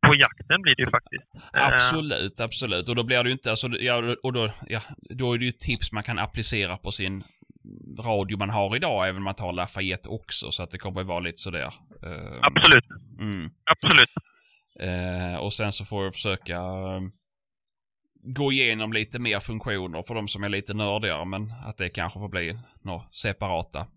[0.08, 1.24] på jakten blir det ju faktiskt.
[1.54, 2.90] Eh, Absolut, absolut.
[2.90, 5.52] Och då blir det ju inte, alltså, ja, och då, ja, då är det ju
[5.52, 7.24] tips man kan applicera på sin
[8.00, 11.08] radio man har idag, även om man tar Lafayette också, så att det kommer att
[11.08, 11.74] vara lite sådär.
[12.04, 12.86] eh, Absolut,
[13.20, 13.50] Mm.
[13.72, 14.10] absolut.
[14.80, 16.62] Eh, och sen så får jag försöka
[18.24, 22.20] gå igenom lite mer funktioner för de som är lite nördigare, men att det kanske
[22.20, 23.88] får bli några separata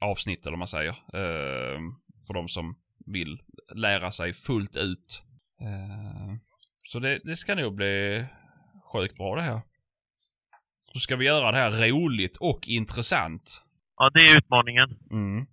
[0.00, 0.90] avsnitt eller vad man säger.
[0.90, 1.80] Eh,
[2.26, 2.76] för de som
[3.06, 3.38] vill
[3.74, 5.22] lära sig fullt ut.
[5.60, 6.34] Eh,
[6.88, 8.24] så det, det ska nog bli
[8.92, 9.60] sjukt bra det här.
[10.92, 13.62] Så ska vi göra det här roligt och intressant.
[13.96, 14.88] Ja, det är utmaningen.
[15.10, 15.46] Mm.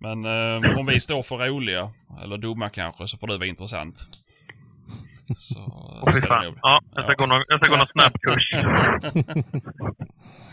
[0.00, 1.90] Men eh, om vi står för roliga,
[2.22, 4.08] eller dumma kanske, så får det vara intressant.
[5.36, 5.60] Så,
[6.02, 6.58] Åh, fy fan.
[6.62, 7.14] Ja, jag ska, Ja.
[7.18, 8.50] Gå någon, jag ska gå någon snabbkurs.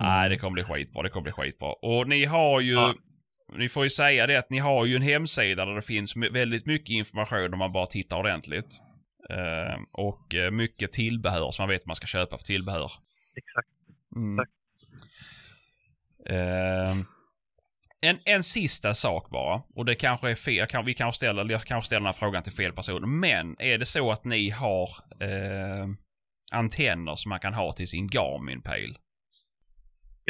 [0.00, 1.02] Nej, det kommer bli skitbra.
[1.02, 1.72] Det kommer bli skitbra.
[1.72, 2.72] Och ni har ju...
[2.72, 2.94] Ja.
[3.52, 6.66] Ni får ju säga det att ni har ju en hemsida där det finns väldigt
[6.66, 8.80] mycket information om man bara tittar ordentligt.
[9.30, 12.92] Eh, och mycket tillbehör som man vet vad man ska köpa för tillbehör.
[13.36, 13.68] Exakt.
[14.16, 14.36] Mm.
[14.36, 14.48] Tack.
[16.26, 16.96] Eh,
[18.00, 19.62] en, en sista sak bara.
[19.74, 20.66] Och det kanske är fel.
[20.66, 23.20] Kan, vi kanske ställer, jag kanske ställer den här frågan till fel person.
[23.20, 24.90] Men är det så att ni har
[25.20, 25.86] eh,
[26.52, 28.96] antenner som man kan ha till sin Garmin-pejl?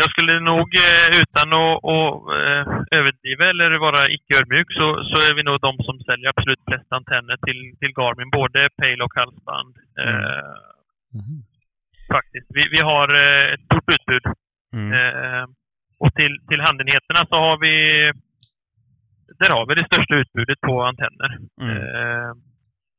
[0.02, 2.62] Jag skulle nog eh, utan att, att eh,
[2.98, 6.92] överdriva eller vara icke ödmjuk så, så är vi nog de som säljer absolut flest
[6.98, 8.30] antenner till, till Garmin.
[8.40, 9.74] Både pejl och halsband.
[10.04, 10.54] Eh,
[11.20, 11.36] Mhm.
[12.14, 12.46] faktiskt.
[12.56, 13.08] Vi, vi har
[13.54, 14.24] ett stort utbud.
[14.72, 14.92] Mm.
[16.02, 17.74] Och till, till handenheterna så har vi
[19.38, 21.38] där har vi det största utbudet på antenner.
[21.62, 21.76] Mm.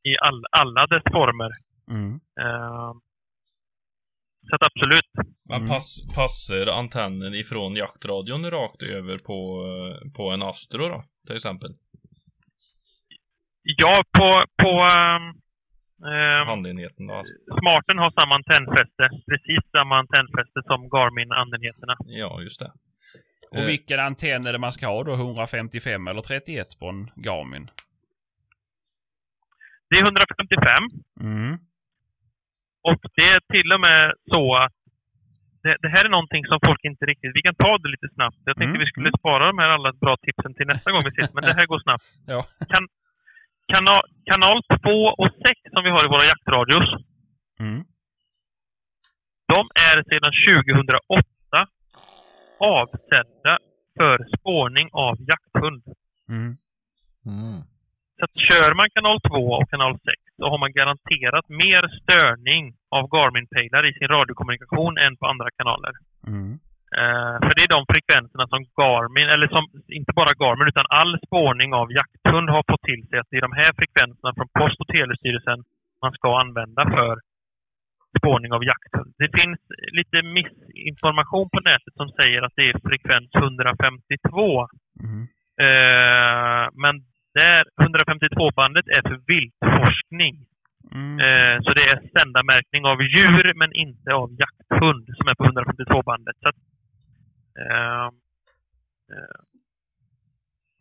[0.10, 1.52] I all, alla dess former.
[1.91, 2.19] Mm.
[4.43, 5.09] Eh, så att absolut.
[5.49, 5.69] Men Mm.
[5.69, 11.69] pass, passar antennen ifrån jaktradion rakt över på, eh, på en Astro då, till exempel?
[13.63, 15.23] Ja, på, på ehm,
[16.13, 17.34] ehm, Handenheten då alltså.
[17.61, 19.09] Smarten har samma antennfäste.
[19.30, 21.95] Precis samma antennfäste som Garmin-andenheterna.
[22.05, 22.72] Ja, just det.
[23.51, 25.13] Och Eh, vilken antenn är det man ska ha då?
[25.13, 27.69] 155 eller 31 på en Garmin?
[29.89, 30.73] Det är 155
[31.22, 31.57] Mm.
[32.90, 34.74] Och det är till och med så att
[35.64, 37.32] det, det här är någonting som folk inte riktigt...
[37.38, 38.38] Vi kan ta det lite snabbt.
[38.45, 41.10] Jag tänkte Mm, vi skulle spara de här alla bra tipsen till nästa gång vi
[41.16, 42.06] ses, men det här går snabbt.
[42.34, 42.40] Ja.
[42.74, 42.84] Kan,
[43.74, 44.90] kanal, kanal 2
[45.22, 46.90] och 6 som vi har i våra jaktradios,
[47.60, 47.84] Mm.
[49.53, 49.60] de
[49.90, 50.34] är sedan
[50.66, 51.68] 2008
[52.60, 53.58] avsedda
[53.98, 55.84] för spårning av jakthund.
[56.30, 56.56] Mm.
[57.26, 57.60] Mm.
[58.20, 60.03] Så kör man kanal 2 och kanal 6
[60.38, 62.64] så har man garanterat mer störning
[62.98, 65.94] av Garmin-pejlar i sin radiokommunikation än på andra kanaler.
[66.28, 66.52] Mm.
[66.99, 69.64] Eh, för det är de frekvenserna som Garmin, eller som
[69.99, 73.48] inte bara Garmin utan all spårning av jakthund har fått till sig att det är
[73.49, 75.60] de här frekvenserna från Post och telestyrelsen
[76.03, 77.14] man ska använda för
[78.20, 79.14] spårning av jakthund.
[79.24, 79.60] Det finns
[79.99, 84.68] lite missinformation på nätet som säger att det är frekvens 152
[85.03, 85.28] Mm.
[85.66, 86.95] Eh, men
[87.40, 90.36] där 152-bandet är för viltforskning.
[90.91, 91.14] Mm.
[91.26, 96.36] Eh, så det är sändarmärkning av djur men inte av jakthund som är på 152-bandet.
[96.41, 96.60] Så att,
[97.64, 98.06] eh,
[99.14, 99.40] eh,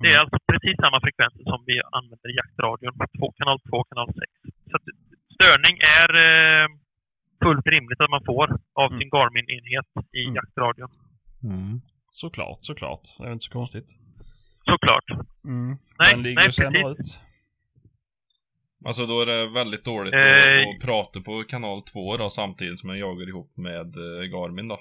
[0.01, 3.77] det är alltså precis samma frekvenser som vi använder i jaktradion på två, kanal 2
[3.77, 4.21] och kanal 6.
[4.71, 4.87] Så att,
[5.37, 6.67] störning är eh,
[7.45, 8.47] fullt rimligt att man får
[8.83, 8.99] av Mm.
[8.99, 9.89] sin Garmin-enhet
[10.21, 10.35] i Mm.
[10.35, 10.91] jaktradion.
[11.45, 11.81] Mm.
[12.13, 13.05] Såklart, såklart.
[13.19, 13.89] Det är inte så konstigt.
[14.73, 15.09] Såklart.
[15.45, 15.79] Mm.
[15.99, 17.17] Nej, Den ligger nej, sänder precis.
[17.17, 17.21] ut.
[18.87, 22.81] Alltså då är det väldigt dåligt Eh, att, att prata på kanal 2 då samtidigt
[22.81, 24.79] som jag jagar ihop med eh, Garmin då.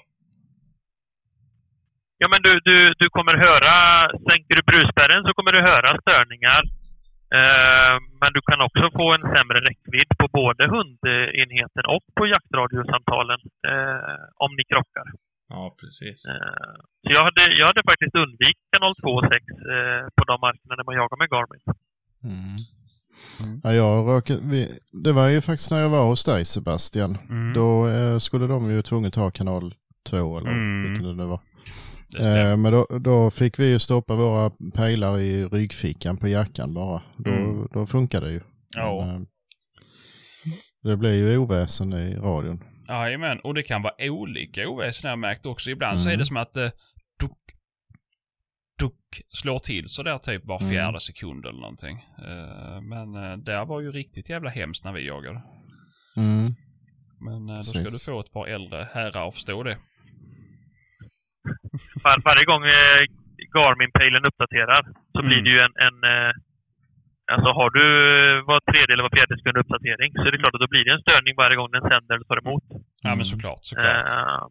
[2.22, 3.74] Ja, men du, du, du kommer höra,
[4.28, 6.62] sänker du brusspärren så kommer du höra störningar.
[7.38, 13.40] Eh, men du kan också få en sämre räckvidd på både hundenheten och på jaktradiosamtalen
[13.70, 15.06] eh, om ni krockar.
[15.52, 16.18] Ja, precis.
[16.24, 16.72] Eh,
[17.02, 19.34] så jag hade, jag hade faktiskt undvikit kanal 2 och 6
[19.74, 21.62] eh, på de markerna när man jagar med Garmin.
[22.24, 22.56] Mm.
[23.44, 23.60] Mm.
[23.64, 24.68] Ja, jag råkade, vi,
[25.04, 27.18] det var ju faktiskt när jag var hos dig Sebastian.
[27.30, 27.52] Mm.
[27.54, 29.74] Då eh, skulle de ju tvunget ha kanal
[30.08, 30.82] 2 eller Mm.
[30.88, 31.40] vilken det nu var.
[32.20, 37.02] Eh, men då, då fick vi ju stoppa våra pejlar i ryggfickan på jackan bara.
[37.16, 37.68] Då, Mm.
[37.72, 38.40] då funkar det ju.
[38.76, 39.04] Ja.
[39.06, 39.22] Men, eh,
[40.82, 42.64] det blir ju oväsen i radion.
[42.90, 45.70] Jajamän, och det kan vara olika oväsen har jag märkt också.
[45.70, 46.18] Ibland så är Mm.
[46.18, 46.72] det som att det
[47.20, 47.38] duck,
[48.78, 50.70] duck slår till så där typ var Mm.
[50.70, 51.96] fjärde sekund eller någonting.
[52.18, 55.42] Eh, men uh, det var ju riktigt jävla hemskt när vi jagade.
[56.16, 56.50] Mm.
[57.20, 58.06] Men eh, då ska Precis.
[58.06, 59.78] du få ett par äldre herrar att förstå det.
[62.04, 63.00] Var, varje gång eh,
[63.54, 65.28] Garmin-pejlen uppdaterar så Mm.
[65.28, 66.32] blir det ju en, en eh,
[67.34, 70.54] Alltså har du eh, var tredje eller var fjärde sekund uppdatering så är det klart
[70.56, 72.66] att då blir det en störning varje gång den sänder eller tar emot.
[73.06, 74.10] Ja, men såklart, såklart.
[74.10, 74.42] Eh,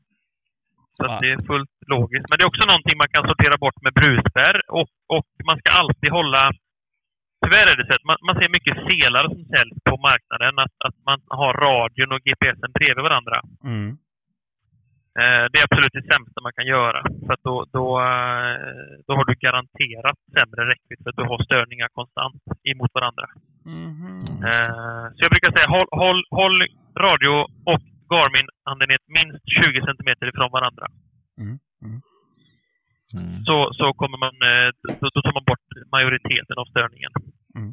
[0.97, 1.19] så att Ja.
[1.23, 2.27] det är fullt logiskt.
[2.30, 5.69] Men det är också någonting man kan sortera bort med brusbär och, och man ska
[5.81, 6.43] alltid hålla...
[7.43, 10.53] Tyvärr är det så att man, man ser mycket selar som säljs på marknaden.
[10.65, 13.38] Att, att man har radion och GPSen bredvid varandra.
[13.72, 13.89] Mm.
[15.20, 17.02] Eh, det är absolut det sämsta man kan göra.
[17.28, 18.56] För då, då, eh,
[19.08, 22.41] då har du garanterat sämre räckvidd för att du har störningar konstant
[22.72, 23.26] emot varandra.
[24.50, 26.58] Eh, så jag brukar säga håll, håll, håll
[27.06, 27.34] radio
[27.72, 30.86] och Garmin-antennet minst 20 centimeter ifrån varandra.
[31.44, 31.58] Mm.
[33.48, 34.36] Så, så kommer man,
[35.00, 37.12] då, då tar man bort majoriteten av störningen.
[37.56, 37.72] Mm.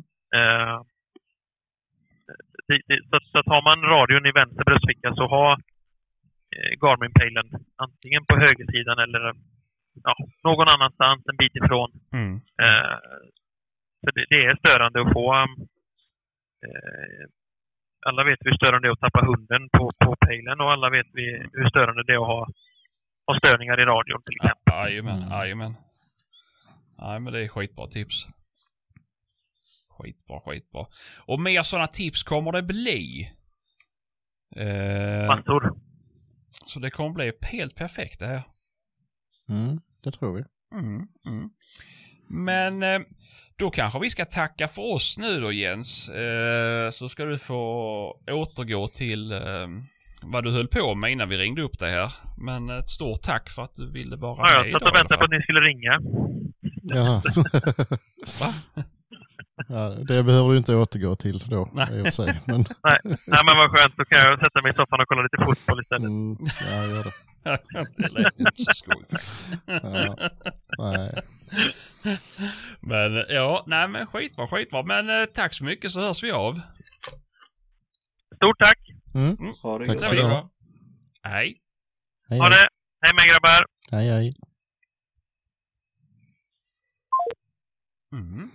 [2.68, 5.56] Det, det, så, så att har man radion i vänster bröstficka så ha
[6.81, 7.47] Garmin-pejlen
[7.77, 9.35] antingen på högersidan eller
[10.02, 10.14] ja,
[10.44, 11.90] någon annanstans en bit ifrån.
[12.12, 12.35] Mm.
[12.36, 12.97] Eh,
[14.05, 15.35] för det, det är störande att få...
[16.66, 17.24] Eh,
[18.06, 21.06] alla vet hur störande det är att tappa hunden på, på pejlen och alla vet
[21.12, 22.48] vi hur störande det är att ha,
[23.27, 24.62] ha störningar i radion till exempel.
[24.64, 25.31] Ja, Jajamän, Mm.
[25.31, 25.74] jajamän.
[26.98, 28.27] Nej, men det är skitbra tips.
[29.98, 30.86] Skitbra, skitbra.
[31.27, 33.31] Och mer sådana tips kommer det bli.
[34.56, 35.77] Eh, Massor.
[36.66, 38.42] Så det kommer bli helt perfekt det här.
[39.48, 40.44] Mm, det tror vi.
[40.78, 41.50] Mm, mm.
[42.28, 43.06] Men eh,
[43.56, 46.08] då kanske vi ska tacka för oss nu då Jens.
[46.08, 49.68] Eh, så ska du få återgå till eh,
[50.22, 52.12] vad du höll på med innan vi ringde upp dig här.
[52.38, 54.88] Men ett stort tack för att du ville vara Ja, med jag satt idag och
[54.88, 56.00] i alla väntade på att ni skulle ringa.
[56.82, 57.22] Ja.
[58.40, 58.82] Va?
[59.68, 61.98] ja, det behöver du inte återgå till då Nej.
[61.98, 62.40] i och för sig.
[62.46, 63.96] Men, Nej, nej men vad skönt.
[63.96, 66.04] Då kan jag sätta mig i soffan och kolla lite fotboll istället.
[66.04, 66.36] mm,
[66.70, 67.12] ja, gör det.
[67.96, 69.04] det lät inte så skoj.
[69.66, 70.16] Ja.
[70.78, 71.22] Nej.
[72.80, 74.82] Men ja, nej men skitbra, skitbra.
[74.82, 76.60] Men eh, tack så mycket så hörs vi av.
[78.36, 78.78] Stort tack!
[79.14, 79.36] Mm.
[79.62, 80.50] Ha det Tack så du ha.
[81.22, 81.56] Hej.
[82.28, 82.58] Hej, Ha hej.
[82.62, 82.68] det!
[83.00, 83.66] Hej med grabbar!
[83.90, 84.32] hej, hej.
[88.12, 88.50] Mm.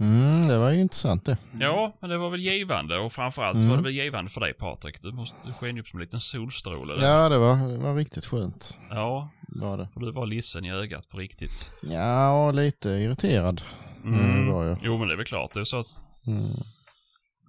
[0.00, 1.38] Mm, det var ju intressant det.
[1.60, 3.68] Ja, men det var väl givande och framförallt Mm.
[3.70, 5.02] var det väl givande för dig Patrik.
[5.02, 7.02] Du, måste, du sken ju upp som en liten solstråle där.
[7.02, 8.74] Ja, det var, det var riktigt skönt.
[8.90, 9.88] ja, Var det.
[9.94, 11.72] för du var ledsen i ögat på riktigt.
[11.82, 13.62] Ja, och lite irriterad
[14.04, 14.52] mm.
[14.52, 14.78] var jag.
[14.82, 15.54] Jo, men det är väl klart.
[15.54, 15.86] Det är så att,
[16.26, 16.44] Mm.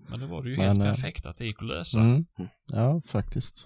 [0.10, 2.00] men det var det ju Men, helt eh, perfekt att det gick att lösa.
[2.00, 2.26] Mm.
[2.74, 3.66] Ja, faktiskt.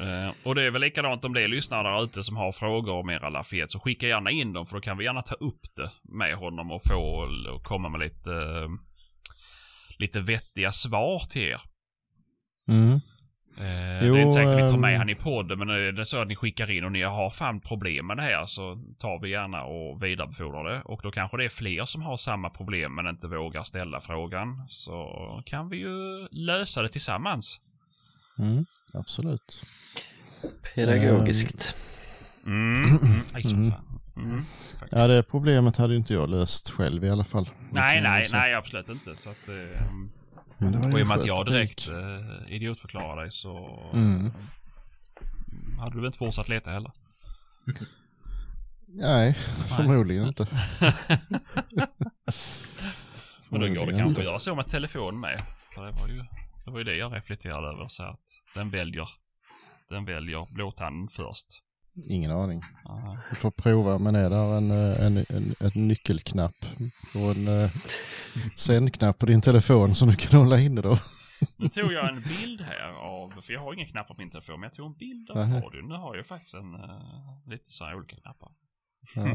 [0.00, 2.92] Eh, och det är väl likadant om det är lyssnare där ute som har frågor
[2.92, 5.74] om era Lafayette så skicka gärna in dem för då kan vi gärna ta upp
[5.76, 8.68] det med honom och få och komma med lite, eh,
[9.98, 11.60] lite vettiga svar till er.
[12.68, 13.00] Mm.
[13.58, 15.68] Eh, Jo, det är inte säkert att vi tar med ehm, han i podden men
[15.68, 18.46] är det så att ni skickar in och ni har fan problem med det här
[18.46, 20.82] så tar vi gärna och vidarebefordrar det.
[20.84, 24.66] Och då kanske det är fler som har samma problem men inte vågar ställa frågan.
[24.68, 27.60] Så kan vi ju lösa det tillsammans.
[28.38, 28.64] Mm.
[28.94, 29.62] Absolut.
[30.74, 31.76] Pedagogiskt.
[32.46, 33.72] Mm, mm, Mm.
[34.16, 34.44] Mm.
[34.90, 37.50] Ja, det problemet hade ju inte jag löst själv i alla fall.
[37.70, 39.16] Nej, nej, nej, absolut inte.
[39.16, 39.54] Så att, eh,
[40.58, 41.88] Men det var ju och i och med att jag direkt gick.
[41.88, 44.26] eh, idiotförklarar dig så Mm.
[44.26, 44.32] eh,
[45.78, 46.90] hade du väl inte fortsatt leta heller.
[48.86, 49.34] Nej,
[49.76, 50.46] förmodligen inte.
[53.48, 55.42] Men då går det kanske att göra så med telefon med.
[55.74, 56.24] För det var ju
[56.64, 57.88] det, var ju det jag reflekterade över.
[57.88, 58.20] Så att
[58.54, 59.08] den väljer,
[59.88, 61.46] den väljer blåtanden först.
[62.08, 62.62] Ingen aning.
[62.84, 63.18] Ja.
[63.30, 66.56] Du får prova, men är där en, eh, en, en, en nyckelknapp
[67.14, 67.68] och en
[68.56, 70.98] sändknapp på din telefon som du kan hålla inne då?
[71.56, 74.60] Nu tog jag en bild här av, för jag har ingen knapp på min telefon,
[74.60, 75.88] men jag tog en bild av radion.
[75.88, 76.80] Nu har jag faktiskt en, uh,
[77.46, 78.50] lite så här olika knappar.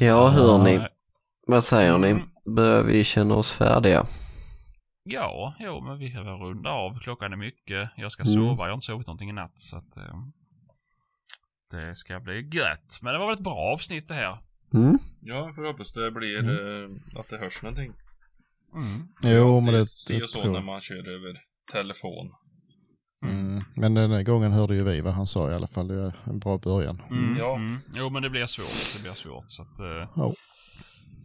[0.00, 0.74] Ja, hörni.
[0.74, 0.88] Ja,
[1.46, 2.08] Vad säger ni?
[2.08, 2.22] Mm.
[2.44, 4.06] Börjar vi känna oss färdiga?
[5.02, 6.98] Ja, jo, men vi väl runda av.
[7.00, 7.90] Klockan är mycket.
[7.96, 8.34] Jag ska Mm.
[8.34, 8.64] sova.
[8.64, 9.60] Jag har inte sovit någonting i natt.
[9.60, 10.14] Så att, eh,
[11.70, 12.98] det ska bli gött.
[13.02, 14.38] Men det var väl ett bra avsnitt det här.
[14.74, 14.98] Mm?
[15.20, 16.84] Ja, för hoppas det blir Mm.
[16.84, 17.92] eh, att det hörs någonting.
[18.74, 19.08] Mm.
[19.22, 20.64] Jo, men det, det och så tror när jag.
[20.64, 21.40] man kör över
[21.72, 22.32] telefon.
[23.22, 23.60] Mm.
[23.76, 25.88] Men den här gången hörde ju vi vad han sa i alla fall.
[25.88, 27.02] Det är en bra början.
[27.10, 27.36] Mm.
[27.38, 27.56] Ja.
[27.56, 27.76] Mm.
[27.94, 28.94] Jo, men det blir svårt.
[28.96, 29.44] Det blir svårt.
[29.50, 30.34] Så att eh, Ja.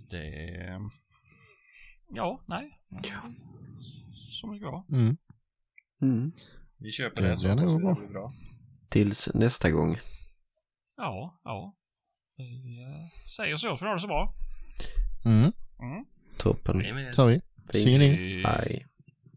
[0.10, 0.90] det...
[2.16, 2.70] Ja, nej.
[4.32, 4.84] Som det går.
[4.92, 5.18] Mm.
[6.02, 6.32] Mm.
[6.78, 7.56] Vi köper Det det, så bra.
[7.94, 8.34] det blir bra.
[8.90, 9.98] Tills nästa gång.
[10.98, 11.76] Ja, ja.
[12.38, 14.34] Vi eh, säger så, för nu har det så bra.
[15.26, 15.52] Mm.
[15.82, 16.06] Mm.
[16.38, 17.14] Toppen.
[17.14, 17.42] Sa vi.
[17.72, 18.04] Fint.
[18.46, 18.86] Eh, Hej.